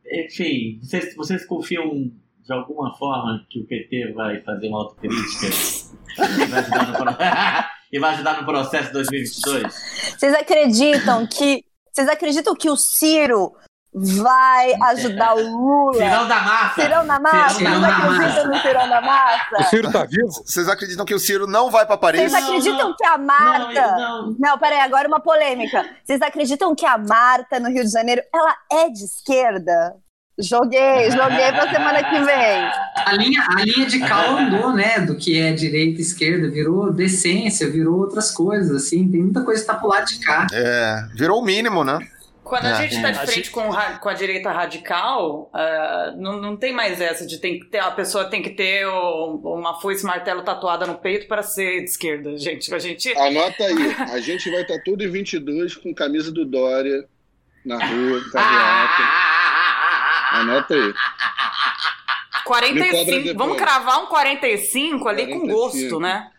Enfim, 0.10 0.80
vocês, 0.82 1.14
vocês 1.14 1.46
confiam 1.46 2.10
de 2.42 2.54
alguma 2.54 2.98
forma 2.98 3.46
que 3.50 3.60
o 3.60 3.66
PT 3.66 4.14
vai 4.14 4.42
fazer 4.42 4.70
uma 4.70 4.80
autocrítica 4.80 5.48
e 6.32 6.46
vai 6.48 6.60
ajudar 6.62 6.88
no, 6.88 7.68
e 7.92 8.00
vai 8.00 8.12
processo 8.46 8.94
2022? 8.94 9.74
Vocês 10.18 10.34
acreditam 10.34 11.28
que. 11.28 11.66
Vocês 11.92 12.08
acreditam 12.08 12.56
que 12.56 12.70
o 12.70 12.78
Ciro 12.78 13.54
vai 14.00 14.74
ajudar 14.90 15.36
o 15.36 15.42
Lula? 15.42 15.94
Tirão 16.04 16.28
da 16.28 16.40
massa! 16.42 16.82
Cirão 16.82 17.04
na 17.04 17.20
massa? 17.20 17.56
Cirão 17.56 17.72
Vocês 17.72 17.82
na 17.82 18.00
massa. 18.00 18.48
no 18.48 18.60
Cirão 18.60 18.86
O 18.86 19.02
massa? 19.02 19.70
Ciro 19.70 19.92
tá 19.92 20.06
vivo? 20.06 20.32
Vocês 20.46 20.70
acreditam 20.70 21.06
que 21.06 21.16
o 21.16 21.20
Ciro 21.20 21.48
não 21.48 21.70
vai 21.72 21.86
pra 21.86 21.98
Paris? 21.98 22.32
Vocês 22.32 22.44
acreditam 22.44 22.96
que 22.96 23.06
a 23.06 23.18
Marta. 23.18 23.82
Não, 23.82 23.98
não. 23.98 24.36
Não, 24.40 24.58
peraí, 24.58 24.80
agora 24.80 25.08
uma 25.08 25.20
polêmica. 25.20 25.86
Vocês 26.04 26.22
acreditam 26.22 26.76
que 26.76 26.86
a 26.86 26.98
Marta, 26.98 27.60
no 27.60 27.70
Rio 27.70 27.84
de 27.84 27.92
Janeiro, 27.92 28.22
ela 28.34 28.56
é 28.72 28.90
de 28.90 29.04
esquerda? 29.04 29.96
Joguei, 30.40 31.10
joguei 31.10 31.52
pra 31.52 31.72
semana 31.72 32.04
que 32.04 32.20
vem. 32.20 32.72
A 33.08 33.12
linha, 33.14 33.44
a 33.50 33.62
linha 33.64 33.88
de 33.88 34.00
cal 34.00 34.38
andou, 34.38 34.72
né? 34.72 35.00
Do 35.00 35.16
que 35.18 35.40
é 35.40 35.52
direita 35.52 35.98
e 35.98 36.04
esquerda, 36.04 36.48
virou 36.48 36.94
decência, 36.94 37.68
virou 37.68 37.98
outras 37.98 38.30
coisas, 38.30 38.70
assim. 38.84 39.10
Tem 39.10 39.24
muita 39.24 39.42
coisa 39.42 39.62
que 39.62 39.68
tá 39.68 39.74
pro 39.74 39.88
lado 39.88 40.06
de 40.06 40.20
cá. 40.20 40.46
É, 40.54 41.08
virou 41.16 41.42
o 41.42 41.44
mínimo, 41.44 41.84
né? 41.84 41.98
Quando 42.48 42.66
a 42.66 42.70
É. 42.70 42.76
gente 42.88 43.02
tá 43.02 43.12
de 43.12 43.20
É. 43.20 43.26
frente 43.28 43.52
com, 43.52 43.70
com 44.00 44.10
a 44.10 44.14
direita 44.14 44.52
radical, 44.52 45.50
ah, 45.54 46.14
não, 46.18 46.40
não 46.42 46.56
tem 46.58 46.72
mais 46.74 47.02
essa 47.02 47.26
de 47.28 47.38
tem 47.40 47.60
que 47.60 47.66
ter, 47.68 47.80
a 47.80 47.92
pessoa 47.92 48.26
tem 48.26 48.42
que 48.42 48.52
ter 48.52 48.86
o- 48.88 49.42
uma 49.56 49.80
foice 49.82 50.06
martelo 50.06 50.42
tatuada 50.44 50.86
no 50.86 50.96
peito 50.96 51.28
para 51.28 51.44
ser 51.44 51.80
de 51.80 51.90
esquerda, 51.90 52.38
gente. 52.38 52.74
A 52.74 52.80
gente. 52.80 53.16
Anota 53.18 53.64
aí, 53.64 53.74
a 54.14 54.20
gente 54.20 54.50
vai 54.50 54.62
estar 54.62 54.80
tudo 54.84 55.04
em 55.04 55.10
22 55.10 55.76
com 55.76 55.94
camisa 55.94 56.32
do 56.32 56.46
Dória 56.46 57.06
na 57.66 57.76
rua, 57.86 58.22
carreata. 58.32 59.04
Anota 60.32 60.74
aí. 60.74 60.82
Me 60.82 60.94
cobra 62.54 62.62
45. 62.70 63.12
depois. 63.12 63.36
Vamos 63.36 63.58
cravar 63.58 64.00
um 64.04 64.06
45 64.06 65.10
ali 65.10 65.28
com 65.28 65.40
45. 65.42 65.54
gosto, 65.54 66.00
né? 66.00 66.32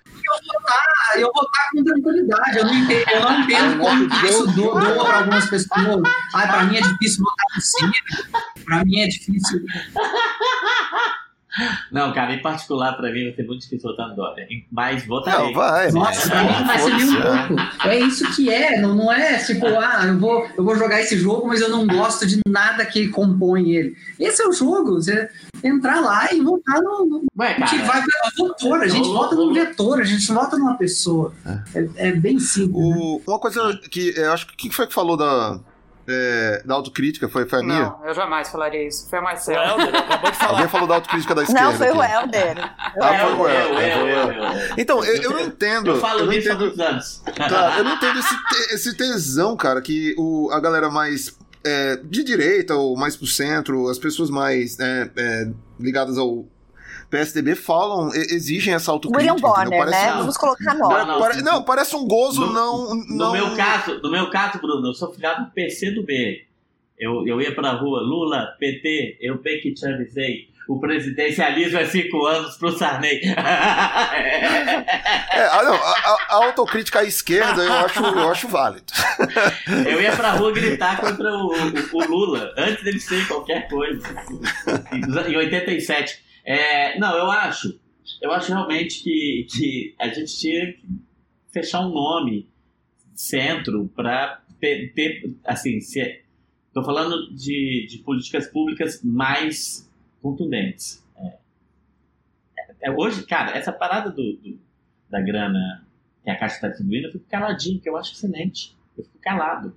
Ah, 0.69 1.19
eu 1.19 1.31
vou 1.35 1.45
estar 1.45 1.71
com 1.73 1.85
tranquilidade. 1.85 2.59
Eu 2.59 2.65
não 2.67 2.75
entendo, 2.75 3.09
eu 3.11 3.21
não 3.23 3.41
entendo 3.41 3.79
como 3.79 4.27
isso 4.27 4.47
do- 4.47 4.53
doa 4.55 5.05
para 5.05 5.19
algumas 5.19 5.49
pessoas. 5.49 6.03
Ah, 6.35 6.47
para 6.47 6.65
mim 6.65 6.77
é 6.77 6.81
difícil 6.81 7.25
votar 7.25 7.47
no 7.55 7.61
Ciro. 7.61 7.93
Para 8.65 8.85
mim 8.85 9.01
é 9.01 9.07
difícil. 9.09 9.61
Não, 11.91 12.13
cara, 12.13 12.35
em 12.35 12.43
particular, 12.43 12.93
pra 12.97 13.11
mim 13.13 13.25
vai 13.25 13.35
ser 13.35 13.47
muito 13.47 13.61
difícil 13.63 13.91
votar 13.91 14.09
no 14.09 14.17
Dória. 14.17 14.47
Mas 14.71 15.05
votarei. 15.07 15.47
Não, 15.47 15.53
vai. 15.55 15.91
Nossa, 15.93 16.29
vai, 16.29 16.47
pra 16.47 16.59
mim 16.61 16.67
vai 16.67 16.79
ser 16.79 16.95
nem 16.95 17.05
um 17.05 17.21
pouco. 17.23 17.89
É 17.89 17.99
isso 17.99 18.37
que 18.37 18.51
é, 18.53 18.81
não, 18.81 18.95
não 18.95 19.13
é 19.13 19.39
tipo, 19.45 19.67
ah, 19.67 20.05
eu 20.07 20.19
vou, 20.19 20.47
eu 20.57 20.65
vou 20.65 20.77
jogar 20.77 21.01
esse 21.01 21.17
jogo, 21.19 21.47
mas 21.49 21.61
eu 21.61 21.69
não 21.69 21.87
gosto 21.87 22.27
de 22.27 22.41
nada 22.49 22.85
que 22.87 23.09
compõe 23.09 23.71
ele. 23.73 23.97
Esse 24.19 24.43
é 24.43 24.47
o 24.49 24.53
jogo, 24.53 24.95
você 24.95 25.29
entrar 25.65 26.01
lá 26.01 26.33
e 26.33 26.41
votar 26.41 26.81
no. 26.81 27.05
no 27.05 27.25
Ué, 27.39 27.55
a 27.57 27.67
gente 27.67 27.83
cara, 27.83 27.93
vai 28.01 28.03
pelo 28.37 28.49
vetor, 28.49 28.81
a 28.83 28.89
gente 28.89 29.09
Ô, 29.09 29.13
vota 29.13 29.35
num 29.35 29.53
vetor, 29.53 30.01
a 30.01 30.05
gente 30.05 30.33
vota 30.33 30.57
numa 30.57 30.77
pessoa. 30.77 31.33
É, 31.75 32.09
é 32.09 32.13
bem 32.13 32.39
simples. 32.39 32.73
né? 32.89 32.97
O- 32.97 33.23
uma 33.27 33.39
coisa 33.39 33.79
que 33.91 34.15
eu 34.17 34.33
acho 34.33 34.47
que 34.47 34.57
quem 34.57 34.71
foi 34.71 34.87
que 34.87 34.95
falou 34.95 35.17
da, 35.17 35.59
é, 36.09 36.63
da 36.65 36.75
autocrítica? 36.75 37.29
Foi, 37.29 37.47
foi 37.47 37.61
a 37.61 37.63
minha? 37.63 37.81
Não, 37.83 38.07
eu 38.07 38.15
jamais 38.15 38.49
falaria 38.49 38.87
isso. 38.89 39.09
Foi 39.09 39.19
a 39.19 39.23
O 39.23 39.25
Marcelo. 39.25 39.81
Helder 39.81 39.95
acabou 39.95 40.31
de 40.31 40.37
falar. 40.37 40.51
Alguém 40.53 40.69
falou 40.69 40.87
da 40.89 40.95
autocrítica 40.95 41.35
da 41.35 41.43
esquerda. 41.43 41.63
Não, 41.63 41.73
foi 41.75 41.91
o 41.91 42.01
aqui. 42.01 42.13
Helder. 42.15 42.59
Ah, 42.59 43.19
foi 43.19 43.33
o 43.35 43.49
Helder, 43.49 43.89
eu, 43.89 43.99
foi 43.99 44.03
o 44.03 44.09
Helder. 44.09 44.75
Então, 44.79 45.05
eu, 45.05 45.23
eu 45.23 45.31
não 45.31 45.41
entendo. 45.41 45.91
Eu 45.91 46.01
falo 46.01 46.21
eu 46.21 46.27
não 46.27 46.33
entendo, 46.33 46.83
anos. 46.83 47.23
Cara, 47.37 47.79
eu 47.79 47.85
não 47.85 47.95
entendo 47.95 48.19
esse, 48.19 48.35
te- 48.49 48.75
esse 48.75 48.97
tesão, 48.97 49.57
cara, 49.57 49.81
que 49.81 50.15
o, 50.19 50.51
a 50.53 50.61
galera 50.61 50.89
mais 50.91 51.37
é, 51.65 51.97
de 51.97 52.25
direita 52.25 52.75
ou 52.75 52.97
mais 52.97 53.17
pro 53.17 53.27
centro, 53.27 53.89
as 53.89 53.99
pessoas 53.99 54.31
mais 54.31 54.79
é, 54.79 55.11
é, 55.17 55.49
ligadas 55.79 56.17
ao 56.17 56.47
PSDB 57.11 57.55
falam, 57.55 58.11
exigem 58.15 58.75
essa 58.75 58.91
autocrítica. 58.91 59.33
William 59.35 59.41
Bonner? 59.41 59.79
Parece 59.79 60.05
né? 60.07 60.13
Vamos 60.13 60.37
colocar 60.37 60.75
Não, 60.75 60.89
nome. 60.89 61.05
não. 61.07 61.19
pare- 61.19 61.43
não, 61.43 61.63
parece 61.63 61.97
um 61.97 62.07
gozo 62.07 62.41
No- 62.47 62.53
não, 62.53 62.95
No 62.95 63.17
não... 63.17 63.33
meu 63.33 63.57
caso, 63.57 64.01
no 64.03 64.11
meu 64.11 64.31
caso, 64.31 64.59
Bruno, 64.59 64.87
eu 64.89 64.95
sou 64.95 65.13
filiado 65.13 65.45
do 65.47 65.51
PC 65.53 65.91
do 65.93 66.03
B. 66.05 66.45
Eu, 66.99 67.27
eu 67.27 67.41
ia 67.41 67.55
pra 67.55 67.73
rua, 67.73 68.01
Lula, 68.01 68.57
PT, 68.59 69.19
eu 69.21 69.39
bem 69.41 69.61
que 69.61 69.73
te 69.73 69.87
avisei. 69.87 70.49
O 70.69 70.79
presidencialismo 70.79 71.79
é 71.79 71.87
cinco 71.87 72.27
anos 72.27 72.57
pro 72.57 72.71
Sarney. 72.77 73.21
É, 75.31 75.47
ah, 75.53 75.63
não, 75.63 75.75
a, 75.75 75.77
a- 75.91 76.19
a 76.31 76.35
autocrítica 76.47 77.01
à 77.01 77.05
esquerda 77.05 77.63
eu 77.63 77.73
acho, 77.73 78.03
eu 78.05 78.31
acho 78.31 78.49
válido. 78.49 78.87
Eu 79.89 80.01
ia 80.01 80.13
pra 80.17 80.33
rua 80.33 80.53
gritar 80.53 81.01
contra 81.01 81.31
o, 81.33 81.47
o- 81.53 81.97
o 81.97 82.05
Lula, 82.07 82.53
antes 82.57 82.83
dele 82.83 82.99
ser 83.01 83.27
qualquer 83.29 83.69
coisa. 83.69 84.03
Em 85.29 85.37
87. 85.37 86.19
É, 86.51 86.99
não, 86.99 87.15
eu 87.17 87.31
acho. 87.31 87.79
Eu 88.23 88.33
acho 88.33 88.49
realmente 88.49 89.03
que, 89.03 89.47
que 89.51 89.95
a 89.99 90.09
gente 90.09 90.35
tinha 90.39 90.73
que 90.73 90.89
fechar 91.53 91.81
um 91.87 91.93
nome 91.93 92.49
centro 93.15 93.89
para 93.95 94.41
ter, 94.61 95.37
assim, 95.45 95.79
se, 95.81 96.23
tô 96.73 96.83
falando 96.83 97.35
de, 97.35 97.87
de 97.89 97.99
políticas 97.99 98.47
públicas 98.49 99.03
mais 99.05 99.89
contundentes. 100.23 101.05
É, 101.17 101.39
é, 102.83 102.91
hoje, 102.91 103.27
cara, 103.27 103.57
essa 103.57 103.73
parada 103.73 104.11
do, 104.11 104.37
do- 104.37 104.59
da 105.11 105.21
grana 105.21 105.87
que 106.25 106.31
a 106.31 106.39
Caixa 106.39 106.55
está 106.57 106.69
distribuindo, 106.69 107.09
eu 107.09 107.13
fico 107.13 107.25
caladinho, 107.29 107.77
porque 107.77 107.89
eu 107.91 107.97
acho 107.97 108.13
excelente. 108.15 108.75
Eu 108.97 109.05
fico 109.05 109.19
calado. 109.21 109.77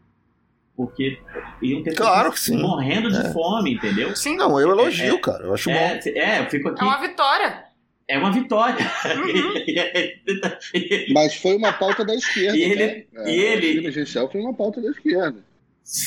Porque 0.86 1.20
iam 1.62 1.84
ter 1.84 1.94
Claro 1.96 2.32
que 2.32 2.40
sim. 2.40 2.58
morrendo 2.60 3.12
de 3.12 3.18
É. 3.18 3.32
fome, 3.32 3.74
entendeu? 3.76 4.16
Sim. 4.16 4.36
Não, 4.36 4.60
eu 4.60 4.72
elogio, 4.72 5.16
É, 5.16 5.20
cara, 5.20 5.44
eu 5.44 5.54
acho 5.54 5.70
bom. 5.70 5.76
É, 5.76 6.00
é, 6.06 6.40
eu 6.40 6.50
fico 6.50 6.70
aqui. 6.70 6.82
É 6.82 6.86
uma 6.86 6.98
vitória. 7.00 7.64
É 8.08 8.18
uma 8.18 8.32
vitória. 8.32 8.78
Mas 11.14 11.36
foi 11.36 11.56
uma 11.56 11.74
pauta 11.74 12.04
da 12.06 12.16
esquerda. 12.16 12.58
E 12.58 12.62
ele- 12.64 13.02
tá? 13.14 13.30
e 13.30 13.36
ele- 13.40 13.78
O 13.78 13.82
emergencial 13.82 14.32
foi 14.32 14.42
uma 14.42 14.54
pauta 14.54 14.82
da 14.82 14.90
esquerda. 14.90 15.44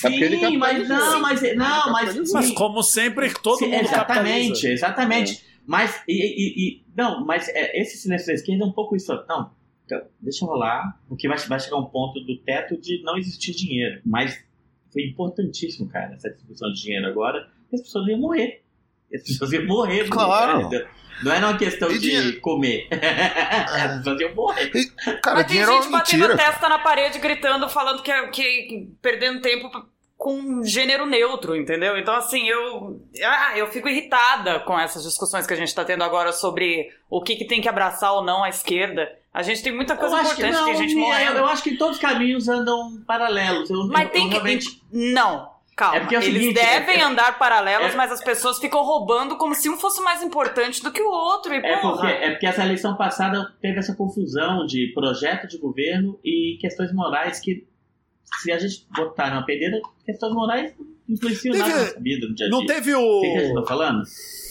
ele 0.05 0.39
Sim, 0.39 0.57
mas 0.57 0.89
não, 0.89 1.21
mas 1.21 1.43
não, 1.57 1.93
mas, 1.93 2.33
Mas 2.33 2.51
como 2.53 2.83
sempre, 2.83 3.33
todo 3.35 3.59
sim, 3.59 3.67
mundo 3.67 3.85
exatamente, 3.85 4.49
capitaliza. 4.49 4.69
exatamente. 4.69 5.45
Mas 5.67 6.01
e, 6.09 6.13
e- 6.15 6.69
e- 6.69 6.85
não, 6.97 7.25
mas 7.25 7.49
é, 7.49 7.79
esse 7.81 7.99
silêncio 7.99 8.27
da 8.29 8.35
esquerda 8.35 8.65
é 8.65 8.67
um 8.67 8.73
pouco 8.73 8.95
isso. 8.97 9.13
Não, 9.29 9.51
então, 9.85 10.01
deixa 10.21 10.47
rolar, 10.47 10.99
porque 11.09 11.29
vai, 11.29 11.37
vai 11.39 11.61
chegar 11.61 11.77
um 11.77 11.85
ponto 11.87 12.21
do 12.21 12.37
teto 12.39 12.81
de 12.81 13.03
não 13.03 13.19
existir 13.19 13.53
dinheiro. 13.53 14.01
Mas 14.07 14.43
foi 14.95 15.03
importantíssimo, 15.03 15.89
cara, 15.91 16.15
essa 16.15 16.29
distribuição 16.31 16.73
de 16.73 16.81
dinheiro 16.83 17.07
agora. 17.07 17.47
As 17.73 17.81
pessoas 17.83 18.09
iam 18.09 18.19
morrer. 18.21 18.63
As 19.15 19.23
pessoas 19.23 19.53
iam 19.53 19.67
morrer. 19.67 20.09
Claro. 20.09 20.71
cara. 20.71 20.89
Não 21.23 21.31
era 21.33 21.47
uma 21.49 21.57
questão 21.59 21.91
E 21.91 21.95
de 21.95 22.01
dinheiro? 22.01 22.41
comer. 22.41 22.89
As 22.91 23.99
pessoas 23.99 24.21
iam 24.21 24.35
morrer. 24.35 24.71
Cara, 25.23 25.37
Mas 25.37 25.47
tem 25.47 25.61
é 25.61 25.67
gente 25.67 25.87
uma 25.89 25.99
batendo 25.99 26.21
mentira. 26.29 26.35
a 26.35 26.37
testa 26.37 26.69
na 26.69 26.79
parede, 26.79 27.19
gritando, 27.19 27.69
falando 27.69 28.03
que, 28.03 28.11
é- 28.11 28.29
que 28.29 28.89
perdendo 29.03 29.41
tempo 29.41 29.71
com 30.17 30.63
gênero 30.65 31.07
neutro, 31.07 31.55
entendeu? 31.57 31.99
Então, 31.99 32.15
assim, 32.15 32.49
eu, 32.49 33.01
ah, 33.25 33.59
eu 33.59 33.67
fico 33.69 33.89
irritada 33.89 34.59
com 34.61 34.79
essas 34.79 35.03
discussões 35.03 35.47
que 35.47 35.53
a 35.53 35.57
gente 35.57 35.69
está 35.69 35.85
tendo 35.85 36.03
agora 36.03 36.33
sobre 36.33 36.89
o 37.11 37.21
que, 37.23 37.37
que 37.37 37.45
tem 37.47 37.61
que 37.61 37.69
abraçar 37.69 38.13
ou 38.15 38.25
não 38.25 38.43
a 38.43 38.49
esquerda. 38.49 39.09
A 39.35 39.43
gente 39.43 39.63
tem 39.65 39.75
muita 39.75 39.97
coisa 39.97 40.21
importante, 40.21 40.53
não, 40.53 40.65
tem 40.67 40.77
gente 40.77 40.95
morrendo. 40.95 41.39
eu, 41.39 41.47
acho 41.47 41.63
que 41.65 41.77
todos 41.77 41.97
os 41.97 42.01
caminhos 42.01 42.49
andam 42.49 43.03
paralelos. 43.05 43.69
Eu, 43.69 43.89
Mas 43.89 44.05
eu- 44.05 44.11
tem 44.11 44.23
eu 44.23 44.29
que. 44.29 44.35
realmente- 44.35 44.83
Não. 44.93 45.53
Calma, 45.77 45.97
É 45.97 46.01
porque 46.01 46.15
é 46.15 46.19
eles 46.19 46.35
seguinte, 46.41 46.55
devem 46.55 47.01
é- 47.01 47.03
andar 47.03 47.37
paralelos, 47.37 47.93
é- 47.93 47.97
mas 47.97 48.13
as 48.13 48.23
pessoas 48.23 48.61
ficam 48.61 48.81
roubando 48.85 49.37
como 49.37 49.57
se 49.57 49.69
um 49.69 49.77
fosse 49.77 50.01
mais 50.03 50.23
importante 50.23 50.81
do 50.81 50.93
que 50.93 51.03
o 51.03 51.11
outro. 51.11 51.53
E, 51.53 51.57
É 51.57 51.79
porque, 51.79 52.07
é 52.07 52.31
porque 52.31 52.47
essa 52.47 52.63
eleição 52.63 52.97
passada 52.97 53.53
teve 53.61 53.77
essa 53.81 53.93
confusão 53.97 54.65
de 54.67 54.93
projeto 54.95 55.49
de 55.49 55.59
governo 55.59 56.17
e 56.25 56.57
questões 56.61 56.93
morais 56.95 57.41
que, 57.41 57.67
se 58.41 58.53
a 58.53 58.59
gente 58.61 58.87
botar 58.95 59.31
numa 59.31 59.45
peneira, 59.45 59.81
questões 60.07 60.33
morais 60.33 60.73
influenciam 61.09 61.53
Teve- 61.55 61.69
nada 61.69 61.95
na 61.95 62.01
vida, 62.01 62.29
no 62.29 62.35
dia 62.35 62.47
a 62.47 62.49
dia. 62.49 62.59
Não 62.59 62.67
teve 62.67 62.95
o 62.95 63.21
que 63.21 63.27
eu 63.27 63.51
o. 63.51 63.55
tô 63.61 63.67
falando? 63.67 64.03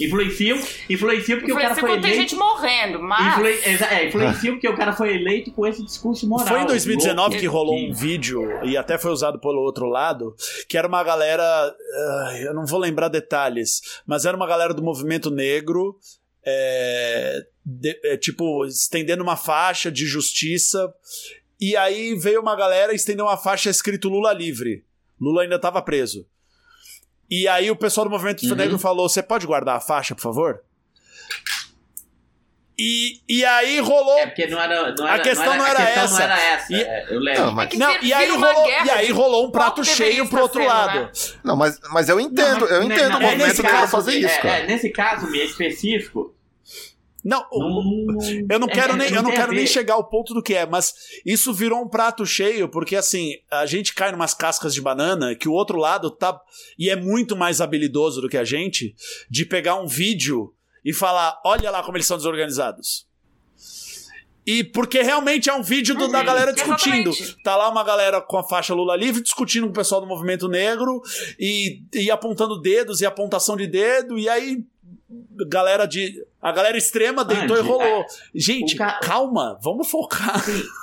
Influenciam, 0.01 0.57
influenciam 0.89 1.39
porque 1.39 1.51
o 1.51 1.55
cara 1.55 1.71
influencia 1.71 1.75
foi 1.81 1.89
quando 1.89 2.01
tem 2.01 2.11
eleito... 2.13 2.29
gente 2.29 2.39
morrendo, 2.39 2.99
mas. 3.01 3.33
Influen- 3.33 3.59
exa- 3.73 3.93
é, 3.93 4.07
influenciam 4.07 4.53
porque 4.55 4.67
o 4.69 4.75
cara 4.75 4.93
foi 4.93 5.15
eleito 5.15 5.51
com 5.51 5.67
esse 5.67 5.83
discurso 5.83 6.27
moral. 6.27 6.47
Foi 6.47 6.61
em 6.61 6.65
2019 6.65 7.15
louco, 7.29 7.39
que 7.39 7.45
rolou 7.47 7.75
que- 7.75 7.89
um 7.89 7.93
vídeo, 7.93 8.41
e 8.63 8.75
até 8.75 8.97
foi 8.97 9.11
usado 9.11 9.39
pelo 9.39 9.61
outro 9.61 9.85
lado, 9.87 10.35
que 10.67 10.77
era 10.77 10.87
uma 10.87 11.03
galera. 11.03 11.75
eu 12.43 12.53
não 12.53 12.65
vou 12.65 12.79
lembrar 12.79 13.07
detalhes, 13.07 13.81
mas 14.05 14.25
era 14.25 14.35
uma 14.35 14.47
galera 14.47 14.73
do 14.73 14.81
movimento 14.83 15.29
negro. 15.29 15.97
é, 16.45 17.39
de- 17.65 17.99
é, 18.03 18.17
tipo, 18.17 18.65
estendendo 18.65 19.23
uma 19.23 19.37
faixa 19.37 19.89
de 19.91 20.05
justiça. 20.05 20.93
E 21.61 21.73
aí 21.77 22.15
veio 22.15 22.41
uma 22.41 22.53
galera 22.55 22.93
estender 22.93 23.23
uma 23.23 23.37
faixa 23.37 23.69
escrito 23.69 24.09
Lula 24.09 24.33
livre. 24.33 24.83
Lula 25.21 25.43
ainda 25.43 25.55
estava 25.55 25.81
preso. 25.81 26.27
E 27.29 27.47
aí 27.47 27.71
o 27.71 27.75
pessoal 27.75 28.05
do 28.05 28.12
movimento 28.12 28.43
Uhum. 28.45 28.55
negro 28.55 28.77
falou: 28.79 29.07
Você 29.09 29.23
pode 29.23 29.45
guardar 29.47 29.77
a 29.77 29.79
faixa, 29.79 30.13
por 30.15 30.21
favor? 30.21 30.62
E, 32.77 33.19
e 33.29 33.45
aí 33.45 33.79
rolou 33.79 34.17
É 34.17 34.25
porque 34.25 34.47
não 34.47 34.59
era, 34.59 34.95
não 34.95 35.05
A 35.05 35.13
era, 35.13 35.23
questão 35.23 35.55
não 35.55 35.65
era 35.65 35.79
a 35.79 35.86
questão 35.86 36.03
essa. 36.05 36.13
não 36.17 36.23
era 36.23 36.41
essa. 36.41 36.73
E- 36.73 36.81
é, 36.81 37.05
eu 37.07 37.19
lembro. 37.19 37.41
Não, 37.45 37.51
mas- 37.51 37.69
que 37.69 37.77
Não, 37.77 37.95
e 38.01 38.12
aí, 38.12 38.29
rolou, 38.31 38.65
guerra 38.65 38.86
e 38.86 38.89
aí 38.89 39.12
rolou 39.12 39.47
um 39.47 39.51
prato 39.51 39.86
cheio 39.86 40.27
pro 40.27 40.41
outro 40.41 40.59
sendo, 40.59 40.69
lado. 40.69 40.99
né? 41.01 41.12
Não, 41.43 41.55
mas, 41.55 41.79
mas 41.91 42.09
eu 42.09 42.19
entendo, 42.19 42.51
Não, 42.51 42.59
mas- 42.62 42.71
eu 42.71 42.83
entendo 42.83 43.09
não, 43.12 43.19
o 43.19 43.21
é, 43.21 43.25
movimento 43.25 43.47
nesse 43.47 43.62
negro 43.62 43.77
caso, 43.77 43.91
fazer 43.91 44.15
isso, 44.17 44.27
é, 44.27 44.38
cara. 44.39 44.57
é, 44.57 44.65
nesse 44.67 44.89
caso, 44.89 45.29
me 45.29 45.38
específico, 45.45 46.33
Não, 47.23 47.45
não, 47.51 47.69
não- 47.69 48.17
eu 48.49 48.59
não 48.59 48.67
é, 48.67 48.73
quero 48.73 48.93
é, 48.93 48.95
nem, 48.97 49.07
eu 49.13 49.23
não 49.23 49.29
tem 49.29 49.38
a 49.38 49.41
quero 49.41 49.53
nem 49.53 49.65
chegar 49.65 49.93
ao 49.93 50.09
ponto 50.09 50.33
do 50.33 50.43
que 50.43 50.53
é, 50.55 50.65
mas 50.65 50.93
isso 51.25 51.53
virou 51.53 51.81
um 51.81 51.88
prato 51.88 52.25
cheio, 52.25 52.67
porque 52.67 52.95
assim, 52.97 53.31
a 53.49 53.65
gente 53.65 53.93
cai 53.93 54.12
numas 54.12 54.33
cascas 54.33 54.73
de 54.73 54.81
banana 54.81 55.33
que 55.33 55.47
o 55.47 55.53
outro 55.53 55.77
lado 55.77 56.12
tá 56.12 56.38
e 56.77 56.89
é 56.89 56.95
muito 56.97 57.36
mais 57.38 57.62
habilidoso 57.62 58.19
do 58.21 58.27
que 58.27 58.36
a 58.38 58.43
gente 58.43 58.93
de 59.29 59.45
pegar 59.45 59.75
um 59.75 59.88
vídeo 59.88 60.53
e 60.83 60.91
falar, 60.91 61.39
olha 61.45 61.71
lá 61.71 61.81
como 61.81 61.95
eles 61.95 62.05
são 62.07 62.17
desorganizados. 62.17 63.07
E 64.45 64.62
porque 64.62 65.01
realmente 65.01 65.49
é 65.49 65.53
um 65.53 65.63
vídeo 65.63 65.95
do- 65.95 66.09
da 66.12 66.19
Uhum, 66.19 66.25
galera 66.25 66.51
discutindo. 66.51 67.12
exatamente. 67.12 67.41
Tá 67.43 67.55
lá 67.55 67.69
uma 67.69 67.81
galera 67.86 68.19
com 68.19 68.38
a 68.38 68.43
faixa 68.43 68.73
Lula 68.73 68.93
livre 68.97 69.23
discutindo 69.23 69.63
com 69.63 69.69
o 69.71 69.73
pessoal 69.73 70.01
do 70.01 70.07
movimento 70.07 70.49
negro 70.49 71.01
e, 71.39 71.81
e 71.93 72.12
apontando 72.12 72.59
dedos 72.59 72.99
e 72.99 73.05
apontação 73.05 73.55
de 73.55 73.65
dedo, 73.65 74.19
e 74.19 74.27
aí 74.27 74.65
galera 75.47 75.86
de. 75.86 76.13
A 76.43 76.51
galera 76.51 76.77
extrema 76.77 77.23
deitou 77.23 77.56
Andy, 77.58 77.65
e 77.65 77.69
rolou. 77.69 78.06
Gente, 78.36 78.75
o 78.75 78.77
ca- 78.77 78.99
calma, 79.01 79.58
vamos 79.63 79.89
focar. 79.89 80.41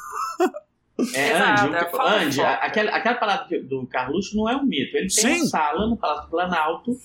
É, 1.15 1.31
Exato, 1.31 1.67
Andy, 1.69 1.77
é 1.77 1.83
o- 1.83 1.91
falta 1.91 2.19
de 2.19 2.25
Andy, 2.27 2.41
a- 2.43 2.55
aquela, 2.57 2.91
aquela 2.91 3.15
parada 3.17 3.45
que- 3.49 3.59
do 3.61 3.87
Carluxo 3.87 4.37
não 4.37 4.47
é 4.49 4.55
um 4.57 4.65
mito. 4.65 4.95
Ele 4.97 5.09
tem 5.09 5.35
Sim. 5.35 5.41
uma 5.41 5.47
sala 5.47 5.87
no 5.87 5.97
Palácio 5.97 6.25
do 6.27 6.31
Planalto 6.31 6.97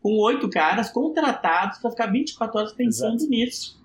com 0.00 0.16
oito 0.22 0.48
caras 0.48 0.88
contratados 0.90 1.78
para 1.78 1.90
ficar 1.90 2.06
24 2.06 2.58
horas 2.58 2.72
pensando 2.72 3.26
nisso. 3.28 3.76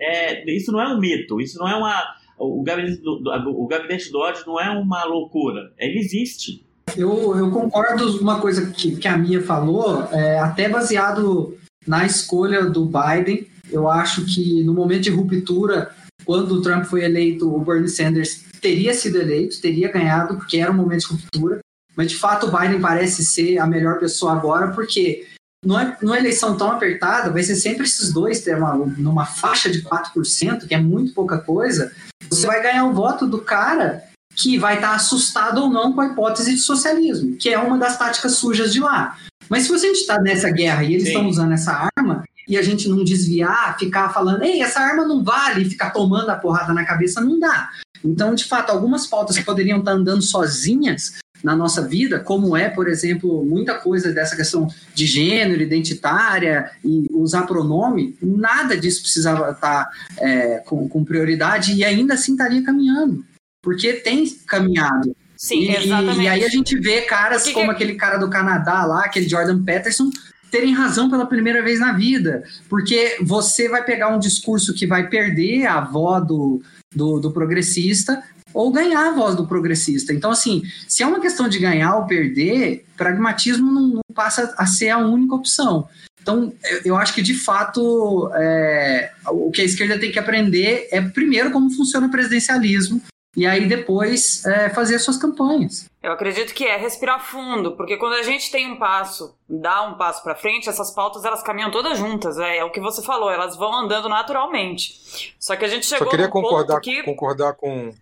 É, 0.00 0.44
isso 0.52 0.72
não 0.72 0.80
é 0.80 0.88
um 0.88 0.98
mito, 0.98 1.40
isso 1.40 1.56
não 1.58 1.68
é 1.68 1.76
uma. 1.76 2.02
O 2.38 2.62
gabinete 2.64 3.00
do, 3.00 3.16
do- 3.20 3.62
o 3.62 3.66
gabinete 3.68 4.10
do 4.10 4.18
ódio 4.18 4.42
não 4.44 4.60
é 4.60 4.68
uma 4.70 5.04
loucura. 5.04 5.72
Ele 5.78 6.00
existe. 6.00 6.66
Eu, 6.96 7.36
eu 7.38 7.50
concordo 7.52 8.12
com 8.18 8.22
uma 8.24 8.40
coisa 8.40 8.70
que, 8.72 8.96
que 8.96 9.06
a 9.08 9.16
Mia 9.16 9.40
falou, 9.42 10.02
é, 10.12 10.38
até 10.40 10.68
baseado 10.68 11.56
na 11.86 12.04
escolha 12.04 12.64
do 12.66 12.86
Biden. 12.86 13.46
Eu 13.70 13.88
acho 13.88 14.24
que 14.24 14.62
no 14.62 14.74
momento 14.74 15.02
de 15.02 15.10
ruptura, 15.10 15.94
quando 16.24 16.52
o 16.52 16.62
Trump 16.62 16.84
foi 16.84 17.04
eleito, 17.04 17.54
o 17.54 17.60
Bernie 17.60 17.88
Sanders 17.88 18.44
teria 18.60 18.94
sido 18.94 19.20
eleito, 19.20 19.60
teria 19.60 19.90
ganhado, 19.90 20.36
porque 20.36 20.58
era 20.58 20.70
um 20.70 20.76
momento 20.76 21.00
de 21.00 21.12
ruptura. 21.14 21.58
Mas 21.96 22.10
de 22.10 22.16
fato 22.16 22.46
o 22.46 22.50
Biden 22.56 22.80
parece 22.80 23.24
ser 23.24 23.58
a 23.58 23.66
melhor 23.66 23.98
pessoa 23.98 24.32
agora, 24.32 24.72
porque 24.72 25.26
numa, 25.64 25.96
numa 26.02 26.18
eleição 26.18 26.56
tão 26.56 26.70
apertada, 26.70 27.30
vai 27.30 27.42
ser 27.42 27.56
sempre 27.56 27.84
esses 27.84 28.12
dois 28.12 28.40
ter 28.40 28.56
uma, 28.56 28.74
numa 28.74 29.24
faixa 29.24 29.70
de 29.70 29.82
4%, 29.82 30.66
que 30.66 30.74
é 30.74 30.78
muito 30.78 31.12
pouca 31.14 31.38
coisa, 31.38 31.92
você 32.28 32.46
vai 32.46 32.62
ganhar 32.62 32.84
o 32.84 32.92
voto 32.92 33.26
do 33.26 33.38
cara 33.38 34.04
que 34.34 34.58
vai 34.58 34.74
estar 34.74 34.94
assustado 34.94 35.62
ou 35.62 35.70
não 35.70 35.92
com 35.92 36.02
a 36.02 36.08
hipótese 36.08 36.54
de 36.54 36.60
socialismo, 36.60 37.36
que 37.36 37.48
é 37.48 37.58
uma 37.58 37.78
das 37.78 37.98
táticas 37.98 38.34
sujas 38.34 38.72
de 38.72 38.80
lá. 38.80 39.16
Mas 39.48 39.62
se 39.62 39.70
você 39.70 39.88
está 39.88 40.20
nessa 40.20 40.50
guerra 40.50 40.84
e 40.84 40.94
eles 40.94 41.06
estão 41.06 41.26
usando 41.26 41.52
essa 41.52 41.88
arma, 41.96 42.24
e 42.48 42.56
a 42.56 42.62
gente 42.62 42.88
não 42.88 43.02
desviar, 43.02 43.78
ficar 43.78 44.10
falando, 44.10 44.42
ei, 44.42 44.62
essa 44.62 44.80
arma 44.80 45.06
não 45.06 45.22
vale, 45.22 45.62
e 45.62 45.70
ficar 45.70 45.90
tomando 45.90 46.30
a 46.30 46.36
porrada 46.36 46.72
na 46.72 46.84
cabeça, 46.84 47.20
não 47.20 47.38
dá. 47.38 47.70
Então, 48.04 48.34
de 48.34 48.44
fato, 48.44 48.70
algumas 48.70 49.06
pautas 49.06 49.36
que 49.36 49.44
poderiam 49.44 49.78
estar 49.78 49.92
andando 49.92 50.22
sozinhas 50.22 51.18
na 51.42 51.54
nossa 51.54 51.86
vida, 51.86 52.18
como 52.18 52.56
é, 52.56 52.68
por 52.68 52.88
exemplo, 52.88 53.44
muita 53.44 53.74
coisa 53.74 54.12
dessa 54.12 54.36
questão 54.36 54.68
de 54.94 55.06
gênero, 55.06 55.62
identitária 55.62 56.70
e 56.84 57.06
usar 57.10 57.42
pronome, 57.42 58.16
nada 58.22 58.76
disso 58.76 59.02
precisava 59.02 59.50
estar 59.50 59.88
é, 60.18 60.58
com, 60.66 60.88
com, 60.88 61.04
prioridade 61.04 61.74
e 61.74 61.84
ainda 61.84 62.14
assim 62.14 62.32
estaria 62.32 62.64
caminhando, 62.64 63.24
porque 63.62 63.92
tem 63.94 64.26
caminhado. 64.46 65.14
Sim, 65.36 65.60
e, 65.60 65.76
exatamente. 65.76 66.22
E 66.22 66.28
aí 66.28 66.44
a 66.44 66.48
gente 66.48 66.78
vê 66.80 67.02
caras 67.02 67.44
que 67.44 67.52
como 67.52 67.66
que... 67.66 67.72
aquele 67.72 67.94
cara 67.94 68.16
do 68.16 68.30
Canadá 68.30 68.84
lá, 68.84 69.04
aquele 69.04 69.28
Jordan 69.28 69.62
Peterson, 69.62 70.10
terem 70.50 70.72
razão 70.72 71.10
pela 71.10 71.26
primeira 71.26 71.62
vez 71.62 71.80
na 71.80 71.92
vida, 71.92 72.44
porque 72.68 73.18
você 73.20 73.68
vai 73.68 73.84
pegar 73.84 74.08
um 74.08 74.18
discurso 74.18 74.74
que 74.74 74.86
vai 74.86 75.08
perder 75.08 75.66
a 75.66 75.78
avó 75.78 76.20
do, 76.20 76.62
do, 76.94 77.20
do 77.20 77.30
progressista 77.30 78.22
ou 78.54 78.72
ganhar 78.72 79.08
a 79.08 79.12
voz 79.12 79.36
do 79.36 79.46
progressista. 79.46 80.14
Então, 80.14 80.30
assim, 80.30 80.62
se 80.88 81.02
é 81.02 81.06
uma 81.06 81.20
questão 81.20 81.48
de 81.48 81.58
ganhar 81.58 81.96
ou 81.96 82.06
perder, 82.06 82.86
pragmatismo 82.96 83.70
não, 83.70 83.88
não 83.88 84.02
passa 84.14 84.54
a 84.56 84.66
ser 84.66 84.88
a 84.88 84.98
única 84.98 85.34
opção. 85.34 85.86
Então, 86.22 86.52
eu 86.84 86.96
acho 86.96 87.14
que, 87.14 87.22
de 87.22 87.34
fato, 87.34 88.30
é, 88.34 89.12
o 89.28 89.50
que 89.50 89.60
a 89.60 89.64
esquerda 89.64 89.98
tem 89.98 90.10
que 90.10 90.18
aprender 90.18 90.88
é, 90.90 91.00
primeiro, 91.00 91.50
como 91.52 91.70
funciona 91.70 92.06
o 92.06 92.10
presidencialismo, 92.10 93.00
e 93.36 93.46
aí 93.46 93.68
depois 93.68 94.44
é, 94.46 94.70
fazer 94.70 94.98
suas 94.98 95.18
campanhas. 95.18 95.90
Eu 96.02 96.12
acredito 96.12 96.54
que 96.54 96.64
é 96.64 96.76
respirar 96.76 97.20
fundo, 97.20 97.76
porque 97.76 97.98
quando 97.98 98.14
a 98.14 98.22
gente 98.22 98.50
tem 98.50 98.72
um 98.72 98.78
passo, 98.78 99.36
dá 99.46 99.82
um 99.82 99.94
passo 99.98 100.22
para 100.22 100.34
frente, 100.34 100.68
essas 100.68 100.90
pautas 100.90 101.24
elas 101.24 101.42
caminham 101.42 101.70
todas 101.70 101.98
juntas, 101.98 102.38
é, 102.38 102.58
é, 102.58 102.64
o 102.64 102.70
que 102.70 102.80
você 102.80 103.02
falou, 103.02 103.30
elas 103.30 103.54
vão 103.56 103.74
andando 103.74 104.08
naturalmente. 104.08 105.34
Só 105.38 105.54
que 105.54 105.64
a 105.64 105.68
gente 105.68 105.84
chegou 105.84 106.06
Só 106.06 106.10
queria 106.10 106.28
concordar, 106.28 106.80
que... 106.80 107.02
concordar 107.02 107.52
com 107.54 107.92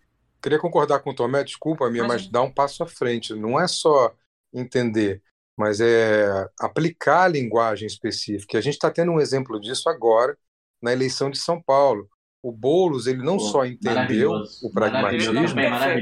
queria 0.41 0.59
concordar 0.59 1.01
com 1.01 1.11
o 1.11 1.15
Tomé, 1.15 1.43
desculpa 1.43 1.91
minha, 1.91 2.05
mas, 2.05 2.23
mas 2.23 2.31
dar 2.31 2.43
um 2.43 2.53
passo 2.53 2.83
à 2.83 2.87
frente. 2.87 3.35
Não 3.35 3.59
é 3.59 3.67
só 3.67 4.13
entender, 4.53 5.23
mas 5.57 5.81
é 5.81 6.47
aplicar 6.61 7.25
a 7.25 7.29
linguagem 7.29 7.87
específica. 7.87 8.59
A 8.59 8.61
gente 8.61 8.75
está 8.75 8.91
tendo 8.91 9.11
um 9.11 9.21
exemplo 9.21 9.59
disso 9.59 9.89
agora 9.89 10.37
na 10.83 10.93
eleição 10.93 11.31
de 11.31 11.39
São 11.39 11.61
Paulo 11.61 12.09
o 12.45 12.53
Boulos 12.53 13.07
ele 13.07 13.23
não 13.23 13.39
Pô, 13.39 13.45
só 13.45 13.65
entendeu 13.65 14.31
o 14.63 14.71
pragmatismo, 14.71 15.33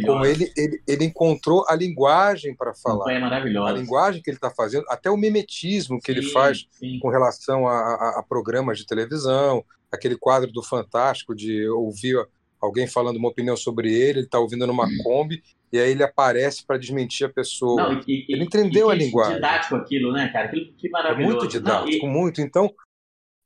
como 0.05 0.26
ele, 0.26 0.53
ele, 0.57 0.82
ele 0.88 1.05
encontrou 1.05 1.64
a 1.68 1.76
linguagem 1.76 2.53
para 2.57 2.74
falar. 2.74 3.09
A 3.09 3.72
linguagem 3.72 4.20
que 4.20 4.28
ele 4.28 4.38
está 4.38 4.51
fazendo, 4.51 4.84
até 4.88 5.09
o 5.09 5.16
mimetismo 5.16 6.01
que 6.01 6.12
sim, 6.12 6.18
ele 6.18 6.28
faz 6.30 6.66
sim. 6.72 6.99
com 6.99 7.09
relação 7.11 7.68
a, 7.68 7.74
a, 7.74 8.18
a, 8.18 8.24
programas 8.28 8.76
de 8.76 8.84
televisão, 8.84 9.64
aquele 9.90 10.16
quadro 10.16 10.51
do 10.51 10.64
Fantástico 10.64 11.32
de 11.32 11.64
ouvir 11.68 12.16
alguém 12.61 12.88
falando 12.88 13.18
uma 13.18 13.28
opinião 13.28 13.57
sobre 13.57 13.93
ele, 13.93 14.18
ele 14.18 14.26
está 14.26 14.40
ouvindo 14.40 14.66
numa 14.66 14.84
hum. 14.84 14.99
Kombi, 15.05 15.40
e 15.72 15.78
aí 15.78 15.93
ele 15.93 16.03
aparece 16.03 16.66
para 16.66 16.76
desmentir 16.76 17.28
a 17.28 17.30
pessoa. 17.30 17.80
Não, 17.84 18.01
e, 18.09 18.26
ele 18.28 18.43
entendeu 18.43 18.88
e, 18.88 18.93
a 18.93 18.95
linguagem. 18.97 19.36
didático 19.36 19.76
aquilo, 19.76 20.12
né, 20.12 20.28
cara? 20.32 20.47
Aquilo 20.47 20.72
que 20.72 20.88
maravilhoso. 20.90 21.30
É 21.30 21.34
muito 21.34 21.49
didático, 21.49 22.07
não, 22.07 22.12
muito. 22.12 22.40
Então, 22.40 22.68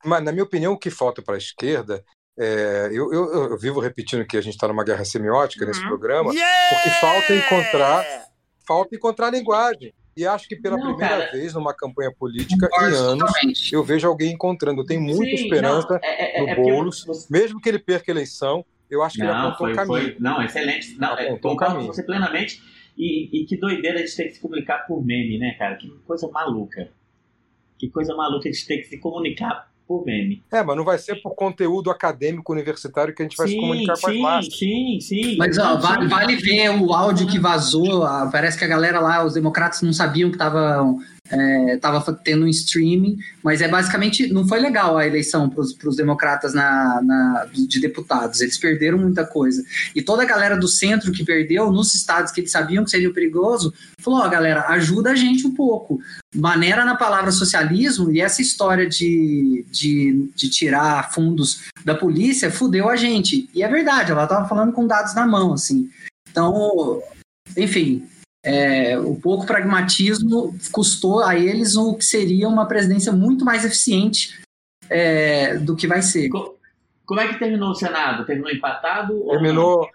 mas, 0.03 0.23
na 0.23 0.31
minha 0.31 0.43
opinião, 0.43 0.73
o 0.73 0.77
que 0.77 0.89
falta 0.89 1.21
para 1.21 1.35
a 1.35 1.37
esquerda 1.37 2.03
é, 2.39 2.89
eu, 2.91 3.11
eu, 3.11 3.49
eu, 3.51 3.57
vivo 3.57 3.79
repetindo 3.79 4.25
que 4.25 4.37
a 4.37 4.41
gente 4.41 4.53
está 4.53 4.67
numa 4.67 4.83
guerra 4.83 5.03
semiótica 5.03 5.63
uhum. 5.63 5.69
nesse 5.69 5.81
programa, 5.81 6.31
yeah! 6.31 6.69
porque 6.69 6.89
falta 6.99 7.33
encontrar, 7.33 8.05
falta 8.65 8.95
encontrar 8.95 9.31
linguagem. 9.31 9.93
E 10.15 10.25
acho 10.25 10.47
que 10.47 10.55
pela 10.55 10.77
não, 10.77 10.87
primeira 10.95 11.25
cara. 11.25 11.31
vez 11.31 11.53
numa 11.53 11.75
campanha 11.75 12.11
política 12.11 12.67
em 12.81 12.85
anos, 12.85 13.19
totalmente. 13.19 13.73
eu 13.73 13.83
vejo 13.83 14.07
alguém 14.07 14.33
encontrando. 14.33 14.81
Eu 14.81 14.85
tenho 14.85 15.01
muita 15.01 15.37
Sim, 15.37 15.43
esperança 15.43 15.87
não, 15.89 15.99
é, 16.01 16.37
é, 16.37 16.41
no 16.41 16.49
é 16.49 16.55
Boulos, 16.55 17.05
você... 17.05 17.27
mesmo 17.31 17.61
que 17.61 17.69
ele 17.69 17.77
perca 17.77 18.11
a 18.11 18.13
eleição, 18.13 18.65
eu 18.89 19.03
acho 19.03 19.15
que 19.15 19.23
não, 19.23 19.29
ele 19.29 19.37
apontou 19.37 19.57
foi, 19.57 19.73
o 19.73 19.75
caminho. 19.75 20.01
Foi, 20.01 20.15
não, 20.19 20.41
excelente. 20.41 20.97
Não, 20.97 21.17
é, 21.17 21.37
concordo 21.37 21.75
com 21.79 21.87
você 21.87 22.03
plenamente. 22.03 22.61
E, 22.97 23.41
e 23.41 23.45
que 23.45 23.57
doideira 23.57 23.99
a 23.99 24.01
gente 24.01 24.15
ter 24.15 24.23
que 24.23 24.31
se 24.33 24.41
comunicar 24.41 24.87
por 24.87 25.05
meme, 25.05 25.37
né, 25.37 25.55
cara? 25.57 25.75
Que 25.75 25.87
coisa 26.05 26.27
maluca. 26.29 26.89
Que 27.77 27.87
coisa 27.87 28.15
maluca 28.15 28.49
a 28.49 28.51
gente 28.51 28.65
ter 28.65 28.77
que 28.77 28.85
se 28.85 28.99
comunicar 28.99 29.71
por 29.87 30.05
meme. 30.05 30.43
É, 30.51 30.61
mas 30.61 30.75
não 30.75 30.83
vai 30.83 30.97
ser 30.97 31.15
por 31.21 31.33
conteúdo 31.33 31.89
acadêmico 31.89 32.51
universitário 32.51 33.15
que 33.15 33.21
a 33.21 33.25
gente 33.25 33.37
vai 33.37 33.47
sim, 33.47 33.53
se 33.53 33.59
comunicar 33.59 33.95
sim, 33.95 34.01
com 34.01 34.09
as 34.09 34.17
massas. 34.17 34.57
Sim, 34.57 34.99
sim. 34.99 35.37
Mas 35.37 35.57
ó, 35.57 35.77
vale, 35.77 36.07
vale 36.07 36.35
ver 36.35 36.69
o 36.71 36.93
áudio 36.93 37.27
que 37.27 37.39
vazou. 37.39 38.01
Parece 38.31 38.57
que 38.57 38.65
a 38.65 38.67
galera 38.67 38.99
lá, 38.99 39.23
os 39.23 39.33
democratas, 39.33 39.81
não 39.81 39.93
sabiam 39.93 40.29
que 40.29 40.35
estavam 40.35 40.99
estava 41.73 42.11
é, 42.11 42.15
tendo 42.23 42.45
um 42.45 42.47
streaming, 42.47 43.17
mas 43.43 43.61
é 43.61 43.67
basicamente 43.67 44.31
não 44.31 44.47
foi 44.47 44.59
legal 44.59 44.97
a 44.97 45.05
eleição 45.05 45.49
para 45.49 45.61
os 45.61 45.95
democratas 45.95 46.53
na, 46.53 47.01
na, 47.01 47.47
de 47.51 47.79
deputados. 47.79 48.41
Eles 48.41 48.57
perderam 48.57 48.97
muita 48.97 49.25
coisa. 49.25 49.63
E 49.95 50.01
toda 50.01 50.23
a 50.23 50.25
galera 50.25 50.55
do 50.55 50.67
centro 50.67 51.11
que 51.11 51.25
perdeu, 51.25 51.71
nos 51.71 51.93
estados 51.93 52.31
que 52.31 52.41
eles 52.41 52.51
sabiam 52.51 52.83
que 52.83 52.91
seria 52.91 53.11
perigoso, 53.11 53.73
falou: 53.99 54.21
ó, 54.21 54.27
oh, 54.27 54.29
galera, 54.29 54.67
ajuda 54.69 55.11
a 55.11 55.15
gente 55.15 55.45
um 55.45 55.53
pouco. 55.53 55.99
Maneira 56.35 56.85
na 56.85 56.95
palavra 56.95 57.31
socialismo 57.31 58.11
e 58.11 58.21
essa 58.21 58.41
história 58.41 58.87
de, 58.87 59.65
de, 59.71 60.29
de 60.35 60.49
tirar 60.49 61.11
fundos 61.11 61.63
da 61.83 61.95
polícia 61.95 62.51
fudeu 62.51 62.89
a 62.89 62.95
gente. 62.95 63.49
E 63.53 63.63
é 63.63 63.67
verdade, 63.67 64.11
ela 64.11 64.23
estava 64.23 64.47
falando 64.47 64.71
com 64.71 64.87
dados 64.87 65.13
na 65.15 65.25
mão, 65.25 65.53
assim. 65.53 65.89
Então, 66.29 67.01
enfim, 67.55 68.07
é, 68.43 68.97
o 68.97 69.15
pouco 69.15 69.45
pragmatismo 69.45 70.57
custou 70.71 71.21
a 71.21 71.35
eles 71.35 71.75
o 71.75 71.95
que 71.95 72.05
seria 72.05 72.47
uma 72.47 72.67
presidência 72.67 73.11
muito 73.11 73.43
mais 73.43 73.65
eficiente 73.65 74.39
é, 74.89 75.57
do 75.57 75.75
que 75.75 75.87
vai 75.87 76.01
ser. 76.01 76.29
Como 76.29 77.19
é 77.19 77.27
que 77.27 77.39
terminou 77.39 77.71
o 77.71 77.75
Senado? 77.75 78.25
Terminou 78.25 78.51
empatado? 78.51 79.25
Terminou, 79.27 79.89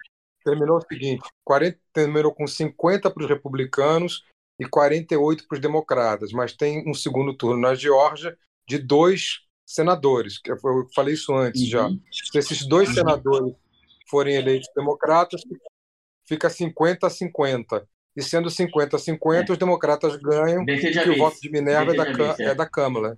terminou 0.45 0.79
o 0.79 0.83
seguinte: 0.83 1.23
40, 1.45 1.79
terminou 1.93 2.35
com 2.35 2.47
50 2.47 3.11
para 3.11 3.23
os 3.23 3.29
republicanos 3.29 4.25
e 4.59 4.67
48 4.67 5.47
para 5.47 5.57
os 5.57 5.61
democratas, 5.61 6.33
mas 6.33 6.55
tem 6.55 6.89
um 6.89 6.95
segundo 6.95 7.35
turno 7.35 7.61
na 7.61 7.75
Geórgia 7.75 8.37
de 8.69 8.79
dois 8.79 9.41
senadores. 9.67 10.41
Eu 10.47 10.57
falei 10.95 11.15
isso 11.15 11.35
antes 11.35 11.63
uhum. 11.63 11.69
já. 11.69 11.91
Se 12.11 12.39
esses 12.39 12.67
dois 12.67 12.89
uhum. 12.89 12.95
senadores 12.95 13.55
forem 14.09 14.35
eleitos 14.35 14.69
democratas, 14.77 15.43
fica 16.27 16.51
50 16.51 17.07
a 17.07 17.11
50 17.11 17.89
e 18.17 18.23
sendo 18.23 18.51
50 18.51 18.97
a 18.97 18.99
50, 18.99 19.41
é. 19.41 19.53
os 19.53 19.59
democratas 19.59 20.17
ganham, 20.17 20.65
que 20.65 21.11
o 21.11 21.19
voto 21.19 21.41
de 21.41 21.51
Minerva 21.51 21.93
é 21.93 21.97
da, 21.97 22.35
é. 22.39 22.43
é 22.51 22.55
da 22.55 22.67
Câmara, 22.67 23.17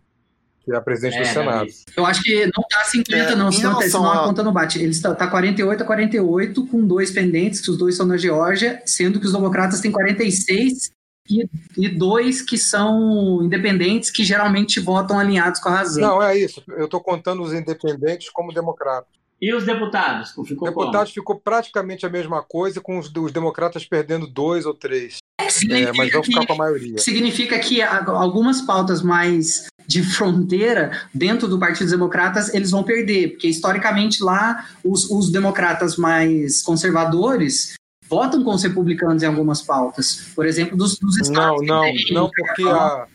que 0.65 0.73
é 0.73 0.77
a 0.77 0.81
presidente 0.81 1.17
é, 1.17 1.21
do 1.21 1.27
Senado. 1.27 1.69
Eu 1.97 2.07
acho 2.07 2.23
que 2.23 2.47
não 2.47 2.63
está 2.63 2.85
50, 2.85 3.37
não, 3.37 3.53
senão, 3.53 3.81
senão 3.81 4.11
a 4.11 4.25
conta 4.25 4.43
não 4.43 4.53
bate. 4.53 4.79
Ele 4.79 4.91
está 4.91 5.15
tá 5.15 5.27
48 5.27 5.83
a 5.83 5.87
48, 5.87 6.67
com 6.67 6.87
dois 6.87 7.11
pendentes, 7.11 7.61
que 7.61 7.71
os 7.71 7.77
dois 7.77 7.97
são 7.97 8.07
na 8.07 8.17
Geórgia, 8.17 8.81
sendo 8.87 9.19
que 9.19 9.27
os 9.27 9.33
democratas 9.33 9.81
têm 9.81 9.91
46 9.91 10.91
e, 11.29 11.49
e 11.77 11.89
dois 11.89 12.41
que 12.41 12.57
são 12.57 13.43
independentes, 13.43 14.11
que 14.11 14.25
geralmente 14.25 14.79
votam 14.79 15.19
alinhados 15.19 15.61
com 15.61 15.69
a 15.69 15.77
razão. 15.77 16.03
Não, 16.03 16.23
é 16.23 16.39
isso. 16.39 16.63
Eu 16.69 16.85
estou 16.85 17.01
contando 17.01 17.43
os 17.43 17.53
independentes 17.53 18.31
como 18.31 18.53
democratas. 18.53 19.24
E 19.45 19.53
os 19.53 19.67
deputados? 19.67 20.31
Ficou 20.31 20.69
deputados 20.69 21.13
como? 21.13 21.15
ficou 21.15 21.39
praticamente 21.39 22.07
a 22.07 22.09
mesma 22.09 22.43
coisa, 22.43 22.81
com 22.81 22.99
os, 22.99 23.13
os 23.15 23.31
democratas 23.31 23.85
perdendo 23.85 24.27
dois 24.27 24.65
ou 24.65 24.73
três. 24.73 25.19
É, 25.39 25.93
mas 25.93 26.11
vão 26.11 26.25
ficar 26.25 26.47
com 26.47 26.55
a 26.55 26.57
maioria. 26.57 26.97
Significa 26.97 27.59
que 27.59 27.83
algumas 27.83 28.63
pautas 28.63 29.03
mais 29.03 29.67
de 29.87 30.03
fronteira 30.03 30.99
dentro 31.13 31.47
do 31.47 31.59
Partido 31.59 31.85
dos 31.85 31.93
Democratas 31.93 32.55
eles 32.55 32.71
vão 32.71 32.83
perder, 32.83 33.33
porque 33.33 33.47
historicamente 33.47 34.23
lá 34.23 34.67
os, 34.83 35.11
os 35.11 35.31
democratas 35.31 35.99
mais 35.99 36.63
conservadores 36.63 37.75
votam 38.09 38.43
com 38.43 38.55
os 38.55 38.63
republicanos 38.63 39.23
em 39.23 39.27
algumas 39.27 39.61
pautas. 39.61 40.33
Por 40.35 40.47
exemplo, 40.47 40.75
dos, 40.75 40.99
dos 40.99 41.19
estados. 41.19 41.61
Não, 41.67 41.83
não, 41.83 41.93
não, 42.13 42.31
porque 42.35 42.63
a, 42.63 43.07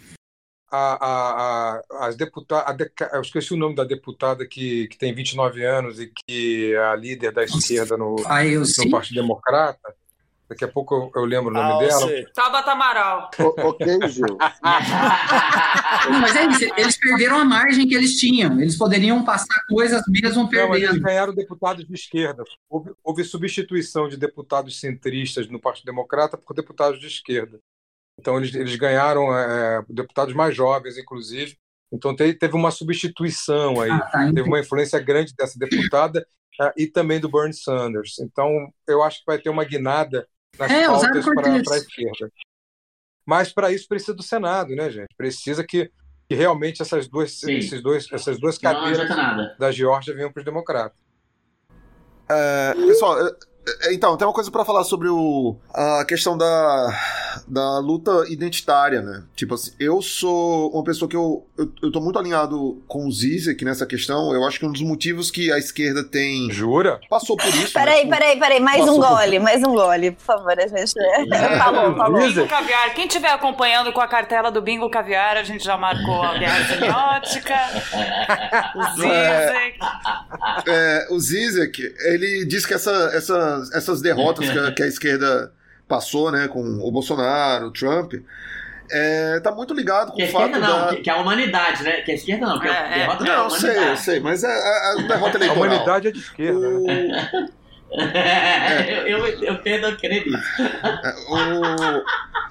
a, 0.71 1.05
a, 1.05 1.81
a, 1.91 2.07
as 2.07 2.15
deputadas, 2.15 2.87
eu 3.13 3.21
esqueci 3.21 3.53
o 3.53 3.57
nome 3.57 3.75
da 3.75 3.83
deputada 3.83 4.45
que, 4.47 4.87
que 4.87 4.97
tem 4.97 5.13
29 5.13 5.63
anos 5.65 5.99
e 5.99 6.07
que 6.07 6.73
é 6.73 6.77
a 6.77 6.95
líder 6.95 7.31
da 7.31 7.43
esquerda 7.43 7.97
no, 7.97 8.15
ah, 8.25 8.43
no 8.43 8.89
Partido 8.91 9.21
Democrata. 9.21 9.93
Daqui 10.49 10.63
a 10.63 10.67
pouco 10.67 10.95
eu, 10.95 11.21
eu 11.21 11.25
lembro 11.25 11.51
o 11.51 11.53
nome 11.53 11.73
ah, 11.73 11.77
dela. 11.77 12.07
Sei. 12.07 12.25
Tabata 12.33 12.71
Amaral. 12.71 13.29
ok, 13.37 14.07
Gil. 14.09 14.35
mas 16.21 16.35
é 16.35 16.45
isso, 16.47 16.73
eles 16.75 16.97
perderam 16.97 17.37
a 17.37 17.45
margem 17.45 17.87
que 17.87 17.93
eles 17.93 18.19
tinham. 18.19 18.59
Eles 18.59 18.75
poderiam 18.75 19.23
passar 19.23 19.63
coisas 19.69 20.01
mesmo 20.07 20.49
perdendo. 20.49 20.69
Não, 20.69 20.89
eles 20.89 20.97
ganharam 20.97 21.35
deputados 21.35 21.85
de 21.85 21.93
esquerda. 21.93 22.43
Houve, 22.67 22.91
houve 23.03 23.23
substituição 23.23 24.09
de 24.09 24.17
deputados 24.17 24.79
centristas 24.79 25.47
no 25.47 25.59
Partido 25.59 25.85
Democrata 25.85 26.35
por 26.35 26.55
deputados 26.55 26.99
de 26.99 27.05
esquerda. 27.05 27.59
Então, 28.19 28.37
eles, 28.37 28.53
eles 28.53 28.75
ganharam 28.75 29.35
é, 29.35 29.81
deputados 29.89 30.33
mais 30.33 30.55
jovens, 30.55 30.97
inclusive, 30.97 31.57
Então 31.91 32.15
te- 32.15 32.33
teve 32.33 32.53
uma 32.55 32.69
substituição 32.71 33.81
aí, 33.81 33.89
Ah, 33.89 33.99
tá, 34.11 34.25
teve 34.27 34.41
uma 34.43 34.59
influência 34.59 34.99
grande 34.99 35.33
dessa 35.35 35.57
deputada 35.57 36.25
ah, 36.61 36.73
e 36.77 36.85
também 36.85 37.19
do 37.19 37.29
Bernie 37.31 37.53
Sanders. 37.53 38.19
Então 38.19 38.49
eu 38.87 39.01
acho 39.01 39.19
que 39.19 39.25
vai 39.25 39.39
ter 39.39 39.49
uma 39.49 39.63
guinada 39.63 40.27
nas 40.57 40.69
É, 40.71 40.85
pautas 40.85 41.25
para 41.25 41.53
a 41.53 41.77
esquerda. 41.77 42.31
Mas 43.25 43.51
para 43.53 43.71
isso 43.71 43.87
precisa 43.87 44.13
do 44.13 44.21
Senado, 44.23 44.75
né, 44.75 44.89
gente? 44.89 45.13
Precisa 45.15 45.63
que, 45.63 45.89
que 46.27 46.35
realmente 46.35 46.81
essas 46.81 47.07
duas, 47.07 47.39
Sim. 47.39 47.57
esses 47.57 47.81
dois, 47.81 48.07
essas 48.11 48.39
duas 48.39 48.57
cadeiras 48.57 49.07
da 49.57 49.71
Geórgia 49.71 50.13
venham 50.13 50.31
para 50.31 50.41
os 50.41 50.45
democratas. 50.45 50.99
É, 52.29 52.73
pessoal, 52.75 53.19
é, 53.19 53.29
é, 53.29 53.33
então, 53.91 54.15
tem 54.17 54.27
uma 54.27 54.33
coisa 54.33 54.51
pra 54.51 54.65
falar 54.65 54.83
sobre 54.83 55.07
o, 55.07 55.55
a 55.73 56.03
questão 56.05 56.37
da, 56.37 56.99
da 57.47 57.79
luta 57.79 58.25
identitária, 58.29 59.01
né? 59.01 59.23
Tipo 59.35 59.53
assim, 59.55 59.71
eu 59.79 60.01
sou 60.01 60.69
uma 60.71 60.83
pessoa 60.83 61.09
que 61.09 61.15
eu, 61.15 61.45
eu, 61.57 61.71
eu 61.83 61.91
tô 61.91 61.99
muito 62.01 62.17
alinhado 62.19 62.81
com 62.87 63.07
o 63.07 63.11
Zizek 63.11 63.63
nessa 63.65 63.85
questão. 63.85 64.33
Eu 64.33 64.45
acho 64.45 64.59
que 64.59 64.65
um 64.65 64.71
dos 64.71 64.81
motivos 64.81 65.29
que 65.31 65.51
a 65.51 65.57
esquerda 65.57 66.03
tem. 66.03 66.51
Jura? 66.51 66.99
Passou 67.09 67.35
por 67.37 67.47
isso. 67.47 67.73
Peraí, 67.73 68.05
né? 68.05 68.15
peraí, 68.17 68.39
peraí, 68.39 68.59
mais 68.59 68.79
Passou 68.79 68.97
um 68.97 69.01
por- 69.01 69.09
gole, 69.09 69.39
mais 69.39 69.63
um 69.63 69.73
gole, 69.73 70.11
por 70.11 70.23
favor, 70.23 70.59
a 70.59 70.67
gente. 70.67 70.93
falou, 71.57 71.95
falou. 71.95 72.19
Bingo 72.19 72.47
Caviar. 72.47 72.93
Quem 72.93 73.07
estiver 73.07 73.31
acompanhando 73.31 73.91
com 73.93 74.01
a 74.01 74.07
cartela 74.07 74.51
do 74.51 74.61
Bingo 74.61 74.89
Caviar, 74.89 75.37
a 75.37 75.43
gente 75.43 75.63
já 75.63 75.77
marcou 75.77 76.21
a 76.23 76.37
guerra 76.37 76.65
semiótica, 76.67 77.55
o 78.75 78.83
Zizek. 78.95 79.79
É, 80.67 81.07
o 81.11 81.19
Zizek, 81.19 81.95
ele 82.05 82.45
diz 82.45 82.65
que 82.65 82.73
essa, 82.73 83.11
essas, 83.61 83.71
essas 83.75 84.01
derrotas 84.01 84.49
que 84.49 84.57
a, 84.59 84.71
que 84.71 84.83
a 84.83 84.87
esquerda 84.87 85.51
passou, 85.87 86.31
né, 86.31 86.47
com 86.47 86.61
o 86.61 86.91
Bolsonaro, 86.91 87.67
o 87.67 87.71
Trump, 87.71 88.13
é, 88.91 89.39
tá 89.39 89.51
muito 89.51 89.73
ligado 89.73 90.11
com 90.11 90.15
Que 90.17 90.23
a 90.23 90.25
o 90.25 90.29
fato 90.29 90.45
esquerda 90.45 90.67
não, 90.67 90.79
da. 90.85 90.87
que, 90.89 91.01
que 91.01 91.09
a 91.09 91.17
humanidade, 91.17 91.83
né? 91.83 92.01
Que 92.01 92.11
a 92.11 92.15
esquerda 92.15 92.45
não, 92.47 92.59
que 92.59 92.67
a 92.67 92.71
É, 92.73 92.91
é. 92.93 92.99
derrota 92.99 93.27
é 93.27 93.31
a 93.31 93.37
Não, 93.37 93.49
sei, 93.49 93.69
eu 93.69 93.73
humanidade. 93.73 94.01
sei, 94.01 94.19
mas 94.19 94.43
é 94.43 94.47
a, 94.47 94.91
a 94.91 94.95
derrota 95.07 95.37
A 95.37 95.41
eleitoral. 95.41 95.55
humanidade 95.67 96.07
é 96.07 96.11
de 96.11 96.19
esquerda, 96.19 96.59
né? 96.59 96.75
O, 96.75 96.87
eu, 99.07 99.25
eu, 99.27 99.43
eu 99.43 99.61
tendo 99.63 99.87
a 99.87 99.95
crer 99.95 100.25
nisso. 100.25 100.43
É, 100.61 101.15
o- 101.29 102.03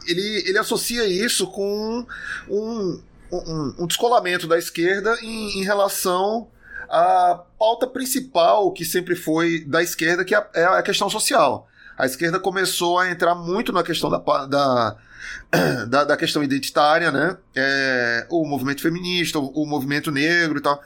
ele, 0.09 0.43
ele 0.49 0.59
associa 0.59 1.07
isso 1.07 1.47
com 1.49 2.05
um, 2.49 3.01
um, 3.31 3.75
um 3.81 3.87
descolamento 3.87 4.47
da 4.47 4.59
esquerda 4.59 5.17
em, 5.23 5.61
em 5.61 5.65
relação 5.65 6.49
à 6.89 7.43
pauta 7.59 7.87
principal 7.87 8.73
que 8.73 8.85
sempre 8.85 9.15
foi 9.15 9.65
da 9.65 9.83
esquerda, 9.83 10.25
que 10.25 10.35
é 10.35 10.39
a, 10.39 10.49
é 10.55 10.65
a 10.65 10.83
questão 10.83 11.09
social. 11.09 11.69
A 11.97 12.07
esquerda 12.07 12.39
começou 12.39 12.99
a 12.99 13.11
entrar 13.11 13.35
muito 13.35 13.73
na 13.73 13.83
questão 13.83 14.09
da, 14.09 14.19
da, 14.47 14.97
da, 15.89 16.05
da 16.05 16.17
questão 16.17 16.43
identitária, 16.45 17.11
né? 17.11 17.37
É, 17.57 18.27
o 18.31 18.45
movimento 18.45 18.81
feminista, 18.81 19.39
o, 19.39 19.49
o 19.63 19.67
movimento 19.67 20.11
negro 20.11 20.59
e 20.59 20.63
tal. 20.63 20.81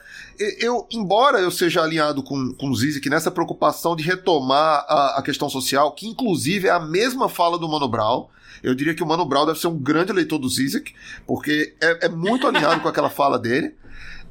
Eu, 0.59 0.87
embora 0.91 1.39
eu 1.39 1.51
seja 1.51 1.83
alinhado 1.83 2.23
com, 2.23 2.53
com 2.53 2.69
o 2.69 2.75
Zizek 2.75 3.07
nessa 3.09 3.29
preocupação 3.29 3.95
de 3.95 4.03
retomar 4.03 4.85
a, 4.89 5.19
a 5.19 5.21
questão 5.21 5.49
social, 5.49 5.91
que 5.91 6.07
inclusive 6.07 6.67
é 6.67 6.71
a 6.71 6.79
mesma 6.79 7.29
fala 7.29 7.59
do 7.59 7.69
Mano 7.69 7.87
Brown, 7.87 8.27
eu 8.63 8.73
diria 8.73 8.95
que 8.95 9.03
o 9.03 9.05
Mano 9.05 9.25
Brown 9.25 9.45
deve 9.45 9.59
ser 9.59 9.67
um 9.67 9.77
grande 9.77 10.13
leitor 10.13 10.39
do 10.39 10.49
Zizek, 10.49 10.93
porque 11.27 11.75
é, 11.81 12.05
é 12.05 12.09
muito 12.09 12.47
alinhado 12.47 12.81
com 12.81 12.87
aquela 12.87 13.09
fala 13.09 13.37
dele. 13.37 13.75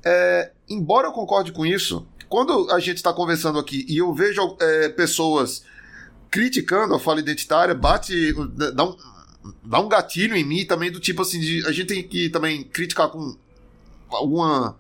É, 0.05 0.51
embora 0.69 1.09
eu 1.09 1.13
concorde 1.13 1.53
com 1.53 1.65
isso, 1.65 2.07
quando 2.29 2.71
a 2.71 2.81
gente 2.81 2.97
está 2.97 3.13
conversando 3.13 3.59
aqui 3.59 3.85
e 3.89 3.99
eu 3.99 4.13
vejo 4.15 4.57
é, 4.61 4.89
pessoas 4.89 5.65
criticando 6.31 6.95
a 6.95 6.99
fala 6.99 7.21
identitária, 7.21 7.75
bate, 7.75 8.33
dá 8.75 8.85
um, 8.85 8.97
dá 9.63 9.81
um 9.81 9.89
gatilho 9.89 10.35
em 10.35 10.45
mim 10.45 10.65
também 10.65 10.91
do 10.91 10.99
tipo 10.99 11.23
assim, 11.23 11.39
de, 11.39 11.67
a 11.67 11.73
gente 11.73 11.89
tem 11.89 12.03
que 12.03 12.31
também 12.31 12.65
criticar 12.65 13.11
com 13.11 13.37
alguma 14.09 14.77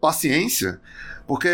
paciência, 0.00 0.80
porque 1.26 1.48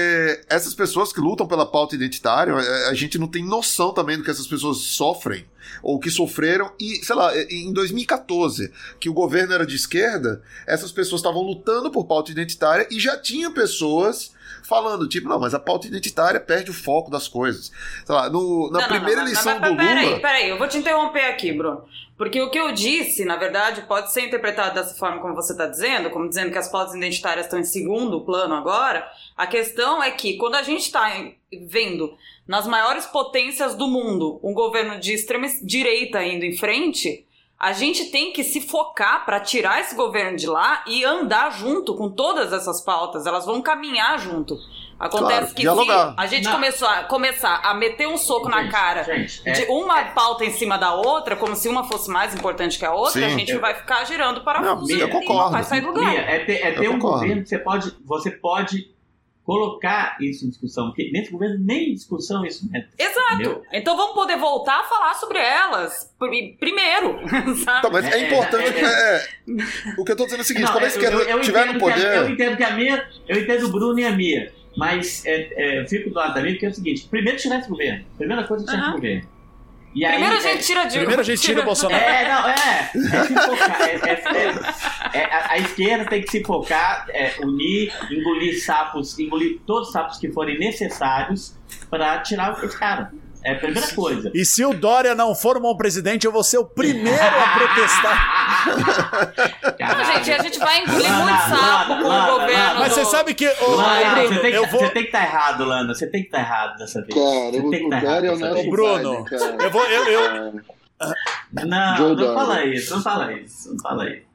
essas 0.49 0.75
pessoas 0.75 1.13
que 1.13 1.21
lutam 1.21 1.47
pela 1.47 1.65
pauta 1.65 1.95
identitária, 1.95 2.55
a- 2.55 2.89
a 2.91 2.95
gente 2.95 3.19
não 3.19 3.29
tem 3.29 3.45
noção 3.45 3.93
também 3.93 4.17
do 4.17 4.25
que 4.25 4.31
essas 4.31 4.47
pessoas 4.47 4.79
sofrem 4.79 5.45
ou 5.83 6.01
que 6.01 6.11
sofreram. 6.11 6.73
E, 6.81 7.05
sei 7.05 7.15
lá, 7.15 7.33
em 7.49 7.73
2014, 7.73 8.73
que 8.99 9.09
o 9.09 9.13
governo 9.15 9.53
era 9.55 9.65
de 9.67 9.77
esquerda, 9.77 10.43
essas 10.67 10.91
pessoas 10.91 11.21
estavam 11.21 11.43
lutando 11.43 11.91
por 11.91 12.05
pauta 12.07 12.31
identitária 12.33 12.87
e 12.91 12.99
já 12.99 13.17
tinha 13.17 13.51
pessoas 13.51 14.33
falando, 14.67 15.09
tipo, 15.09 15.29
não, 15.29 15.39
mas 15.41 15.55
a 15.55 15.59
pauta 15.59 15.87
identitária 15.87 16.41
perde 16.41 16.71
o 16.71 16.75
foco 16.75 17.11
das 17.11 17.27
coisas. 17.29 17.71
Sei 18.05 18.15
lá, 18.15 18.29
no- 18.31 18.71
na 18.71 18.81
Não, 18.81 18.89
não, 18.89 18.89
primeira 18.89 19.21
não, 19.23 19.27
eleição 19.29 19.59
mas, 19.59 19.71
do 19.71 19.77
Peraí, 19.77 20.05
Lula... 20.07 20.21
peraí, 20.21 20.49
eu 20.49 20.59
vou 20.59 20.69
te 20.69 20.79
interromper 20.79 21.25
aqui, 21.27 21.53
Bruno. 21.53 21.85
Porque 22.17 22.41
o 22.43 22.51
que 22.51 22.59
eu 22.59 22.71
disse, 22.73 23.25
na 23.25 23.37
verdade, 23.37 23.83
pode 23.89 24.13
ser 24.13 24.27
interpretado 24.27 24.75
dessa 24.75 24.95
forma 24.95 25.23
como 25.23 25.35
você 25.35 25.53
está 25.53 25.67
dizendo, 25.67 26.11
como 26.11 26.29
dizendo 26.29 26.53
que 26.53 26.59
as 26.59 26.69
pautas 26.71 26.95
identitárias 26.95 27.47
estão 27.47 27.59
em 27.59 27.65
segundo 27.65 28.21
plano 28.21 28.55
agora. 28.55 29.11
A 29.35 29.47
questão 29.47 30.03
é 30.03 30.11
que 30.11 30.37
quando 30.37 30.57
a 30.57 30.63
gente 30.63 30.83
está 30.83 31.11
vendo 31.67 32.13
nas 32.47 32.67
maiores 32.67 33.07
potências 33.07 33.75
do 33.75 33.89
mundo 33.89 34.39
um 34.43 34.53
governo 34.53 35.01
de 35.01 35.15
extrema 35.15 35.47
direita 35.63 36.23
indo 36.23 36.45
em 36.45 36.55
frente, 36.57 37.25
a 37.61 37.73
gente 37.75 38.07
tem 38.07 38.33
que 38.33 38.43
se 38.43 38.59
focar 38.63 39.27
para 39.27 39.39
tirar 39.39 39.81
esse 39.81 39.95
governo 39.95 40.35
de 40.37 40.47
lá 40.47 40.83
e 40.87 41.05
andar 41.05 41.51
junto 41.53 41.95
com 41.95 42.09
todas 42.11 42.55
essas 42.55 42.81
pautas. 42.81 43.27
Elas 43.27 43.45
vão 43.45 43.61
caminhar 43.61 44.19
junto. 44.19 44.57
Acontece 44.99 45.55
Claro, 45.55 45.85
que 45.85 46.21
a 46.21 46.27
gente 46.27 46.45
Não. 46.45 46.53
começou 46.53 46.87
a, 46.89 47.05
começar 47.05 47.61
a 47.65 47.73
meter 47.75 48.07
um 48.07 48.19
soco 48.19 48.49
na 48.51 48.63
Gente, 48.63 48.71
cara 48.73 49.03
gente, 49.03 49.41
é- 49.47 49.53
de 49.53 49.63
uma 49.71 50.05
pauta 50.07 50.45
em 50.45 50.51
cima 50.51 50.77
da 50.77 50.93
outra, 50.95 51.37
como 51.37 51.55
se 51.57 51.69
uma 51.69 51.85
fosse 51.85 52.11
mais 52.11 52.35
importante 52.35 52.79
que 52.79 52.85
a 52.85 52.93
outra, 52.93 53.13
Sim. 53.21 53.25
a 53.25 53.29
gente 53.31 53.57
vai 53.59 53.75
ficar 53.75 54.05
girando 54.05 54.43
parafuso 54.43 54.93
Não, 54.93 54.99
eu 55.01 55.09
e 55.09 55.11
concordo. 55.11 55.43
não 55.45 55.51
vai 55.53 55.63
sair 55.65 55.81
do 55.81 55.89
lugar. 55.89 56.05
Mia, 56.05 56.21
é 56.21 56.39
ter, 56.45 56.53
é 56.63 56.73
ter 56.73 56.85
Eu 56.85 56.93
um 56.93 56.99
concordo. 56.99 57.21
governo 57.21 57.43
que 57.43 57.49
você 57.49 57.59
pode, 57.59 57.97
você 58.05 58.31
pode 58.31 58.91
colocar 59.45 60.17
isso 60.21 60.45
em 60.47 60.49
discussão, 60.51 60.87
porque 60.89 61.11
nesse 61.13 61.31
governo 61.33 61.57
nem 61.65 61.91
em 61.91 61.95
discussão 61.95 62.45
isso 62.45 62.67
entra. 62.67 62.89
Exato. 62.99 63.35
Entendeu? 63.35 63.63
Então 63.73 63.97
vamos 63.97 64.15
poder 64.15 64.37
voltar 64.37 64.81
a 64.81 64.85
falar 64.85 65.15
sobre 65.15 65.39
elas 65.39 66.13
pr- 66.19 66.57
primeiro, 66.59 67.19
sabe? 67.65 67.83
Tá, 67.83 67.91
mas 67.91 68.05
é, 68.07 68.11
É, 68.21 68.27
importante. 68.27 68.79
é, 68.79 69.17
é, 69.17 69.27
o 69.99 70.05
que 70.05 70.13
eu 70.13 70.17
tô 70.17 70.25
dizendo 70.25 70.41
é 70.41 70.43
o 70.43 70.47
seguinte: 70.47 70.65
Não, 70.67 70.73
quando 70.73 70.85
eu- 70.85 71.11
eu- 71.11 71.21
eu 71.29 71.41
estiver 71.41 71.67
no 71.67 71.73
que 71.73 71.77
a- 71.77 71.81
poder. 71.81 72.17
eu 72.17 72.29
entendo 72.31 72.57
que 72.57 72.65
a 72.65 72.71
minha, 72.77 73.09
eu 73.29 73.41
entendo 73.41 73.67
o 73.67 73.73
Bruno 73.73 73.99
e 73.99 74.05
a 74.05 74.13
minha, 74.13 74.53
mas 74.77 75.25
é, 75.27 75.49
é, 75.57 75.81
eu 75.81 75.89
fico 75.89 76.11
do 76.11 76.17
lado 76.17 76.35
da 76.35 76.41
minha 76.41 76.53
porque 76.55 76.67
é 76.67 76.69
o 76.69 76.75
seguinte: 76.75 77.07
primeiro 77.09 77.39
tirar 77.39 77.59
esse 77.59 77.69
governo, 77.69 78.05
primeira 78.17 78.45
coisa 78.45 78.65
é 78.65 78.67
tirar 78.67 78.79
esse 78.79 78.87
Aham. 78.89 78.97
governo. 78.97 79.29
E 79.93 80.05
aí, 80.05 80.13
Primeiro 80.13 80.37
a 80.37 80.39
é- 80.39 80.41
gente 80.43 80.65
tira 80.67 80.85
de 80.85 80.99
Primeiro 80.99 81.21
a 81.21 81.25
gente 81.25 81.41
tira 81.43 81.61
o 81.63 81.65
Bolsonaro. 81.67 82.03
É, 82.05 82.29
não, 82.29 82.49
é. 82.49 82.91
É 82.95 83.25
se 83.25 83.35
focar. 83.35 83.83
É, 83.83 83.95
é- 83.95 84.23
é- 85.15 85.19
é- 85.21 85.25
a, 85.35 85.53
a 85.53 85.59
esquerda 85.59 86.05
tem 86.05 86.23
que 86.23 86.31
se 86.31 86.45
focar, 86.45 87.07
é, 87.11 87.33
unir, 87.41 87.93
engolir 88.11 88.65
sapos, 88.65 89.19
engolir 89.19 89.59
todos 89.67 89.89
os 89.89 89.93
sapos 89.93 90.19
que 90.19 90.31
forem 90.31 90.59
necessários 90.59 91.55
para 91.91 92.19
tirar 92.21 92.53
esse 92.63 92.79
cara. 92.79 93.11
É 93.43 93.53
a 93.53 93.55
primeira 93.59 93.89
coisa. 93.95 94.31
E 94.35 94.45
se 94.45 94.65
o 94.65 94.75
Dória 94.75 95.15
não 95.15 95.35
for 95.35 95.57
um 95.57 95.61
bom 95.61 95.75
presidente, 95.77 96.27
eu 96.27 96.33
vou 96.33 96.45
ser 96.45 96.59
o 96.59 96.65
primeiro 96.65 97.19
a 97.25 97.59
protestar. 97.59 98.41
Não, 99.71 99.73
Caralho. 99.73 100.13
gente, 100.15 100.33
a 100.33 100.43
gente 100.43 100.59
vai 100.59 100.83
engolir 100.83 101.11
Lana, 101.11 101.25
muito 101.25 101.41
sapo 101.49 101.91
Lana, 101.93 102.03
com 102.03 102.09
Lana, 102.09 102.29
o 102.29 102.33
governo. 102.41 102.53
Lana. 102.65 102.81
Mas 102.81 102.89
do- 102.91 102.95
você 102.97 103.05
sabe 103.07 103.35
que. 103.35 103.49
ô, 103.49 103.71
Lana, 103.71 104.11
Bruno, 104.15 104.29
você 104.29 104.41
tem, 104.41 104.51
que, 104.51 104.57
eu 104.59 104.67
vou. 104.67 104.81
você 104.81 104.89
tem 104.91 105.03
que 105.03 105.09
estar 105.09 105.23
errado, 105.25 105.65
Lana. 105.65 105.95
Você 105.95 106.07
tem 106.07 106.21
que 106.21 106.27
estar 106.29 106.39
errado 106.41 106.77
dessa 106.77 107.01
vez. 107.01 107.15
Cara, 107.15 107.51
você 107.51 107.51
tem 107.53 107.71
que 107.71 107.77
o 107.77 107.85
estar 107.85 108.01
Dória 108.01 108.29
é 108.29 108.31
o 108.31 108.35
errado 108.35 108.39
dessa 108.39 108.49
nosso 108.49 108.55
vez. 108.55 108.71
Bruno, 108.71 109.25
eu 109.63 109.71
vou- 109.71 109.85
eu- 109.87 110.05
eu- 110.05 110.61
É, 111.59 111.65
Não, 111.65 112.15
não 112.15 112.35
fala 112.35 112.65
isso, 112.67 112.95
não 112.95 113.03
fala 113.03 113.33
isso, 113.33 113.71
não 113.73 113.79
fala 113.79 114.11
isso. 114.11 114.30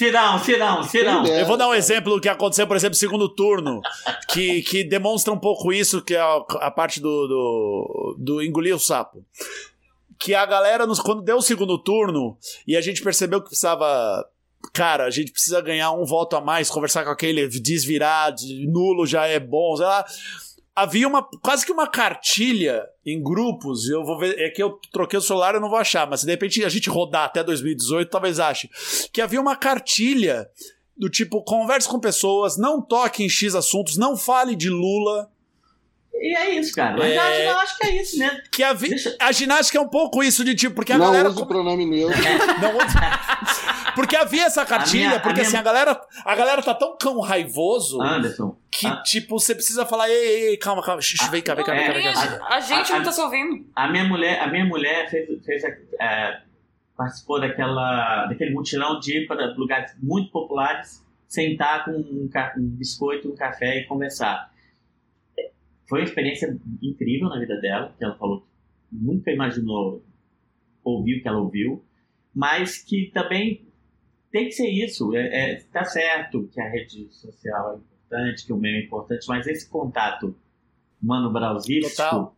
Cirão, 0.00 0.38
Cirão, 0.38 0.82
Cirão. 0.82 1.24
Quem 1.24 1.38
Eu 1.38 1.44
vou 1.44 1.58
dar 1.58 1.68
um 1.68 1.74
exemplo 1.74 2.14
do 2.14 2.20
que 2.22 2.28
aconteceu, 2.30 2.66
por 2.66 2.74
exemplo, 2.74 2.94
no 2.94 2.98
segundo 2.98 3.28
turno, 3.28 3.82
que, 4.30 4.62
que 4.62 4.82
demonstra 4.82 5.30
um 5.30 5.38
pouco 5.38 5.74
isso, 5.74 6.00
que 6.00 6.14
é 6.14 6.20
a, 6.20 6.36
a 6.36 6.70
parte 6.70 7.00
do, 7.00 7.28
do, 7.28 8.16
do 8.18 8.42
engolir 8.42 8.74
o 8.74 8.78
sapo. 8.78 9.22
Que 10.18 10.34
a 10.34 10.46
galera, 10.46 10.86
nos, 10.86 11.00
quando 11.00 11.20
deu 11.20 11.36
o 11.36 11.42
segundo 11.42 11.76
turno, 11.76 12.38
e 12.66 12.78
a 12.78 12.80
gente 12.80 13.02
percebeu 13.02 13.42
que 13.42 13.48
precisava. 13.48 14.24
Cara, 14.72 15.04
a 15.04 15.10
gente 15.10 15.32
precisa 15.32 15.60
ganhar 15.60 15.90
um 15.90 16.06
voto 16.06 16.34
a 16.34 16.40
mais, 16.40 16.70
conversar 16.70 17.04
com 17.04 17.10
aquele 17.10 17.46
desvirado, 17.48 18.40
nulo 18.68 19.06
já 19.06 19.26
é 19.26 19.38
bom, 19.38 19.76
sei 19.76 19.84
lá. 19.84 20.06
Havia 20.80 21.06
uma 21.06 21.22
quase 21.42 21.66
que 21.66 21.72
uma 21.72 21.86
cartilha 21.86 22.88
em 23.04 23.22
grupos. 23.22 23.86
Eu 23.88 24.02
vou 24.02 24.18
ver. 24.18 24.38
É 24.38 24.48
que 24.48 24.62
eu 24.62 24.78
troquei 24.90 25.18
o 25.18 25.22
celular, 25.22 25.54
eu 25.54 25.60
não 25.60 25.68
vou 25.68 25.78
achar, 25.78 26.08
mas 26.08 26.20
se 26.20 26.26
de 26.26 26.32
repente 26.32 26.64
a 26.64 26.68
gente 26.70 26.88
rodar 26.88 27.24
até 27.24 27.44
2018, 27.44 28.08
talvez 28.08 28.40
ache. 28.40 28.70
Que 29.12 29.20
havia 29.20 29.40
uma 29.40 29.56
cartilha 29.56 30.48
do 30.96 31.10
tipo, 31.10 31.42
converse 31.44 31.86
com 31.86 32.00
pessoas, 32.00 32.56
não 32.56 32.80
toque 32.80 33.22
em 33.22 33.28
X 33.28 33.54
assuntos, 33.54 33.98
não 33.98 34.16
fale 34.16 34.54
de 34.56 34.70
Lula. 34.70 35.30
E 36.14 36.36
é 36.36 36.50
isso, 36.58 36.74
cara. 36.74 36.96
Mas 36.98 37.12
É. 37.12 37.16
eu 37.16 37.20
acho- 37.22 37.40
eu 37.40 37.58
acho 37.58 37.78
que 37.78 37.86
é 37.86 38.02
isso 38.02 38.18
mesmo. 38.18 38.38
Que 38.52 38.62
a, 38.62 38.72
vi- 38.74 38.90
Deixa- 38.90 39.16
a 39.18 39.32
ginástica 39.32 39.78
é 39.78 39.80
um 39.80 39.88
pouco 39.88 40.22
isso 40.22 40.44
de 40.44 40.54
tipo, 40.54 40.74
porque 40.74 40.92
a 40.92 40.98
não 40.98 41.06
galera. 41.06 41.28
use 41.30 41.40
o 41.40 41.46
pronome 41.46 41.86
neutro. 41.86 42.18
Não 42.60 42.76
usa- 42.76 43.00
porque 43.94 44.16
havia 44.16 44.44
essa 44.44 44.64
cartilha, 44.66 45.04
A 45.04 45.08
minha- 45.08 45.20
porque 45.20 45.40
a 45.40 45.44
minha- 45.44 45.48
assim, 45.48 45.56
a 45.56 45.62
galera, 45.62 46.00
a 46.24 46.34
galera 46.36 46.62
tá 46.62 46.74
tão 46.74 46.96
cão 46.98 47.20
raivoso 47.20 48.00
Anderson. 48.02 48.54
que, 48.70 48.86
Ah. 48.86 49.02
tipo, 49.02 49.38
você 49.38 49.54
precisa 49.54 49.86
falar, 49.86 50.10
ei, 50.10 50.50
ei, 50.50 50.56
calma, 50.58 50.82
calma, 50.82 51.00
shh, 51.00 51.16
vem 51.30 51.40
cá, 51.42 51.54
vem 51.54 51.64
cá, 51.64 51.72
vem 51.74 51.86
cá, 51.86 51.92
vem 51.92 52.06
a, 52.08 52.54
a 52.56 52.60
gente 52.60 52.92
a- 52.92 52.96
não 52.98 53.04
tá 53.04 53.12
se 53.12 53.20
ouvindo. 53.20 53.64
A 53.74 53.88
minha 53.88 54.04
mulher, 54.04 54.40
a 54.40 54.46
minha 54.48 54.64
mulher 54.66 55.08
fez, 55.10 55.26
fez 55.44 55.62
é, 55.98 56.40
participou 56.96 57.40
daquela, 57.40 58.26
daquele 58.26 58.50
mutirão 58.52 59.00
de 59.00 59.20
ir 59.22 59.26
para 59.26 59.54
lugares 59.56 59.92
muito 60.02 60.30
populares 60.30 61.02
sentar 61.26 61.84
com 61.84 61.92
um, 61.92 62.28
um 62.58 62.68
biscoito, 62.76 63.30
um 63.32 63.34
café 63.36 63.78
e 63.78 63.86
conversar. 63.86 64.49
Foi 65.90 65.98
uma 65.98 66.04
experiência 66.04 66.56
incrível 66.80 67.28
na 67.28 67.40
vida 67.40 67.60
dela, 67.60 67.92
que 67.98 68.04
ela 68.04 68.16
falou 68.16 68.42
que 68.42 68.46
nunca 68.92 69.32
imaginou 69.32 70.00
ouvir 70.84 71.18
o 71.18 71.22
que 71.22 71.28
ela 71.28 71.40
ouviu, 71.40 71.84
mas 72.32 72.78
que 72.78 73.10
também 73.12 73.66
tem 74.30 74.44
que 74.46 74.52
ser 74.52 74.68
isso. 74.68 75.12
É, 75.16 75.50
é, 75.50 75.54
tá 75.72 75.82
certo 75.82 76.48
que 76.54 76.60
a 76.60 76.70
rede 76.70 77.08
social 77.10 77.72
é 77.72 77.76
importante, 77.78 78.46
que 78.46 78.52
o 78.52 78.56
meme 78.56 78.78
é 78.78 78.84
importante, 78.84 79.26
mas 79.26 79.48
esse 79.48 79.68
contato 79.68 80.32
mano 81.02 81.32
brausístico 81.32 81.96
Total. 81.96 82.36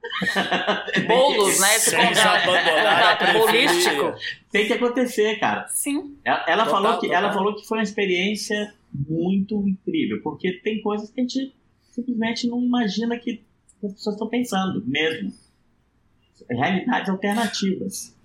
Bolos, 1.06 1.60
né? 1.60 1.76
Esse 1.76 1.94
contato, 1.94 2.46
contato 2.46 3.32
bolístico. 3.38 4.14
tem 4.50 4.66
que 4.66 4.72
acontecer, 4.72 5.38
cara. 5.38 5.68
Sim. 5.68 6.16
Ela, 6.24 6.44
ela 6.48 6.64
Total, 6.64 6.82
falou 6.82 7.00
que, 7.00 7.06
total. 7.08 7.22
ela 7.22 7.32
falou 7.34 7.54
que 7.54 7.66
foi 7.66 7.78
uma 7.78 7.84
experiência 7.84 8.72
muito 8.94 9.68
incrível, 9.68 10.22
porque 10.22 10.54
tem 10.64 10.80
coisas 10.80 11.10
que 11.10 11.20
a 11.20 11.24
gente 11.24 11.52
simplesmente 11.92 12.48
não 12.48 12.60
imagina 12.60 13.16
que 13.18 13.42
as 13.84 13.92
pessoas 13.92 14.16
estão 14.16 14.28
pensando, 14.28 14.82
mesmo. 14.84 15.32
Realidades 16.50 17.08
alternativas. 17.08 18.16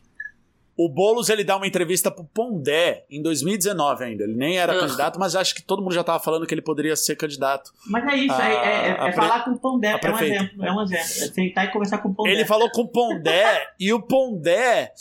O 0.76 0.88
Boulos 0.89 1.30
ele 1.30 1.43
dá 1.43 1.57
uma 1.57 1.65
entrevista 1.65 2.11
pro 2.11 2.24
Pondé 2.24 3.03
em 3.09 3.20
2019 3.22 4.03
ainda. 4.03 4.24
Ele 4.24 4.36
nem 4.36 4.59
era 4.59 4.74
Ugh. 4.74 4.80
candidato, 4.82 5.20
mas 5.20 5.36
acho 5.36 5.55
que 5.55 5.61
todo 5.63 5.82
mundo 5.82 5.93
já 5.93 6.03
tava 6.03 6.20
falando 6.20 6.45
que 6.45 6.53
ele 6.53 6.61
poderia 6.61 6.95
ser 6.95 7.15
candidato. 7.15 7.72
Mas 7.88 8.05
é 8.05 8.15
isso, 8.15 8.39
é, 8.39 8.53
é- 8.53 8.55
é- 8.89 8.91
A- 8.91 9.03
a 9.05 9.07
é 9.07 9.11
pre- 9.11 9.13
falar 9.13 9.43
com 9.43 9.51
o 9.51 9.57
Pondé, 9.59 9.88
a 9.93 9.99
é 10.01 10.11
um 10.11 10.20
exemplo, 10.20 10.65
é 10.65 10.72
um 10.72 10.82
exemplo. 10.84 11.03
É 11.03 11.34
sentar 11.34 11.65
e 11.65 11.72
conversar 11.72 11.97
com 11.97 12.09
o 12.09 12.13
Pondé. 12.13 12.32
Ele 12.32 12.45
falou 12.45 12.70
com 12.70 12.82
o 12.82 12.88
Pondé 12.88 13.68
e 13.80 13.91
o 13.91 13.99
Pondé, 13.99 14.93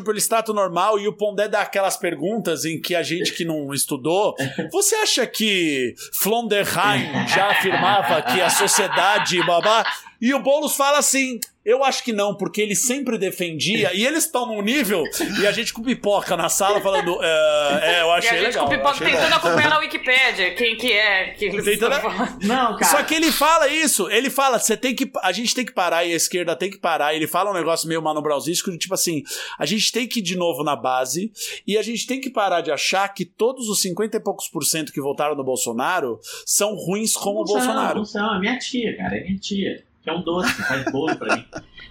tipo, 0.00 0.10
eles 0.10 0.26
tratam 0.26 0.54
normal 0.54 0.98
e 0.98 1.08
o 1.08 1.12
Pondé 1.12 1.48
dá 1.48 1.62
aquelas 1.62 1.96
perguntas 1.96 2.64
em 2.64 2.80
que 2.80 2.94
a 2.94 3.02
gente 3.02 3.32
que 3.32 3.44
não 3.44 3.72
estudou. 3.72 4.34
Você 4.70 4.94
acha 4.96 5.26
que 5.26 5.94
Flonderheim 6.12 7.26
já 7.28 7.50
afirmava 7.50 8.22
que 8.22 8.40
a 8.40 8.50
sociedade 8.50 9.44
babá? 9.46 9.84
E 10.24 10.32
o 10.32 10.38
Boulos 10.40 10.74
fala 10.74 10.98
assim. 10.98 11.38
Eu 11.66 11.82
acho 11.82 12.04
que 12.04 12.12
não, 12.12 12.34
porque 12.36 12.60
ele 12.60 12.76
sempre 12.76 13.16
defendia, 13.16 13.90
e 13.94 14.04
eles 14.04 14.26
estão 14.26 14.44
num 14.44 14.60
nível, 14.60 15.02
e 15.40 15.46
a 15.46 15.50
gente 15.50 15.72
com 15.72 15.80
pipoca 15.82 16.36
na 16.36 16.50
sala 16.50 16.78
falando. 16.78 17.18
"É, 17.22 17.80
é, 17.80 18.02
eu 18.02 18.08
E 18.08 18.10
achei 18.10 18.30
a 18.32 18.34
gente 18.34 18.46
legal. 18.48 18.66
com 18.66 18.74
o 18.74 18.76
pipoca 18.76 18.98
tentando 19.02 19.30
bom." 19.30 19.36
acompanhar 19.36 19.70
na 19.70 19.78
Wikipédia 19.78 20.54
quem 20.56 20.76
que 20.76 20.92
é 20.92 21.30
que 21.30 21.46
eles 21.46 21.64
Tentando-. 21.64 22.02
Não, 22.42 22.76
cara. 22.76 22.84
Só 22.84 23.02
que 23.02 23.14
ele 23.14 23.32
fala 23.32 23.66
isso, 23.68 24.10
ele 24.10 24.28
fala, 24.28 24.58
você 24.58 24.76
tem 24.76 24.94
que, 24.94 25.10
a 25.22 25.32
gente 25.32 25.54
tem 25.54 25.64
que 25.64 25.72
parar 25.72 26.04
e 26.04 26.12
a 26.12 26.16
esquerda 26.16 26.54
tem 26.54 26.70
que 26.70 26.76
parar. 26.76 27.14
Ele 27.14 27.26
fala 27.26 27.50
um 27.50 27.54
negócio 27.54 27.88
meio 27.88 28.02
mano 28.02 28.20
brausístico, 28.20 28.70
de 28.70 28.76
tipo 28.76 28.92
assim, 28.92 29.22
a 29.58 29.64
gente 29.64 29.90
tem 29.90 30.06
que 30.06 30.18
ir 30.18 30.22
de 30.22 30.36
novo 30.36 30.62
na 30.62 30.76
base 30.76 31.32
e 31.66 31.78
a 31.78 31.82
gente 31.82 32.06
tem 32.06 32.20
que 32.20 32.28
parar 32.28 32.60
de 32.60 32.70
achar 32.70 33.08
que 33.08 33.24
todos 33.24 33.70
os 33.70 33.80
50 33.80 34.18
e 34.18 34.20
poucos 34.20 34.48
por 34.48 34.64
cento 34.64 34.92
que 34.92 35.00
votaram 35.00 35.34
no 35.34 35.42
Bolsonaro 35.42 36.20
são 36.44 36.74
ruins 36.74 37.14
como 37.14 37.36
o 37.36 37.40
Não 37.40 37.46
são, 37.46 37.54
Bolsonaro. 37.56 37.98
Não 38.00 38.04
são, 38.04 38.34
é 38.34 38.38
minha 38.38 38.58
tia, 38.58 38.94
cara, 38.98 39.16
é 39.16 39.24
minha 39.24 39.38
tia. 39.38 39.82
Que 40.04 40.10
é 40.10 40.12
um 40.12 40.20
doce, 40.22 40.62
faz 40.62 40.84
bolo 40.92 41.16
pra 41.16 41.34
mim. 41.36 41.44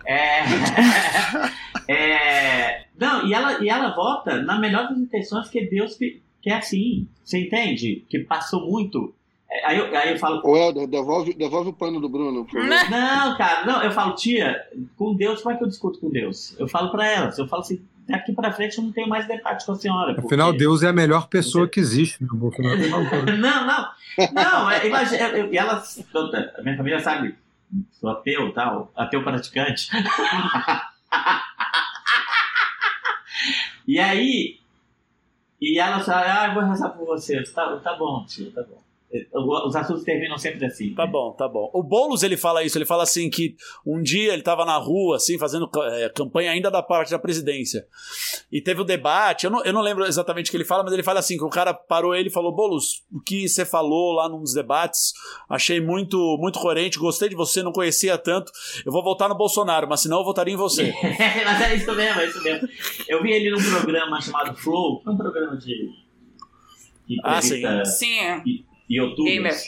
É, 0.05 0.43
é, 1.88 2.86
não, 2.99 3.26
e 3.28 3.34
ela, 3.34 3.64
e 3.64 3.70
ela 3.70 3.89
vota 3.95 4.41
na 4.41 4.59
melhor 4.59 4.88
das 4.89 4.97
intenções 4.97 5.49
que 5.49 5.66
Deus 5.66 5.95
que, 5.95 6.22
que 6.41 6.49
é 6.49 6.55
assim. 6.57 7.07
Você 7.24 7.39
entende? 7.39 8.05
Que 8.09 8.20
passou 8.20 8.70
muito. 8.70 9.14
É, 9.49 9.66
Aí 9.68 9.78
eu, 9.78 9.97
aí 9.97 10.11
eu 10.11 10.20
falo, 10.20 10.41
Ô, 10.45 10.55
Helder, 10.57 10.88
devolve, 10.88 11.34
devolve 11.34 11.70
o 11.70 11.74
pano 11.74 11.99
do 11.99 12.09
Bruno, 12.09 12.45
por 12.45 12.51
favor. 12.61 12.89
Não, 12.89 13.38
cara, 13.38 13.66
não, 13.66 13.84
eu 13.84 13.91
falo, 13.91 14.14
tia, 14.16 14.61
com 14.97 15.16
Deus, 15.16 15.41
como 15.41 15.55
é 15.55 15.57
que 15.57 15.64
eu 15.64 15.68
discuto 15.70 15.99
com 15.99 16.09
Deus? 16.09 16.55
Eu 16.59 16.68
falo 16.68 16.91
pra 16.91 17.07
ela, 17.07 17.34
eu 17.38 17.47
falo 17.47 17.61
assim, 17.61 17.82
daqui 18.07 18.34
pra 18.34 18.51
frente 18.51 18.78
eu 18.78 18.84
não 18.84 18.91
tenho 18.91 19.07
mais 19.07 19.28
debate 19.28 19.66
com 19.66 19.72
a 19.72 19.76
senhora. 19.76 20.14
porque- 20.14 20.28
Afinal, 20.28 20.53
Deus 20.53 20.84
é 20.84 20.89
a 20.89 20.93
melhor 20.93 21.28
pessoa 21.28 21.68
que 21.68 21.80
existe, 21.80 22.24
meu 22.24 22.36
Bolsonaro. 22.36 22.78
não, 23.38 23.66
não. 23.68 23.88
Não, 24.34 24.70
é, 24.70 24.86
imagina, 24.88 25.22
eu- 25.30 25.38
eu- 25.45 25.53
e 25.53 25.57
ela, 25.57 25.82
toda- 26.11 26.53
a 26.57 26.61
minha 26.61 26.76
família 26.78 26.99
sabe, 26.99 27.36
sou 27.91 28.09
ateu 28.09 28.51
tal, 28.53 28.91
ateu 28.95 29.24
praticante. 29.24 29.89
e 33.88 33.99
aí, 33.99 34.59
e 35.61 35.80
ela 35.80 35.99
fala, 36.01 36.43
ah, 36.43 36.47
eu 36.47 36.53
vou 36.55 36.63
rezar 36.63 36.89
por 36.89 37.05
você. 37.05 37.41
Tá, 37.43 37.78
tá 37.78 37.95
bom, 37.95 38.26
tio, 38.26 38.51
tá 38.51 38.63
bom. 38.63 38.83
Os 39.34 39.76
assuntos 39.76 40.03
terminam 40.03 40.38
sempre 40.38 40.66
assim. 40.66 40.93
Tá 40.95 41.05
bom, 41.05 41.34
tá 41.34 41.47
bom. 41.47 41.70
O 41.72 41.84
Boulos, 41.84 42.24
ele 42.24 42.36
fala 42.36 42.64
isso, 42.64 42.78
ele 42.78 42.86
fala 42.86 43.03
assim 43.03 43.30
que 43.30 43.55
um 43.86 44.01
dia 44.01 44.34
ele 44.34 44.41
tava 44.41 44.66
na 44.66 44.76
rua, 44.78 45.18
assim, 45.18 45.38
fazendo 45.38 45.70
eh, 45.84 46.09
campanha 46.16 46.51
ainda 46.51 46.72
da 46.72 46.82
parte 46.82 47.11
da 47.11 47.20
presidência. 47.20 47.86
E 48.51 48.59
teve 48.59 48.82
o 48.82 48.84
debate, 48.84 49.45
eu 49.45 49.51
não, 49.51 49.64
eu 49.64 49.72
não 49.72 49.82
lembro 49.82 50.03
exatamente 50.05 50.47
o 50.47 50.51
que 50.51 50.57
ele 50.57 50.66
fala, 50.66 50.84
mas 50.84 50.93
ele 50.93 51.03
fala 51.03 51.20
assim, 51.20 51.38
que 51.38 51.43
o 51.43 51.49
cara 51.49 51.74
parou 51.74 52.16
ele 52.16 52.30
e 52.30 52.32
falou, 52.32 52.51
Boulos, 52.51 53.03
o 53.11 53.20
que 53.20 53.47
você 53.47 53.64
falou 53.64 54.14
lá 54.14 54.28
num 54.28 54.39
dos 54.39 54.53
debates, 54.53 55.14
achei 55.47 55.80
muito, 55.80 56.18
muito 56.39 56.59
coerente, 56.59 56.97
gostei 56.97 57.30
de 57.30 57.36
você, 57.36 57.61
não 57.61 57.72
conhecia 57.72 58.18
tanto, 58.18 58.51
eu 58.84 58.91
vou 58.91 59.03
votar 59.03 59.30
no 59.30 59.36
Bolsonaro, 59.36 59.88
mas 59.88 60.01
senão 60.01 60.20
eu 60.20 60.26
votaria 60.26 60.53
em 60.53 60.57
você. 60.57 60.91
Mas 61.45 61.61
é 61.61 61.76
isso 61.76 61.93
mesmo, 61.93 62.22
é 62.22 62.26
isso 62.26 62.43
mesmo. 62.43 62.68
Eu 63.07 63.22
vi 63.22 63.32
ele 63.32 63.51
num 63.51 63.64
programa 63.64 64.20
chamado 64.22 64.55
Flow, 64.55 65.01
que 65.01 65.09
é 65.09 65.11
um 65.11 65.18
programa 65.18 65.57
de. 65.57 65.89
de 67.07 67.18
Ah, 67.24 67.41
sim. 67.41 67.61
Sim, 67.86 68.66
é. 68.90 68.94
youtubers. 68.94 69.66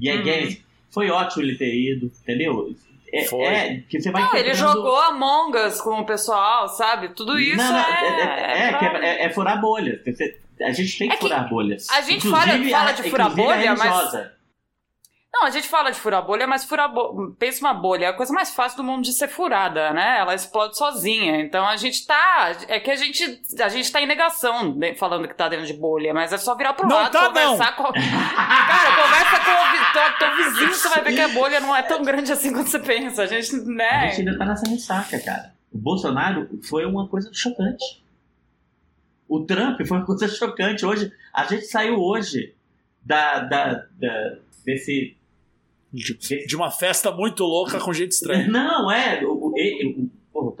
E 0.00 0.08
aí, 0.10 0.18
Uhum. 0.18 0.24
games. 0.24 0.62
Foi 0.90 1.10
ótimo 1.10 1.42
ele 1.42 1.56
ter 1.56 1.74
ido, 1.74 2.06
entendeu? 2.22 2.74
É, 3.14 3.24
Foi. 3.24 3.44
é 3.44 3.82
que 3.88 4.00
você 4.00 4.10
vai 4.10 4.22
Não, 4.22 4.34
ele 4.36 4.54
jogou 4.54 4.96
Among 5.00 5.56
Us 5.58 5.80
com 5.80 6.00
o 6.00 6.04
pessoal, 6.06 6.66
sabe? 6.68 7.08
Tudo 7.10 7.38
isso 7.38 7.56
Não, 7.56 7.72
não, 7.72 7.78
é. 7.78 7.92
é, 8.20 8.70
é, 8.70 9.04
é- 9.04 9.22
é- 9.22 9.24
é 9.24 9.30
furar 9.30 9.60
bolhas. 9.60 10.00
A 10.62 10.70
gente 10.72 10.98
tem 10.98 11.08
que, 11.08 11.14
É 11.14 11.16
que 11.16 11.22
furar 11.22 11.48
bolhas. 11.48 11.88
a 11.90 12.00
gente 12.02 12.26
Inclusive 12.26 12.70
fala- 12.70 12.86
fala 12.86 12.92
de 13.02 13.10
furar 13.10 13.34
bolha, 13.34 13.74
mas-. 13.74 14.12
Não, 15.34 15.44
a 15.46 15.50
gente 15.50 15.66
fala 15.66 15.90
de 15.90 15.98
furar 15.98 16.22
bolha, 16.24 16.46
mas 16.46 16.62
furar 16.64 16.92
bolha. 16.92 17.34
Pensa 17.38 17.60
uma 17.64 17.72
bolha, 17.72 18.04
é 18.04 18.08
a 18.08 18.12
coisa 18.12 18.32
mais 18.34 18.54
fácil 18.54 18.76
do 18.76 18.84
mundo 18.84 19.02
de 19.02 19.12
ser 19.14 19.28
furada, 19.28 19.90
né? 19.92 20.18
Ela 20.18 20.34
explode 20.34 20.76
sozinha. 20.76 21.40
Então 21.40 21.66
a 21.66 21.74
gente 21.76 22.06
tá. 22.06 22.52
É 22.68 22.78
que 22.78 22.90
a 22.90 22.96
gente, 22.96 23.40
a 23.58 23.68
gente 23.70 23.90
tá 23.90 24.00
em 24.02 24.06
negação 24.06 24.74
né, 24.74 24.94
falando 24.94 25.26
que 25.26 25.34
tá 25.34 25.48
dentro 25.48 25.64
de 25.66 25.72
bolha, 25.72 26.12
mas 26.12 26.34
é 26.34 26.38
só 26.38 26.54
virar 26.54 26.74
pro 26.74 26.86
Não 26.86 26.96
lado, 26.96 27.12
tá, 27.12 27.28
conversar 27.28 27.74
com. 27.76 27.84
Cara, 27.84 29.02
conversa 29.02 29.40
com 29.40 29.50
o 29.50 29.92
teu, 29.92 30.18
teu 30.18 30.36
vizinho, 30.36 30.74
você 30.74 30.88
vai 30.90 31.02
ver 31.02 31.14
que 31.14 31.20
a 31.22 31.28
bolha 31.28 31.60
não 31.60 31.74
é 31.74 31.82
tão 31.82 32.02
grande 32.04 32.30
assim 32.30 32.52
quanto 32.52 32.68
você 32.68 32.78
pensa. 32.78 33.22
A 33.22 33.26
gente, 33.26 33.56
A 33.56 33.58
né? 33.64 34.08
gente 34.10 34.28
ainda 34.28 34.38
tá 34.38 34.44
nessa 34.44 34.68
ressaca, 34.68 35.18
cara. 35.18 35.54
O 35.72 35.78
Bolsonaro 35.78 36.46
foi 36.68 36.84
uma 36.84 37.08
coisa 37.08 37.30
chocante. 37.32 38.04
O 39.26 39.40
Trump 39.46 39.80
foi 39.86 39.96
uma 39.96 40.04
coisa 40.04 40.28
chocante. 40.34 40.84
Hoje, 40.84 41.10
a 41.32 41.44
gente 41.44 41.64
saiu 41.64 41.96
hoje 41.98 42.54
da, 43.02 43.38
da, 43.40 43.72
da- 43.98 44.36
desse. 44.64 45.16
De, 45.92 46.46
de 46.46 46.56
uma 46.56 46.70
festa 46.70 47.10
muito 47.12 47.44
louca 47.44 47.78
com 47.78 47.92
gente 47.92 48.12
estranha. 48.12 48.48
Não, 48.48 48.90
é. 48.90 49.22
O, 49.24 49.52
o, 49.52 50.10
o, 50.32 50.56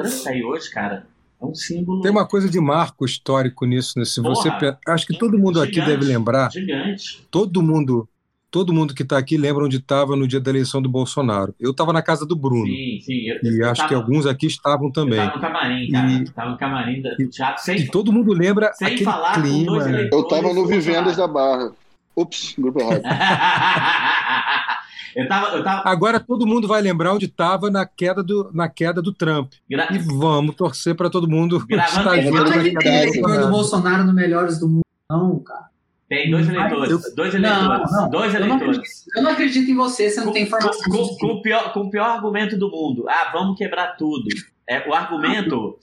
hoje, 0.50 0.70
cara. 0.70 1.06
É 1.40 1.44
um 1.44 1.54
símbolo 1.54 2.02
Tem 2.02 2.10
uma 2.10 2.26
coisa 2.28 2.48
de 2.48 2.60
marco 2.60 3.04
histórico 3.04 3.64
nisso. 3.66 3.98
Né? 3.98 4.04
Se 4.04 4.20
você 4.20 4.50
Porra. 4.50 4.78
Acho 4.86 5.06
que 5.06 5.18
todo 5.18 5.38
mundo 5.38 5.60
aqui 5.60 5.74
Gigante. 5.74 5.90
deve 5.90 6.04
lembrar, 6.04 6.52
gigante. 6.52 7.26
todo 7.30 7.60
mundo, 7.62 8.08
todo 8.50 8.72
mundo 8.72 8.94
que 8.94 9.02
está 9.02 9.18
aqui 9.18 9.36
lembra 9.36 9.64
onde 9.64 9.78
estava 9.78 10.14
no 10.14 10.28
dia 10.28 10.38
da 10.38 10.50
eleição 10.50 10.80
do 10.82 10.88
Bolsonaro. 10.88 11.52
Eu 11.58 11.70
estava 11.72 11.92
na 11.92 12.00
casa 12.02 12.24
do 12.26 12.36
Bruno. 12.36 12.66
Sim, 12.66 13.00
sim. 13.02 13.28
Eu, 13.28 13.38
E 13.42 13.60
eu 13.60 13.68
acho 13.70 13.78
tava- 13.80 13.88
que 13.88 13.94
alguns 13.94 14.24
aqui 14.26 14.46
estavam 14.46 14.88
também. 14.92 15.18
tava 15.18 15.34
no 15.34 15.40
camarim, 15.40 15.90
cara. 15.90 16.10
E- 16.12 16.24
Tava 16.30 16.50
no 16.50 16.58
camarim 16.58 17.02
do 17.02 17.28
teatro 17.30 17.64
sem, 17.64 17.76
E 17.78 17.88
todo 17.90 18.12
mundo 18.12 18.32
lembra 18.32 18.72
sem 18.74 18.86
aquele 18.88 19.04
falar 19.04 19.34
com 19.34 19.40
dois 19.42 19.54
clima. 19.84 19.88
eleitores. 19.88 20.12
Eu 20.12 20.28
tava 20.28 20.54
no 20.54 20.66
Vivendas 20.66 21.16
da. 21.16 21.26
Barra. 21.26 21.72
Ups, 22.14 22.54
grupo 22.58 22.78
errado. 22.78 23.02
eu 25.16 25.28
tava. 25.28 25.56
Eu 25.56 25.62
tava 25.64 25.88
Agora 25.88 26.18
todo 26.20 26.46
mundo 26.46 26.66
vai 26.68 26.80
lembrar 26.82 27.12
onde 27.12 27.26
estava 27.26 27.70
na 27.70 27.86
queda 27.86 28.22
do, 28.22 28.50
na 28.52 28.68
queda 28.68 29.00
do 29.02 29.12
Trump. 29.12 29.52
gra- 29.68 29.88
E 29.92 29.98
vamos 29.98 30.54
torcer 30.56 30.94
para 30.94 31.10
todo 31.10 31.28
mundo 31.28 31.64
Gravando 31.66 32.04
Não 32.04 32.30
Não 32.32 32.38
é 32.38 32.44
do 32.44 32.52
eleitor 32.82 33.40
do 33.40 33.48
Bolsonaro. 33.50 34.04
No 34.04 34.12
Melhores 34.12 34.58
do 34.58 34.68
Mundo, 34.68 34.82
não, 35.10 35.38
cara. 35.40 35.70
Tem 36.08 36.30
dois 36.30 36.46
eleitores. 36.48 36.90
Eu- 36.90 37.14
Dois 37.14 37.32
Não, 37.34 37.40
eleitores. 37.40 37.92
não, 37.92 38.10
dois 38.10 38.34
eu 38.34 38.40
não 38.40 38.46
eleitores. 38.48 39.04
Eu 39.16 39.22
não 39.22 39.30
acredito 39.30 39.70
em 39.70 39.74
você, 39.74 40.10
você 40.10 40.20
não 40.20 40.26
Com, 40.26 40.32
tem 40.34 40.42
informação. 40.42 40.80
com- 40.90 41.16
com 41.16 41.26
o 41.28 41.42
pior, 41.42 41.72
com 41.72 41.80
o 41.80 41.90
pior 41.90 42.04
argumento 42.10 42.56
do 42.58 42.70
mundo. 42.70 43.06
Ah, 43.08 43.30
vamos 43.32 43.56
quebrar 43.56 43.96
tudo. 43.96 44.24
É, 44.68 44.86
o 44.88 44.92
argumento. 44.94 45.78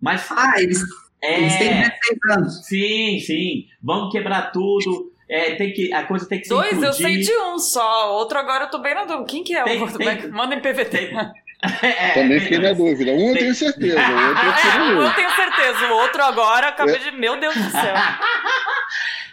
Mas. 0.00 0.30
Ah, 0.30 0.54
eles, 0.62 0.80
eles 1.22 1.56
têm 1.58 1.68
É. 1.68 1.88
16 1.90 2.18
anos. 2.38 2.64
Sim, 2.66 3.18
sim. 3.20 3.66
Vamos 3.82 4.12
quebrar 4.12 4.52
tudo. 4.52 5.11
É, 5.32 5.54
tem 5.54 5.72
que, 5.72 5.92
a 5.92 6.02
coisa 6.04 6.28
tem 6.28 6.40
que 6.40 6.46
ser 6.46 6.54
Dois 6.54 6.82
eu 6.82 6.92
sei 6.92 7.12
implodir. 7.12 7.26
de 7.26 7.38
um 7.38 7.58
só, 7.58 8.12
outro 8.14 8.38
agora 8.38 8.64
eu 8.64 8.70
tô 8.70 8.78
bem 8.78 8.94
na 8.94 9.04
dúvida. 9.04 9.24
Quem 9.26 9.42
que 9.42 9.54
é 9.56 9.62
Tem- 9.64 9.78
o 9.78 9.82
outro? 9.82 9.98
tem- 9.98 10.28
Manda 10.30 10.54
em 10.54 10.60
PVT. 10.60 11.10
É, 11.80 12.08
Também 12.14 12.38
é, 12.38 12.40
fiquei 12.40 12.58
na 12.58 12.72
dúvida. 12.72 13.12
Um 13.12 13.28
eu 13.30 13.36
tenho 13.36 13.54
certeza, 13.54 13.96
o 13.96 14.28
outro 14.28 14.44
eu 14.44 14.50
É, 14.82 14.82
um 14.98 15.02
eu 15.04 15.14
tenho 15.14 15.30
certeza, 15.30 15.92
o 15.92 15.96
outro 15.96 16.20
agora 16.24 16.66
acabei 16.70 16.98
de. 16.98 17.12
Meu 17.12 17.38
Deus 17.38 17.54
do 17.54 17.70
céu. 17.70 17.94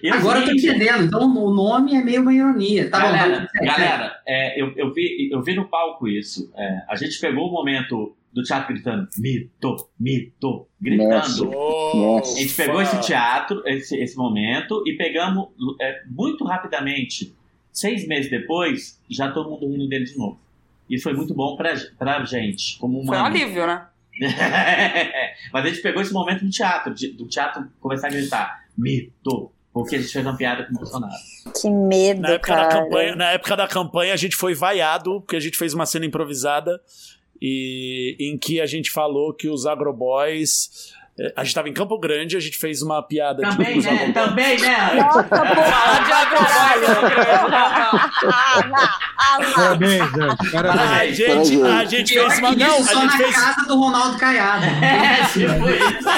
E 0.01 0.09
o 0.11 0.13
Agora 0.13 0.39
eu 0.39 0.45
tô 0.45 0.51
entendendo. 0.51 1.03
Então 1.05 1.21
o 1.21 1.51
nome 1.53 1.95
é 1.95 2.01
meio 2.03 2.21
uma 2.21 2.33
ironia. 2.33 2.89
Tá 2.89 2.99
bom, 2.99 3.11
galera, 3.11 3.47
é, 3.59 3.65
galera 3.65 4.21
é, 4.27 4.61
eu, 4.61 4.71
eu, 4.77 4.93
vi, 4.93 5.29
eu 5.31 5.41
vi 5.41 5.55
no 5.55 5.67
palco 5.67 6.07
isso. 6.07 6.49
É, 6.55 6.81
a 6.87 6.95
gente 6.95 7.19
pegou 7.19 7.49
o 7.49 7.51
momento 7.51 8.15
do 8.33 8.43
teatro 8.43 8.73
gritando 8.73 9.07
mito, 9.17 9.89
mito, 9.99 10.67
gritando. 10.79 11.45
Nossa. 11.45 12.35
A 12.37 12.41
gente 12.41 12.53
pegou 12.53 12.81
esse 12.81 12.99
teatro, 13.01 13.61
esse, 13.65 13.97
esse 13.97 14.15
momento, 14.17 14.83
e 14.85 14.95
pegamos 14.95 15.49
é, 15.81 16.03
muito 16.07 16.43
rapidamente. 16.43 17.35
Seis 17.71 18.07
meses 18.07 18.29
depois, 18.29 18.99
já 19.09 19.31
todo 19.31 19.49
mundo 19.49 19.67
rindo 19.71 19.87
dele 19.87 20.05
de 20.05 20.17
novo. 20.17 20.39
E 20.89 20.99
foi 20.99 21.13
muito 21.13 21.33
bom 21.33 21.55
pra, 21.55 21.73
pra 21.97 22.23
gente, 22.25 22.77
como 22.79 23.05
Foi 23.05 23.17
um 23.17 23.25
alívio, 23.25 23.65
né? 23.67 23.85
Mas 25.53 25.65
a 25.65 25.69
gente 25.69 25.81
pegou 25.81 26.01
esse 26.01 26.11
momento 26.11 26.43
no 26.43 26.49
teatro, 26.49 26.93
de- 26.93 27.13
do 27.13 27.27
teatro 27.27 27.67
começar 27.79 28.07
a 28.07 28.09
gritar 28.09 28.65
mito, 28.77 29.51
porque 29.71 29.95
a 29.95 29.99
gente 29.99 30.11
fez 30.11 30.25
uma 30.25 30.35
piada 30.35 30.65
com 30.65 30.73
o 30.73 30.75
Bolsonaro. 30.77 31.13
Que 31.59 31.69
medo, 31.69 32.21
Na 32.21 32.29
época, 32.31 32.47
cara. 32.47 32.67
da 32.67 32.81
campanha, 32.81 33.15
na 33.15 33.31
época 33.31 33.55
da 33.55 33.67
campanha, 33.67 34.13
a 34.13 34.17
gente 34.17 34.35
foi 34.35 34.53
vaiado, 34.53 35.21
porque 35.21 35.35
a 35.35 35.39
gente 35.39 35.57
fez 35.57 35.73
uma 35.73 35.85
cena 35.85 36.05
improvisada 36.05 36.81
e 37.41 38.15
em 38.19 38.37
que 38.37 38.59
a 38.61 38.65
gente 38.65 38.91
falou 38.91 39.33
que 39.33 39.47
os 39.49 39.65
agroboys. 39.65 40.93
eh, 41.19 41.33
A 41.35 41.43
gente 41.43 41.53
tava 41.55 41.69
em 41.69 41.73
Campo 41.73 41.97
Grande, 41.99 42.35
a 42.37 42.39
gente 42.39 42.57
fez 42.57 42.81
uma 42.81 43.01
piada 43.01 43.43
de 43.43 43.49
Também, 43.57 43.77
os 43.79 43.85
né? 43.85 43.91
agroboys. 43.91 44.13
Também, 44.13 44.59
né? 44.59 44.93
Nossa, 44.95 45.23
Falar 45.23 46.03
de 46.05 46.11
agroboy, 46.11 46.81
lá. 48.69 48.99
Parabéns, 49.55 50.03
gente. 50.11 50.47
A 50.57 50.63
Parabéns. 50.63 51.17
gente, 51.17 51.61
a 51.61 51.85
gente 51.85 52.13
fez 52.13 52.39
uma. 52.39 52.55
Não, 52.55 52.77
a 52.77 52.83
só 52.83 53.01
gente 53.01 53.05
na 53.11 53.17
fez. 53.17 53.35
casa 53.35 53.67
do 53.67 53.75
Ronaldo 53.77 54.17
Caiado. 54.17 54.65
É, 54.81 55.23
tipo 55.27 55.69
isso. 55.69 56.09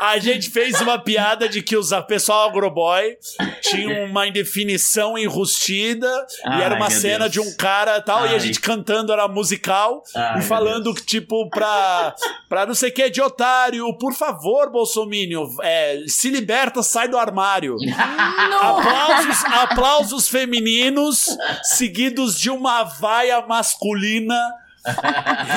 A 0.00 0.18
gente 0.18 0.48
fez 0.48 0.80
uma 0.80 0.98
piada 0.98 1.46
de 1.46 1.60
que 1.62 1.76
os, 1.76 1.92
o 1.92 2.02
pessoal 2.02 2.48
agroboy 2.48 3.16
tinha 3.60 4.04
uma 4.06 4.26
indefinição 4.26 5.18
enrustida 5.18 6.08
e 6.42 6.48
Ai, 6.48 6.62
era 6.62 6.74
uma 6.74 6.90
cena 6.90 7.28
Deus. 7.28 7.32
de 7.32 7.40
um 7.40 7.54
cara 7.54 7.98
e 7.98 8.02
tal, 8.02 8.24
e 8.24 8.30
a 8.30 8.32
Ai. 8.32 8.40
gente 8.40 8.60
cantando 8.60 9.12
era 9.12 9.28
musical 9.28 10.02
Ai, 10.16 10.38
e 10.38 10.42
falando 10.42 10.94
tipo, 10.94 11.50
pra, 11.50 12.14
pra 12.48 12.64
não 12.64 12.74
sei 12.74 12.88
o 12.88 12.94
que 12.94 13.10
de 13.10 13.20
otário, 13.20 13.92
por 13.98 14.14
favor, 14.14 14.70
Bolsominion, 14.70 15.46
é, 15.62 16.02
se 16.06 16.30
liberta, 16.30 16.82
sai 16.82 17.06
do 17.06 17.18
armário. 17.18 17.76
Aplausos, 18.60 19.44
aplausos 19.44 20.28
femininos 20.28 21.26
seguidos 21.62 22.38
de 22.38 22.48
uma 22.48 22.84
vaia 22.84 23.40
masculina 23.46 24.34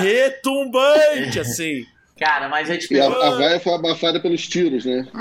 retumbante, 0.01 1.39
assim. 1.39 1.85
Cara, 2.19 2.47
mas 2.47 2.69
a 2.69 2.73
gente 2.73 2.93
E 2.93 2.99
a, 2.99 3.07
pegou. 3.09 3.21
a 3.23 3.29
vaia 3.31 3.59
foi 3.59 3.73
abafada 3.73 4.19
pelos 4.19 4.47
tiros, 4.47 4.85
né? 4.85 5.07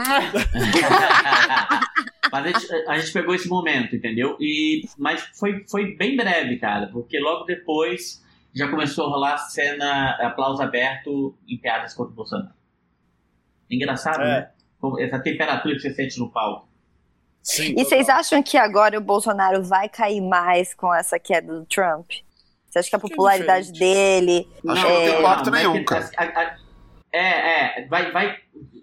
mas 2.31 2.45
a 2.45 2.49
gente, 2.49 2.73
a 2.89 2.99
gente 2.99 3.13
pegou 3.13 3.35
esse 3.35 3.49
momento, 3.49 3.97
entendeu? 3.97 4.37
E, 4.41 4.83
mas 4.99 5.23
foi, 5.39 5.65
foi 5.71 5.97
bem 5.97 6.17
breve, 6.17 6.59
cara, 6.59 6.89
porque 6.89 7.19
logo 7.19 7.45
depois 7.45 8.23
já 8.55 8.69
começou 8.69 9.07
a 9.07 9.11
rolar 9.11 9.39
cena, 9.39 10.11
aplauso 10.21 10.63
aberto 10.63 11.35
em 11.49 11.57
piadas 11.59 11.95
contra 11.95 12.13
o 12.13 12.15
Bolsonaro. 12.17 12.53
Engraçado, 13.71 14.21
É. 14.23 14.25
né? 14.27 14.49
Como 14.79 15.01
Essa 15.01 15.19
temperatura 15.19 15.75
que 15.75 15.81
você 15.81 15.95
sente 15.95 16.19
no 16.19 16.31
palco. 16.31 16.69
Sim, 17.43 17.75
E 17.77 17.85
vocês 17.85 18.09
acham 18.09 18.43
que 18.43 18.57
agora 18.57 18.99
o 18.99 19.01
Bolsonaro 19.01 19.63
vai 19.65 19.89
cair 19.89 20.21
mais 20.21 20.75
com 20.75 20.93
essa 20.95 21.19
queda 21.19 21.53
do 21.55 21.65
Trump? 21.67 22.11
Você 22.69 22.79
acha 22.79 22.89
que 22.91 22.97
a 22.97 22.99
Que 23.01 23.09
popularidade 23.09 23.73
dele. 23.73 24.47
Acho 24.69 24.87
que 24.87 24.93
não 24.93 24.99
tem 25.01 25.19
impacto 25.19 25.51
não 25.51 25.59
é 25.59 25.63
nenhum, 25.63 25.73
que- 25.79 25.85
cara. 25.85 26.11
a- 26.17 26.25
a- 26.25 26.57
É, 27.13 27.83
é, 27.83 27.87
vai, 27.89 28.11
vai. 28.11 28.37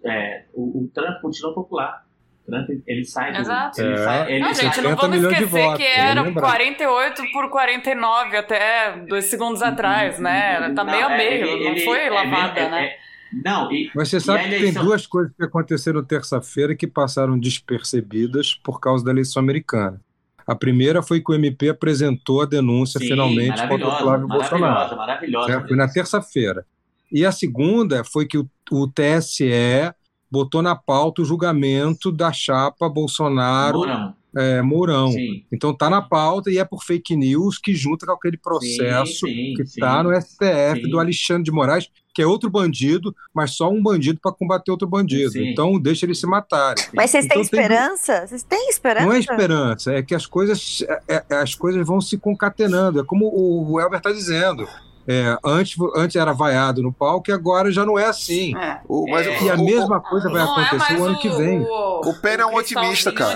é, 0.06 0.46
o, 0.54 0.84
o 0.84 0.92
Trump 0.94 1.20
continua 1.22 1.54
popular. 1.54 2.06
O 2.48 2.52
Trump, 2.52 2.70
ele 2.86 3.04
sai 3.06 3.32
do. 3.34 3.40
Exato. 3.40 3.82
Ele 3.82 3.94
É. 3.94 3.98
sai, 3.98 4.32
ele 4.32 4.40
Não, 4.40 4.54
sai- 4.54 4.66
gente, 4.66 4.82
não 4.82 4.90
70 4.92 4.96
vamos 5.02 5.24
esquecer 5.24 5.46
votos, 5.46 5.78
que 5.78 5.84
era 5.84 6.22
lembrar. 6.22 6.42
48 6.42 7.24
por 7.32 7.50
49 7.50 8.38
até 8.38 8.98
dois 9.08 9.26
segundos 9.26 9.62
atrás, 9.64 10.20
né? 10.20 10.72
Tá 10.74 10.84
Não, 10.84 10.92
meio 10.92 11.08
a 11.08 11.12
é, 11.14 11.18
meio, 11.18 11.46
ele- 11.48 11.64
não 11.66 11.72
ele- 11.72 11.86
foi 11.86 12.00
é, 12.06 12.10
lavada, 12.10 12.60
é, 12.60 12.70
né? 12.70 12.86
é, 12.86 12.98
não, 13.46 13.72
e, 13.72 13.92
Mas 13.96 14.10
você 14.10 14.20
sabe 14.20 14.44
que 14.50 14.60
tem 14.60 14.74
duas 14.74 15.06
coisas 15.08 15.32
que 15.36 15.44
aconteceram 15.44 16.04
terça-feira 16.04 16.76
que 16.76 16.88
passaram 16.88 17.38
despercebidas 17.40 18.54
por 18.64 18.80
causa 18.80 19.04
da 19.06 19.12
eleição 19.12 19.42
americana. 19.42 20.00
A 20.48 20.56
primeira 20.56 21.04
foi 21.04 21.22
que 21.22 21.32
o 21.32 21.36
MP 21.36 21.70
apresentou 21.70 22.42
a 22.42 22.46
denúncia 22.46 23.00
sim, 23.00 23.08
finalmente 23.08 23.62
contra 23.68 23.76
o 23.88 23.90
maravilhosa, 23.90 23.98
Flávio 24.04 24.28
maravilhosa, 24.28 24.50
Bolsonaro. 24.58 24.98
maravilhosa. 24.98 25.60
né? 25.60 25.68
Foi 25.68 25.78
na 25.78 25.88
terça-feira. 25.88 26.66
E 27.12 27.26
a 27.26 27.32
segunda 27.32 28.04
foi 28.04 28.26
que 28.26 28.38
o, 28.38 28.48
o 28.72 28.88
TSE 28.88 29.94
botou 30.32 30.62
na 30.62 30.76
pauta 30.76 31.22
o 31.22 31.26
julgamento 31.26 32.12
da 32.12 32.32
chapa 32.32 32.88
Bolsonaro 32.88 33.80
Mourão, 33.80 34.14
é, 34.38 34.62
Mourão. 34.62 35.12
Então 35.52 35.74
tá 35.74 35.90
na 35.90 36.04
pauta 36.04 36.52
e 36.52 36.60
é 36.60 36.64
por 36.66 36.84
fake 36.84 37.16
news 37.16 37.58
que 37.58 37.74
junta 37.74 38.06
com 38.06 38.12
aquele 38.12 38.38
processo 38.38 39.26
Sim, 39.28 39.34
sim, 39.34 39.54
que 39.56 39.64
está 39.64 40.04
no 40.04 40.12
STF 40.22 40.84
Sim. 40.84 40.90
do 40.90 41.00
Alexandre 41.00 41.44
de 41.46 41.52
Moraes, 41.52 41.88
que 42.14 42.22
é 42.22 42.28
outro 42.28 42.48
bandido, 42.48 43.16
mas 43.34 43.52
só 43.56 43.72
um 43.72 43.82
bandido 43.82 44.20
para 44.22 44.32
combater 44.32 44.70
outro 44.70 44.88
bandido. 44.88 45.32
Sim. 45.32 45.50
Então 45.50 45.80
deixa 45.80 46.06
eles 46.06 46.20
se 46.20 46.28
matarem. 46.28 46.84
Mas 46.94 47.10
vocês 47.10 47.26
têm 47.26 47.42
Então 47.42 47.50
tem- 47.50 47.60
esperança? 47.60 48.28
Vocês 48.28 48.44
têm 48.44 48.70
esperança? 48.70 49.06
Não 49.08 49.14
é 49.14 49.20
esperança, 49.20 49.94
é 49.94 50.04
que 50.04 50.14
as 50.14 50.28
coisas, 50.28 50.84
é- 51.08 51.24
é- 51.28 51.36
as 51.38 51.56
coisas 51.56 51.84
vão 51.88 52.00
se 52.00 52.16
concatenando. 52.20 53.00
É 53.00 53.04
como 53.04 53.32
o 53.34 53.80
Elber 53.80 53.98
está 53.98 54.12
dizendo. 54.12 54.68
É, 55.12 55.36
antes, 55.44 55.76
antes 55.96 56.16
era 56.16 56.32
vaiado 56.34 56.84
no 56.84 56.94
palco 56.94 57.32
e 57.32 57.34
agora 57.34 57.72
já 57.72 57.84
não 57.84 57.98
é 57.98 58.06
assim. 58.06 58.56
É. 58.56 58.80
O, 58.88 59.10
mas 59.10 59.26
É. 59.26 59.40
o- 59.40 59.44
E 59.44 59.50
a 59.50 59.56
o- 59.56 59.66
mesma 59.66 60.00
coisa 60.00 60.30
vai 60.30 60.44
Não 60.44 60.60
é 60.60 60.64
acontecer 60.66 60.98
o 61.00 61.04
ano 61.06 61.18
que 61.20 61.30
vem. 61.30 61.62
O 61.62 62.14
Pena 62.22 62.44
é 62.44 62.46
um 62.46 62.56
otimista, 62.56 63.12
cara. 63.12 63.36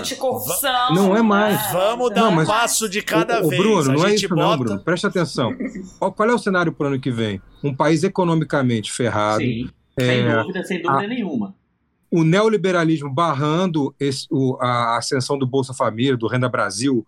Não 0.94 1.16
é 1.16 1.20
mais. 1.22 1.56
né? 1.56 1.68
Vamos 1.72 2.10
dar 2.14 2.30
Não, 2.30 2.42
um 2.42 2.46
passo 2.46 2.88
de 2.88 3.02
cada 3.02 3.42
ô, 3.44 3.48
vez. 3.48 3.60
Bruno, 3.60 3.90
a 3.90 3.94
não 3.94 4.06
é 4.06 4.14
isso 4.14 4.28
bota... 4.28 4.40
não, 4.40 4.56
Bruno. 4.58 4.80
Presta 4.80 5.08
atenção. 5.08 5.52
Qual 5.98 6.30
é 6.30 6.32
o 6.34 6.38
cenário 6.38 6.72
para 6.72 6.84
o 6.84 6.88
ano 6.90 7.00
que 7.00 7.10
vem? 7.10 7.42
Um 7.62 7.74
país 7.74 8.04
economicamente 8.04 8.92
ferrado, 8.92 9.40
Sim, 9.42 9.68
sem 9.98 10.20
É, 10.20 10.36
dúvida, 10.42 10.62
sem 10.64 10.80
dúvida 10.80 11.06
nenhuma. 11.08 11.54
o 12.10 12.22
neoliberalismo 12.22 13.10
barrando 13.12 13.92
esse- 13.98 14.26
o- 14.30 14.56
a 14.60 14.96
ascensão 14.96 15.36
do 15.36 15.46
Bolsa 15.46 15.74
Família, 15.74 16.16
do 16.16 16.28
Renda 16.28 16.48
Brasil, 16.48 17.04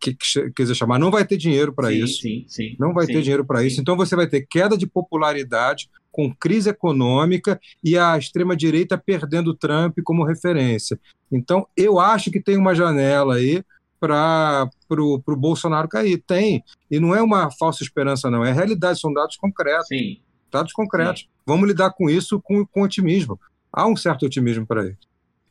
que, 0.00 0.14
que 0.14 0.50
quiser 0.56 0.74
chamar, 0.74 0.98
não 0.98 1.10
vai 1.10 1.24
ter 1.26 1.36
dinheiro 1.36 1.72
para 1.72 1.88
sim, 1.88 2.04
isso. 2.04 2.20
Sim, 2.22 2.44
sim. 2.48 2.76
Não 2.78 2.92
vai 2.92 3.06
sim, 3.06 3.12
ter 3.12 3.22
dinheiro 3.22 3.44
para 3.44 3.60
sim. 3.60 3.66
isso. 3.66 3.80
Então 3.80 3.96
você 3.96 4.16
vai 4.16 4.26
ter 4.26 4.46
queda 4.48 4.76
de 4.76 4.86
popularidade 4.86 5.90
com 6.10 6.34
crise 6.34 6.70
econômica 6.70 7.60
e 7.84 7.96
a 7.96 8.16
extrema-direita 8.18 8.98
perdendo 8.98 9.54
Trump 9.54 9.98
como 10.02 10.24
referência. 10.24 10.98
Então 11.30 11.66
eu 11.76 12.00
acho 12.00 12.30
que 12.30 12.40
tem 12.40 12.56
uma 12.56 12.74
janela 12.74 13.34
aí 13.36 13.62
para 14.00 14.68
o 14.88 15.22
Bolsonaro 15.36 15.88
cair. 15.88 16.22
Tem. 16.26 16.64
E 16.90 16.98
não 16.98 17.14
é 17.14 17.22
uma 17.22 17.50
falsa 17.50 17.82
esperança, 17.82 18.30
não. 18.30 18.44
É 18.44 18.52
realidade, 18.52 18.98
são 18.98 19.12
dados 19.12 19.36
concretos. 19.36 19.86
Sim. 19.88 20.18
Dados 20.50 20.72
concretos. 20.72 21.28
Vamos 21.46 21.68
lidar 21.68 21.90
com 21.92 22.08
isso 22.10 22.40
com, 22.40 22.64
com 22.66 22.82
otimismo. 22.82 23.38
Há 23.72 23.86
um 23.86 23.94
certo 23.94 24.26
otimismo 24.26 24.66
para 24.66 24.86
ele. 24.86 24.96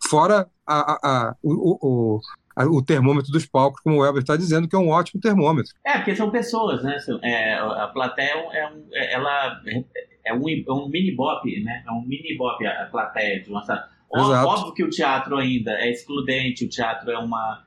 Fora 0.10 0.48
a, 0.66 0.94
a- 0.94 1.00
a- 1.04 1.36
o, 1.44 2.16
o- 2.16 2.20
o- 2.66 2.78
o 2.78 2.84
termômetro 2.84 3.32
dos 3.32 3.46
palcos, 3.46 3.82
como 3.82 3.98
o 3.98 4.06
Elber 4.06 4.22
está 4.22 4.36
dizendo, 4.36 4.68
que 4.68 4.76
é 4.76 4.80
um 4.80 4.90
ótimo 4.90 5.22
termômetro. 5.22 5.72
É, 5.86 5.94
porque 5.98 6.16
são 6.16 6.30
pessoas, 6.30 6.84
né? 6.84 6.98
É, 7.22 7.54
a 7.56 7.88
plateia 7.94 8.32
é 8.32 8.36
um, 8.38 8.52
é 8.52 8.72
é- 8.94 9.14
ela 9.14 9.62
é 10.26 10.34
um, 10.34 10.44
é 10.48 10.72
um 10.74 10.88
mini 10.90 11.16
bop, 11.16 11.64
né? 11.64 11.84
É 11.88 11.92
um 11.92 12.02
mini 12.02 12.36
bop 12.38 12.66
a, 12.66 12.86
plateia 12.92 13.42
de 13.42 13.50
uma 13.50 13.64
sala. 13.64 13.88
Exato. 14.16 14.48
Óbvio 14.48 14.74
que 14.74 14.84
o 14.84 14.90
teatro 14.90 15.38
ainda 15.38 15.72
é 15.74 15.90
excludente, 15.92 16.66
o 16.66 16.70
teatro 16.70 17.12
é 17.12 17.18
uma. 17.18 17.64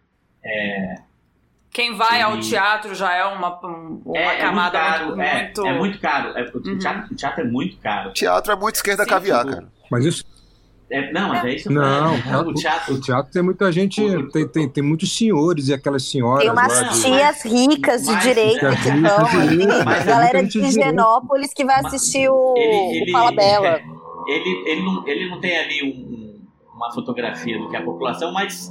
Quem 1.71 1.95
vai 1.97 2.21
ao 2.21 2.37
E- 2.37 2.41
teatro 2.41 2.95
já 2.95 3.15
é 3.15 3.25
uma, 3.25 3.59
um- 3.67 4.03
uma 4.05 4.19
é, 4.19 4.37
é 4.37 4.41
camada 4.41 4.79
muito 4.79 4.91
caro, 4.91 5.07
muito, 5.07 5.21
é, 5.23 5.43
muito- 5.45 5.67
é 5.67 5.79
muito 5.79 5.99
caro. 6.01 6.29
É, 6.39 6.43
o, 6.43 6.57
Uhum. 6.59 6.79
teatro, 6.79 7.13
o 7.13 7.17
teatro 7.17 7.41
é 7.41 7.45
muito 7.45 7.77
caro. 7.79 8.13
Teatro 8.13 8.53
é 8.53 8.57
muito 8.57 8.75
esquerda 8.75 9.05
Sim, 9.05 9.11
caviar, 9.11 9.45
cara. 9.47 9.69
Mas 9.91 10.05
isso 10.05 10.25
É, 10.93 11.11
não, 11.11 11.31
mas 11.31 11.45
é 11.45 11.55
isso. 11.55 11.73
Não, 11.73 12.15
é, 12.15 12.37
o 12.39 12.53
teatro. 12.53 12.95
O 12.95 13.01
teatro 13.01 13.33
tem 13.33 13.43
muita 13.43 13.73
gente, 13.73 14.03
tem, 14.31 14.47
tem, 14.47 14.69
tem 14.69 14.85
muitos 14.85 15.17
senhores 15.17 15.69
e 15.69 15.73
aquelas 15.75 16.05
senhoras 16.09 16.43
Tem 16.43 16.51
umas 16.53 16.81
lá 16.83 16.89
de- 16.89 17.01
tias 17.03 17.43
ricas 17.45 18.03
de 18.03 18.21
direita 18.21 18.69
Mas- 18.71 18.83
que 18.83 18.91
vão. 18.91 19.85
Mas- 19.87 20.05
galera 20.05 20.43
de 20.45 20.59
Higienópolis 20.61 21.55
que 21.55 21.65
vai 21.65 21.77
assistir 21.85 22.29
o, 22.29 22.55
Ele, 22.59 22.99
ele, 22.99 23.11
o 23.11 23.13
Fala 23.13 23.33
Bela. 23.33 23.81
Ele, 24.29 24.71
ele, 24.71 24.83
não, 24.83 25.09
ele 25.09 25.31
não 25.31 25.41
tem 25.41 25.57
ali 25.57 25.83
um- 25.83 26.15
um- 26.15 26.47
uma 26.77 26.93
fotografia 26.93 27.59
do 27.59 27.71
que 27.71 27.77
é 27.77 27.79
a 27.79 27.85
população, 27.85 28.31
mas 28.33 28.71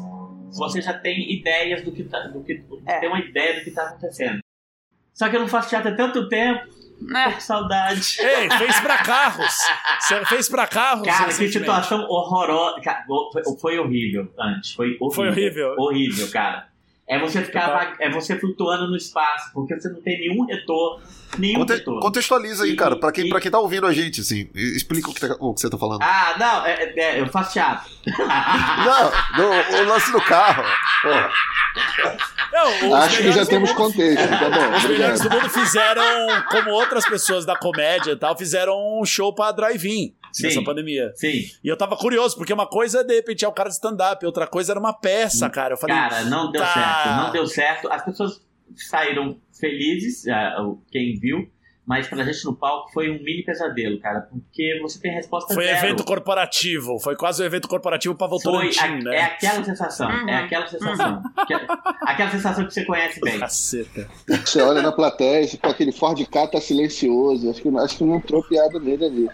você 0.51 0.79
já 0.79 0.93
tem 0.93 1.33
ideias 1.33 1.81
do 1.81 1.91
que 1.91 2.03
tá, 2.03 2.19
do 2.27 2.43
que 2.43 2.63
É. 2.85 2.99
tem 2.99 3.09
uma 3.09 3.19
ideia 3.19 3.55
do 3.55 3.63
que 3.63 3.69
está 3.69 3.83
acontecendo. 3.83 4.39
Só 5.13 5.27
que 5.27 5.35
eu 5.35 5.39
não 5.41 5.47
faço 5.47 5.69
teatro 5.69 5.91
há 5.91 5.95
tanto 5.95 6.29
tempo, 6.29 6.61
É. 7.15 7.31
com 7.31 7.39
saudade. 7.39 8.17
Ei, 8.19 8.49
fez 8.57 8.79
pra 8.79 8.97
carros. 8.99 9.53
Você 9.99 10.25
fez 10.25 10.49
pra 10.49 10.67
carros. 10.67 11.05
Cara, 11.07 11.33
que 11.33 11.47
situação 11.49 12.01
horrorosa. 12.09 12.81
Foi, 13.59 13.77
horrível 13.79 14.31
antes. 14.39 14.73
Foi 14.73 14.97
horrível. 14.99 15.11
Foi 15.11 15.29
horrível. 15.29 15.75
Horrível, 15.77 16.29
cara. 16.31 16.69
É 17.07 17.19
você 17.19 17.43
ficar 17.43 17.95
é 17.99 18.09
você 18.09 18.39
flutuando 18.39 18.87
no 18.87 18.95
espaço, 18.95 19.51
porque 19.53 19.77
você 19.77 19.89
não 19.89 20.01
tem 20.01 20.17
nenhum 20.17 20.45
retorno, 20.45 21.01
nenhum 21.37 21.59
Conte- 21.59 21.73
retorno. 21.73 21.99
contextualiza 21.99 22.63
aí, 22.63 22.71
E- 22.71 22.75
cara, 22.77 22.95
pra 22.95 23.11
quem, 23.11 23.25
e- 23.25 23.29
pra 23.29 23.41
quem 23.41 23.51
tá 23.51 23.59
ouvindo 23.59 23.85
a 23.85 23.91
gente, 23.91 24.21
assim. 24.21 24.49
Explica 24.55 25.09
o 25.09 25.13
que, 25.13 25.19
tá- 25.19 25.35
o 25.37 25.53
que 25.53 25.59
você 25.59 25.69
tá 25.69 25.77
falando. 25.77 26.01
Ah, 26.01 26.35
não, 26.39 26.65
é- 26.65 26.93
é- 26.95 27.19
eu 27.19 27.27
faço 27.27 27.51
teatro. 27.51 27.91
Não, 28.07 29.11
no- 29.37 29.79
o 29.83 29.87
lance 29.89 30.09
do 30.09 30.21
carro. 30.21 30.63
Porra. 31.01 31.31
Não, 32.51 32.89
os 32.89 32.93
Acho 32.95 33.17
que 33.17 33.31
já 33.31 33.45
temos 33.45 33.69
do 33.71 33.75
mundo- 33.79 33.91
contexto, 33.93 34.27
tá 34.27 34.49
bom. 34.49 34.77
Os 34.77 34.83
melhores 34.85 35.21
do 35.21 35.29
mundo 35.29 35.49
fizeram, 35.49 36.43
como 36.49 36.71
outras 36.71 37.05
pessoas 37.07 37.45
da 37.45 37.55
comédia 37.55 38.11
e 38.11 38.15
tal, 38.15 38.37
fizeram 38.37 38.75
um 38.99 39.05
show 39.05 39.33
pra 39.33 39.51
drive-in 39.51 40.13
nessa 40.41 40.61
pandemia. 40.61 41.11
Sim. 41.15 41.43
E 41.63 41.67
eu 41.67 41.77
tava 41.77 41.95
curioso, 41.97 42.35
porque 42.35 42.53
uma 42.53 42.67
coisa, 42.67 43.03
de 43.03 43.13
repente, 43.15 43.45
é 43.45 43.47
o 43.47 43.51
cara 43.51 43.69
de 43.69 43.75
stand-up, 43.75 44.25
outra 44.25 44.45
coisa 44.47 44.73
era 44.73 44.79
uma 44.79 44.93
peça, 44.93 45.49
cara. 45.49 45.73
Eu 45.73 45.77
falei, 45.77 45.95
Cara, 45.95 46.23
não 46.25 46.51
deu 46.51 46.61
tá. 46.61 46.73
certo, 46.73 47.15
não 47.17 47.31
deu 47.31 47.47
certo. 47.47 47.91
As 47.91 48.03
pessoas 48.03 48.41
saíram 48.75 49.37
felizes, 49.59 50.27
ah, 50.27 50.57
o- 50.61 50.81
quem 50.91 51.17
viu, 51.19 51.49
mas 51.91 52.07
pra 52.07 52.23
gente 52.23 52.45
no 52.45 52.55
palco 52.55 52.89
foi 52.93 53.09
um 53.09 53.21
mini 53.21 53.43
pesadelo, 53.43 53.99
cara, 53.99 54.21
porque 54.21 54.79
você 54.81 54.97
tem 55.01 55.11
resposta 55.13 55.53
foi 55.53 55.65
zero. 55.65 55.77
evento 55.87 56.05
corporativo, 56.05 56.97
foi 56.99 57.17
quase 57.17 57.43
um 57.43 57.45
evento 57.45 57.67
corporativo 57.67 58.15
pra 58.15 58.29
Foi 58.29 58.37
Votorantim, 58.37 58.79
a- 58.79 58.95
né? 59.03 59.15
É 59.17 59.23
aquela 59.23 59.61
sensação, 59.65 60.09
Uhum. 60.09 60.29
é 60.29 60.35
aquela 60.37 60.67
sensação. 60.67 61.21
Que- 61.45 61.53
aquela 62.05 62.31
sensação 62.31 62.65
que 62.65 62.73
você 62.73 62.85
conhece 62.85 63.19
bem. 63.19 63.37
Caceta. 63.39 64.09
Você 64.25 64.61
olha 64.61 64.81
na 64.81 64.93
plateia, 64.93 65.45
tipo, 65.45 65.67
aquele 65.67 65.91
Ford 65.91 66.17
K 66.25 66.47
tá 66.47 66.61
silencioso. 66.61 67.49
Acho 67.49 67.61
que, 67.61 67.67
acho 67.77 67.97
que 67.97 68.03
não 68.05 68.15
entrou 68.15 68.41
piada 68.47 68.79
nele 68.79 69.05
ali. 69.05 69.27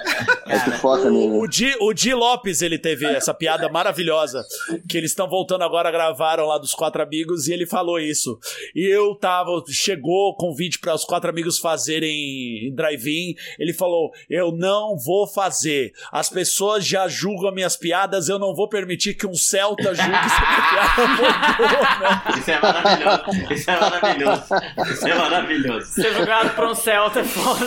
Aí 0.47 0.59
tu 0.65 0.71
foca 0.79 1.11
nele. 1.11 1.37
O 1.37 1.45
Di, 1.47 1.75
o 1.79 1.93
Di 1.93 2.11
Lopes, 2.15 2.63
ele 2.63 2.79
teve 2.79 3.05
essa 3.05 3.33
piada 3.35 3.69
maravilhosa, 3.69 4.43
que 4.89 4.97
eles 4.97 5.11
estão 5.11 5.29
voltando 5.29 5.63
agora, 5.63 5.91
gravaram 5.91 6.47
lá 6.47 6.57
dos 6.57 6.73
Quatro 6.73 7.03
Amigos, 7.03 7.47
e 7.47 7.53
ele 7.53 7.67
falou 7.67 7.99
isso. 7.99 8.39
E 8.75 8.83
eu 8.91 9.13
tava, 9.15 9.51
chegou 9.69 10.35
convite 10.35 10.79
para 10.79 10.95
os 10.95 11.03
Quatro 11.05 11.29
Amigos 11.29 11.59
fazerem 11.59 12.46
drive-in, 12.75 13.35
ele 13.59 13.73
falou, 13.73 14.11
eu 14.29 14.51
não 14.51 14.97
vou 14.97 15.27
fazer, 15.27 15.91
as 16.11 16.29
pessoas 16.29 16.85
já 16.85 17.07
julgam 17.07 17.51
minhas 17.53 17.75
piadas, 17.75 18.29
eu 18.29 18.37
não 18.39 18.53
vou 18.55 18.67
permitir 18.69 19.13
que 19.15 19.25
um 19.27 19.33
Celta 19.35 19.93
julgue 19.95 20.29
se 20.29 20.41
minha 20.41 20.69
piada 20.69 21.07
né? 21.17 22.21
Isso 22.37 22.51
é 22.51 22.59
maravilhoso. 22.61 23.53
Isso 23.53 23.71
é 23.71 23.79
maravilhoso. 23.79 24.43
Isso 24.91 25.07
é 25.07 25.15
maravilhoso. 25.15 25.87
Ser 25.93 26.13
julgado 26.13 26.49
por 26.51 26.65
um 26.67 26.75
Celta 26.75 27.19
é 27.19 27.23
foda. 27.23 27.65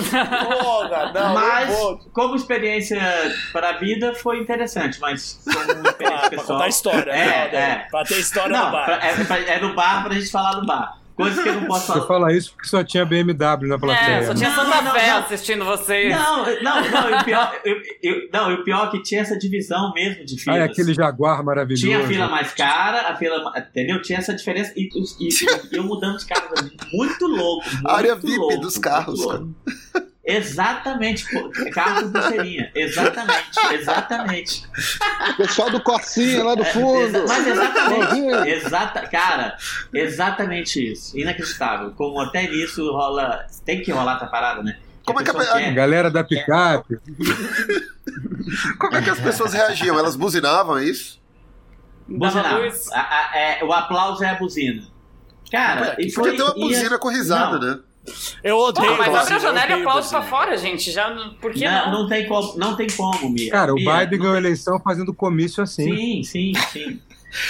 Porra, 0.60 1.12
não, 1.12 1.34
Mas, 1.34 1.68
vou... 1.78 1.98
como 2.12 2.36
experiência 2.36 3.00
para 3.52 3.70
a 3.70 3.72
vida, 3.78 4.14
foi 4.14 4.38
interessante, 4.38 4.98
mas 5.00 5.40
como 5.44 5.86
experiência 5.88 6.16
Ah, 6.16 6.20
pra 6.20 6.30
pessoal. 6.30 6.46
contar 6.58 6.68
história, 6.68 7.10
É, 7.12 7.16
né? 7.50 7.50
é. 7.86 7.86
Pra 7.90 8.04
ter 8.04 8.18
história 8.18 8.56
Não, 8.56 8.66
no 8.66 8.72
bar. 8.72 8.84
pra- 8.86 9.06
é, 9.06 9.24
pra- 9.24 9.38
é 9.40 9.60
no 9.60 9.74
bar 9.74 10.04
pra 10.04 10.14
gente 10.14 10.30
falar 10.30 10.52
do 10.54 10.66
bar. 10.66 10.99
Coisas 11.20 11.42
que 11.42 11.48
eu 11.48 11.54
não 11.54 11.64
posso 11.66 11.86
Você 11.86 11.92
falar. 11.92 12.06
fala 12.06 12.32
isso 12.32 12.52
porque 12.52 12.68
só 12.68 12.82
tinha 12.84 13.04
BMW 13.04 13.68
na 13.68 13.78
plateia. 13.78 14.16
É, 14.16 14.22
só 14.22 14.28
né? 14.32 14.34
tinha 14.38 14.50
Santa 14.54 14.82
não, 14.82 14.92
Fé 14.92 15.06
não. 15.10 15.18
assistindo 15.18 15.64
vocês. 15.64 16.10
Não, 16.14 16.38
não, 16.62 16.90
não, 16.90 17.10
e 17.10 17.14
o 17.14 17.24
pior, 17.24 17.60
eu, 17.64 17.76
eu- 18.02 18.28
não, 18.32 18.50
e 18.50 18.54
o 18.54 18.64
pior 18.64 18.86
é 18.88 18.90
que 18.90 19.02
tinha 19.02 19.20
essa 19.20 19.38
divisão 19.38 19.92
mesmo 19.94 20.24
de 20.24 20.34
Ah, 20.34 20.38
filas. 20.38 20.58
é 20.58 20.62
aquele 20.64 20.94
Jaguar 20.94 21.44
maravilhoso. 21.44 21.84
Tinha 21.86 21.98
a 22.00 22.06
fila 22.06 22.28
mais 22.28 22.52
cara, 22.52 23.08
a 23.08 23.16
fila. 23.16 23.52
Entendeu? 23.58 24.00
Tinha 24.02 24.18
essa 24.18 24.34
diferença. 24.34 24.72
E, 24.76 24.88
e, 25.20 25.28
e 25.28 25.76
eu 25.76 25.84
mudando 25.84 26.18
de 26.18 26.26
carro. 26.26 26.48
Muito 26.92 27.26
louco. 27.26 27.68
Muito 27.70 27.88
Área 27.90 28.14
VIP 28.16 28.36
louco, 28.36 28.56
dos 28.56 28.74
muito 28.74 28.80
carros, 28.80 29.20
louco. 29.24 29.54
Exatamente. 30.36 31.24
pô, 31.30 31.50
Carro 31.72 32.02
com 32.04 32.12
pulseirinha. 32.12 32.70
Exatamente. 32.74 33.50
Exatamente. 33.72 34.68
Pessoal 35.36 35.70
do 35.70 35.80
Corsinha 35.80 36.44
lá 36.44 36.54
do 36.54 36.62
É, 36.62 36.72
fundo. 36.72 37.00
exa- 37.00 37.24
mas 37.26 37.46
exatamente. 37.46 38.48
Exata, 38.50 39.00
cara, 39.08 39.56
exatamente 39.92 40.92
isso. 40.92 41.18
Inacreditável. 41.18 41.90
Como 41.92 42.20
até 42.20 42.48
nisso 42.48 42.90
rola. 42.92 43.46
Tem 43.64 43.82
que 43.82 43.90
rolar 43.92 44.16
essa 44.16 44.26
parada, 44.26 44.62
né? 44.62 44.76
Como 45.04 45.20
é 45.20 45.24
que 45.24 45.30
a- 45.30 45.40
A 45.40 45.58
quer- 45.58 45.74
galera 45.74 46.10
da 46.10 46.22
picape. 46.22 46.98
Como 48.78 48.96
é 48.96 49.02
que 49.02 49.10
as 49.10 49.18
pessoas 49.20 49.52
reagiam? 49.52 49.98
Elas 49.98 50.16
buzinavam, 50.16 50.78
é 50.78 50.84
isso? 50.84 51.20
Dava 52.08 52.32
Buzinava. 52.42 52.58
luz. 52.64 52.92
A- 52.92 53.00
a- 53.00 53.38
é, 53.38 53.64
o 53.64 53.72
aplauso 53.72 54.22
é 54.24 54.30
a 54.30 54.34
buzina. 54.34 54.82
Cara, 55.50 55.96
e 55.98 56.10
foi. 56.10 56.30
Podia 56.32 56.44
ter 56.44 56.50
uma 56.52 56.58
e 56.58 56.74
a- 56.74 56.76
buzina 56.78 56.98
com 56.98 57.08
risada, 57.08 57.58
Não. 57.58 57.74
né? 57.76 57.80
Eu 58.42 58.56
Pô, 58.56 58.68
odeio 58.68 58.96
mas 58.98 59.14
abre 59.14 59.34
a 59.34 59.38
janela 59.38 59.70
e 59.70 59.72
aplaude 59.80 60.08
pra 60.08 60.22
fora, 60.22 60.56
gente. 60.56 60.90
Já, 60.90 61.10
não- 61.14 61.34
por 61.34 61.52
que 61.52 61.64
Não, 61.64 61.90
não? 61.92 62.02
não 62.02 62.08
tem 62.08 62.26
como, 62.26 62.56
não 62.58 62.74
tem 62.76 62.86
como, 62.90 63.28
Mia. 63.30 63.50
Cara, 63.50 63.72
o 63.72 63.76
Mia, 63.76 63.92
Biden 63.98 64.18
não 64.18 64.24
ganhou 64.24 64.34
a 64.36 64.38
eleição 64.38 64.80
fazendo 64.80 65.12
comício 65.14 65.62
assim. 65.62 65.94
Sim, 65.94 66.22
sim, 66.24 66.52
sim. 66.72 67.00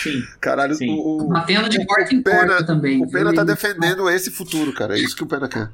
Sim. 0.03 0.23
Caralho, 0.41 0.75
Sim. 0.75 0.91
o, 0.91 1.23
o, 1.23 1.29
Batendo 1.29 1.67
de 1.69 1.83
porta 1.87 2.15
em 2.15 2.21
Pena- 2.23 2.47
porta 2.49 2.67
também. 2.67 3.03
o 3.03 3.09
Pena 3.11 3.33
tá 3.33 3.43
defendendo 3.43 4.11
esse 4.11 4.31
futuro, 4.31 4.75
cara. 4.75 4.95
É 4.99 5.01
isso 5.01 5.17
que 5.17 5.23
o 5.23 5.27
Pena 5.27 5.49
quer. 5.49 5.71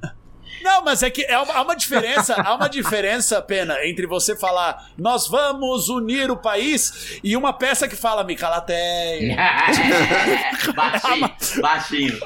Não, 0.66 0.82
mas 0.82 1.02
é 1.02 1.08
que 1.10 1.22
é 1.24 1.38
uma- 1.38 1.54
há 1.54 1.62
uma 1.62 1.76
diferença, 1.76 2.34
há 2.34 2.54
uma 2.54 2.68
diferença, 2.68 3.40
Pena, 3.40 3.76
entre 3.86 4.04
você 4.06 4.34
falar 4.34 4.90
nós 4.98 5.28
vamos 5.28 5.88
unir 5.88 6.28
o 6.30 6.36
país 6.36 7.20
e 7.22 7.36
uma 7.36 7.52
peça 7.52 7.86
que 7.86 7.94
fala 7.94 8.24
Micalateia. 8.24 9.36
baixinho, 10.74 11.62
baixinho. 11.62 12.18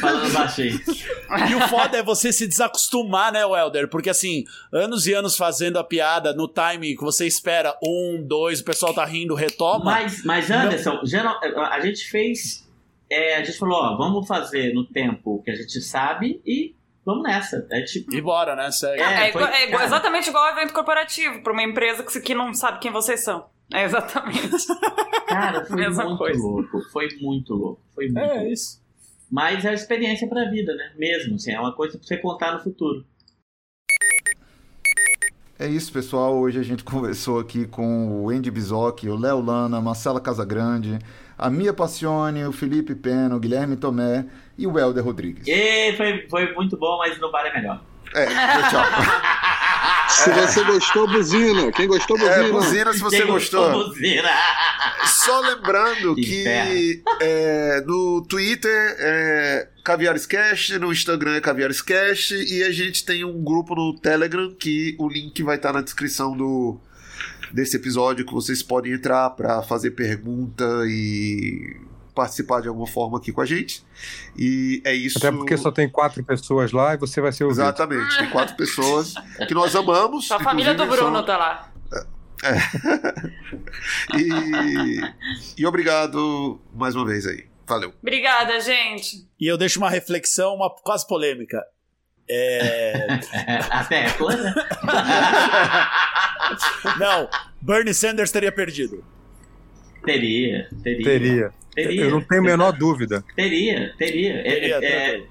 Falando 0.00 0.32
baixinho. 0.32 0.80
E 1.50 1.54
o 1.54 1.68
foda 1.68 1.98
é 1.98 2.02
você 2.02 2.32
se 2.32 2.46
desacostumar, 2.46 3.32
né, 3.32 3.44
Welder? 3.44 3.88
Porque 3.88 4.10
assim, 4.10 4.44
anos 4.72 5.06
e 5.06 5.12
anos 5.12 5.36
fazendo 5.36 5.78
a 5.78 5.84
piada 5.84 6.32
no 6.32 6.48
time 6.48 6.96
que 6.96 7.02
você 7.02 7.26
espera, 7.26 7.76
um, 7.82 8.22
dois, 8.26 8.60
o 8.60 8.64
pessoal 8.64 8.94
tá 8.94 9.04
rindo, 9.04 9.34
retoma. 9.34 9.84
Mas, 9.84 10.24
mas 10.24 10.50
Anderson, 10.50 11.00
geral- 11.04 11.38
a 11.70 11.80
gente 11.80 12.08
fez. 12.08 12.66
é, 13.10 13.36
a 13.36 13.44
gente 13.44 13.58
falou, 13.58 13.76
ó, 13.78 13.96
vamos 13.96 14.26
fazer 14.26 14.72
no 14.72 14.84
tempo 14.86 15.42
que 15.44 15.50
a 15.50 15.54
gente 15.54 15.80
sabe 15.82 16.40
e 16.46 16.74
vamos 17.04 17.22
nessa. 17.24 17.66
É 17.70 17.82
tipo. 17.82 18.14
E 18.14 18.20
bora, 18.20 18.54
né? 18.56 18.70
Segue. 18.70 19.00
É, 19.00 19.28
É, 19.28 19.32
foi- 19.32 19.42
igual- 19.42 19.54
é 19.54 19.68
igual- 19.68 19.82
exatamente 19.84 20.28
igual 20.28 20.44
ao 20.44 20.52
evento 20.52 20.72
corporativo, 20.72 21.42
pra 21.42 21.52
uma 21.52 21.62
empresa 21.62 22.02
que, 22.02 22.20
que 22.20 22.34
não 22.34 22.52
sabe 22.54 22.78
quem 22.80 22.90
vocês 22.92 23.22
são. 23.24 23.46
É 23.72 23.84
exatamente. 23.84 24.50
Cara, 25.28 25.64
foi 25.64 25.76
Mesma 25.76 26.04
muito 26.04 26.18
coisa. 26.18 26.38
louco. 26.42 26.80
Foi 26.92 27.08
muito 27.20 27.54
louco. 27.54 27.80
Foi 27.94 28.04
muito 28.06 28.18
É 28.18 28.34
louco. 28.34 28.46
isso. 28.48 28.82
Mas 29.30 29.64
é 29.64 29.70
a 29.70 29.72
experiência 29.74 30.28
pra 30.28 30.44
vida, 30.50 30.74
né? 30.74 30.92
Mesmo, 30.98 31.36
assim, 31.36 31.52
é 31.52 31.58
uma 31.58 31.72
coisa 31.74 31.96
pra 31.96 32.06
você 32.06 32.18
contar 32.18 32.52
no 32.52 32.60
futuro. 32.60 33.02
É 35.58 35.66
isso, 35.66 35.92
pessoal. 35.92 36.36
Hoje 36.36 36.58
a 36.58 36.62
gente 36.62 36.82
conversou 36.84 37.38
aqui 37.38 37.66
com 37.66 38.22
o 38.24 38.30
Andy 38.30 38.50
Bizoc, 38.50 39.04
o 39.08 39.16
Léo 39.16 39.40
Lana, 39.40 39.78
a 39.78 39.80
Marcela 39.80 40.20
Casagrande, 40.20 40.98
a 41.38 41.48
Mia 41.48 41.72
Passione, 41.72 42.44
o 42.44 42.52
Felipe 42.52 42.94
Pena, 42.94 43.34
o 43.36 43.40
Guilherme 43.40 43.76
Tomé 43.76 44.26
e 44.58 44.66
o 44.66 44.78
Helder 44.78 45.04
Rodrigues. 45.04 45.46
E 45.46 45.94
foi, 45.96 46.26
foi 46.28 46.54
muito 46.54 46.76
bom, 46.76 46.98
mas 46.98 47.18
no 47.18 47.30
bar 47.30 47.46
é 47.46 47.54
melhor. 47.54 47.82
É, 48.14 48.26
tchau. 48.26 48.82
Se 50.08 50.30
você 50.30 50.62
gostou, 50.64 51.08
buzina. 51.08 51.72
Quem 51.72 51.86
gostou, 51.86 52.18
buzina. 52.18 52.36
É, 52.36 52.50
buzina 52.50 52.92
se 52.92 53.00
você 53.00 53.18
Quem 53.18 53.26
gostou. 53.26 53.86
buzina. 53.88 54.28
Só 55.06 55.40
lembrando 55.40 56.14
Que 56.14 56.22
que 56.22 57.02
é, 57.20 57.80
no 57.86 58.22
Twitter 58.28 58.96
é 58.98 59.68
Caviares 59.82 60.26
Cast, 60.26 60.78
no 60.78 60.92
Instagram 60.92 61.36
é 61.36 61.40
Caviares 61.40 61.80
Cast 61.80 62.34
e 62.34 62.62
a 62.62 62.70
gente 62.70 63.04
tem 63.06 63.24
um 63.24 63.42
grupo 63.42 63.74
no 63.74 63.98
Telegram 63.98 64.54
que 64.54 64.94
o 64.98 65.08
link 65.08 65.42
vai 65.42 65.56
estar 65.56 65.72
na 65.72 65.80
descrição 65.80 66.36
do 66.36 66.78
desse 67.50 67.76
episódio 67.76 68.24
que 68.26 68.32
vocês 68.32 68.62
podem 68.62 68.92
entrar 68.92 69.30
para 69.30 69.62
fazer 69.62 69.92
pergunta 69.92 70.64
e 70.86 71.76
participar 72.14 72.60
de 72.60 72.68
alguma 72.68 72.86
forma 72.86 73.18
aqui 73.18 73.32
com 73.32 73.40
a 73.40 73.46
gente. 73.46 73.84
E 74.36 74.80
é 74.84 74.92
isso. 74.94 75.18
Até 75.18 75.30
porque 75.32 75.56
só 75.56 75.70
tem 75.70 75.88
quatro 75.88 76.22
pessoas 76.24 76.72
lá 76.72 76.94
e 76.94 76.96
você 76.98 77.20
vai 77.20 77.32
ser 77.32 77.44
ouvido. 77.44 77.62
Exatamente, 77.62 78.18
tem 78.18 78.30
quatro 78.30 78.54
pessoas 78.56 79.14
que 79.48 79.54
nós 79.54 79.74
amamos. 79.74 80.30
A 80.30 80.38
família 80.40 80.74
do 80.74 80.86
Bruno 80.86 81.16
são- 81.16 81.24
tá 81.24 81.36
lá. 81.36 81.68
E, 84.18 85.00
e 85.58 85.66
obrigado 85.66 86.60
mais 86.74 86.94
uma 86.96 87.06
vez 87.06 87.24
aí. 87.26 87.46
Valeu. 87.66 87.94
Obrigada, 88.02 88.58
gente. 88.60 89.28
E 89.40 89.46
eu 89.46 89.56
deixo 89.56 89.78
uma 89.78 89.88
reflexão, 89.88 90.56
uma 90.56 90.68
quase 90.82 91.06
polêmica. 91.06 91.62
É. 92.28 93.06
Né? 93.90 94.06
Não, 96.98 97.28
Bernie 97.60 97.94
Sanders 97.94 98.30
teria 98.30 98.52
perdido. 98.52 99.04
Teria, 100.04 100.68
teria. 100.82 101.04
Teria. 101.04 101.50
Teria. 101.74 102.02
Eu 102.02 102.10
não 102.10 102.20
tenho 102.20 102.42
a 102.42 102.44
menor 102.44 102.72
dúvida. 102.72 103.24
Teria, 103.36 103.94
teria. 103.96 104.34
É- 104.40 104.42
Teria, 104.42 104.76
é- 104.76 104.80
teria. 104.80 105.24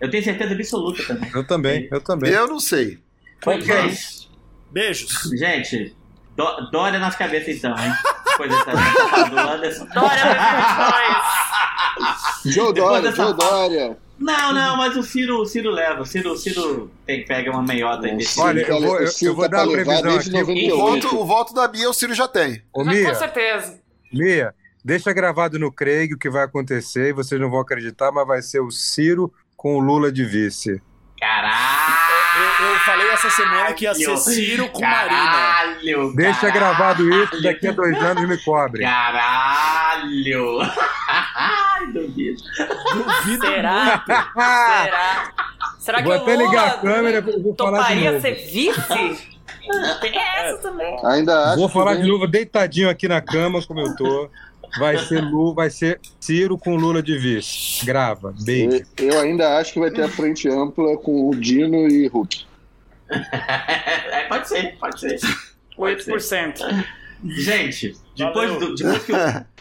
eu 0.00 0.10
tenho 0.10 0.22
certeza 0.24 0.54
absoluta 0.54 1.02
também. 1.04 1.30
Eu 1.34 1.46
também, 1.46 1.88
eu 1.90 2.00
também. 2.00 2.32
Eu 2.32 2.46
não 2.46 2.60
sei. 2.60 2.98
Foi, 3.42 3.56
Ok. 3.56 3.66
gente, 3.66 4.30
Beijos. 4.70 5.30
gente, 5.38 5.96
dó- 6.36 6.68
Dória 6.70 6.98
nas 6.98 7.16
cabeças 7.16 7.56
então, 7.56 7.74
hein? 7.78 7.92
Coisa 8.36 8.54
essa 8.54 9.30
do 9.30 9.38
Anderson. 9.38 9.86
Dória 9.86 10.24
2022. 10.24 12.54
Joe 12.54 12.72
Dória, 12.74 13.10
dessa 13.10 13.24
Joe 13.24 13.34
Dória. 13.36 13.96
Não, 14.18 14.52
não, 14.52 14.76
mas 14.76 14.96
o 14.96 15.02
Ciro, 15.02 15.40
o 15.40 15.46
Ciro 15.46 15.70
leva. 15.70 16.02
O 16.02 16.06
Ciro, 16.06 16.32
o 16.32 16.36
Ciro 16.36 16.90
tem, 17.06 17.24
pega 17.24 17.50
uma 17.50 17.62
meiota 17.62 18.06
aí 18.06 18.16
desse. 18.16 18.38
Olha, 18.38 18.60
eu 18.60 18.80
vou, 18.80 18.98
eu, 18.98 19.04
O 19.04 19.08
Ciro 19.08 19.30
eu 19.32 19.36
vou 19.36 19.48
tá 19.48 19.56
dar 19.56 19.64
uma 19.64 19.72
previsão 19.72 20.02
desde 20.02 20.36
aqui. 20.36 20.42
O 20.42 20.46
98. 20.46 21.02
voto, 21.08 21.16
o 21.20 21.24
voto 21.26 21.54
da 21.54 21.66
Bia 21.66 21.88
o 21.88 21.94
Ciro 21.94 22.14
já 22.14 22.28
tem. 22.28 22.62
Ô, 22.72 22.84
Mia, 22.84 23.08
com 23.08 23.14
certeza. 23.14 23.80
Mia, 24.12 24.54
Deixa 24.82 25.12
gravado 25.12 25.58
no 25.58 25.70
Craig 25.70 26.14
o 26.14 26.18
que 26.18 26.30
vai 26.30 26.44
acontecer 26.44 27.08
e 27.08 27.12
vocês 27.12 27.38
não 27.38 27.50
vão 27.50 27.60
acreditar, 27.60 28.10
mas 28.10 28.26
vai 28.26 28.40
ser 28.40 28.60
o 28.60 28.70
Ciro 28.70 29.30
com 29.54 29.76
o 29.76 29.78
Lula 29.78 30.10
de 30.10 30.24
vice. 30.24 30.80
Caralho! 31.20 32.10
Eu, 32.60 32.66
eu 32.66 32.78
falei 32.78 33.10
essa 33.10 33.28
semana 33.28 33.74
que 33.74 33.84
ia 33.84 33.94
ser 33.94 34.16
Ciro 34.16 34.70
com 34.70 34.80
Marina. 34.80 35.20
Caralho! 35.20 36.14
Deixa 36.16 36.50
caralho, 36.50 36.54
gravado 36.54 37.10
isso, 37.22 37.42
daqui 37.42 37.68
a 37.68 37.72
dois 37.72 37.94
anos 38.02 38.26
me 38.26 38.38
cobre. 38.42 38.82
Caralho! 38.82 40.60
Ai, 41.36 41.86
duvido. 41.92 42.42
Duvido 42.94 43.46
Será? 43.46 44.02
Será? 44.06 45.32
Será 45.78 46.02
Vou 46.02 46.12
que 46.12 46.22
até 46.22 46.32
o 46.32 46.38
Lula 46.38 46.48
ligar 46.48 46.68
a 46.68 46.78
câmera, 46.78 47.18
eu 47.18 47.42
vou 47.42 47.54
falar 47.54 47.94
de 47.94 48.04
novo. 48.04 48.20
ser 48.22 48.34
vice? 48.50 49.39
Tem 50.00 50.18
essa 50.18 50.58
também. 50.58 50.96
Ainda 51.04 51.48
acho 51.50 51.58
Vou 51.58 51.68
falar 51.68 51.96
de 51.96 52.06
novo 52.08 52.26
deitadinho 52.26 52.88
aqui 52.88 53.06
na 53.08 53.20
cama, 53.20 53.62
como 53.66 53.80
eu 53.80 53.94
tô. 53.96 54.30
Vai 54.78 54.98
ser 54.98 55.20
Lu, 55.20 55.52
vai 55.52 55.68
ser 55.68 56.00
Ciro 56.20 56.56
com 56.56 56.76
Lula 56.76 57.02
de 57.02 57.18
vice. 57.18 57.84
Grava, 57.84 58.32
beijo. 58.42 58.84
Eu 58.98 59.18
ainda 59.20 59.58
acho 59.58 59.72
que 59.72 59.80
vai 59.80 59.90
ter 59.90 60.02
a 60.02 60.08
frente 60.08 60.48
ampla 60.48 60.96
com 60.96 61.28
o 61.28 61.34
Dino 61.34 61.88
e 61.88 62.06
Hulk. 62.08 62.44
É, 63.10 64.28
pode 64.28 64.48
ser, 64.48 64.76
pode 64.78 65.00
ser. 65.00 65.18
Pode 65.76 66.04
ser. 66.04 66.12
8%. 66.12 66.84
Gente, 67.24 67.94
depois, 68.16 68.58
do, 68.58 68.74
depois, 68.74 69.04
que 69.04 69.12
o, 69.12 69.16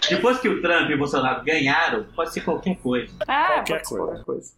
depois 0.10 0.40
que 0.40 0.48
o 0.50 0.62
Trump 0.62 0.90
e 0.90 0.94
o 0.94 0.98
Bolsonaro 0.98 1.44
ganharam, 1.44 2.06
pode 2.16 2.32
ser 2.34 2.42
qualquer 2.42 2.76
coisa. 2.78 3.12
É, 3.22 3.26
Qualquer 3.26 3.74
pode 3.78 3.88
ser 3.88 3.96
coisa. 3.96 4.06
qualquer 4.06 4.24
coisa. 4.24 4.52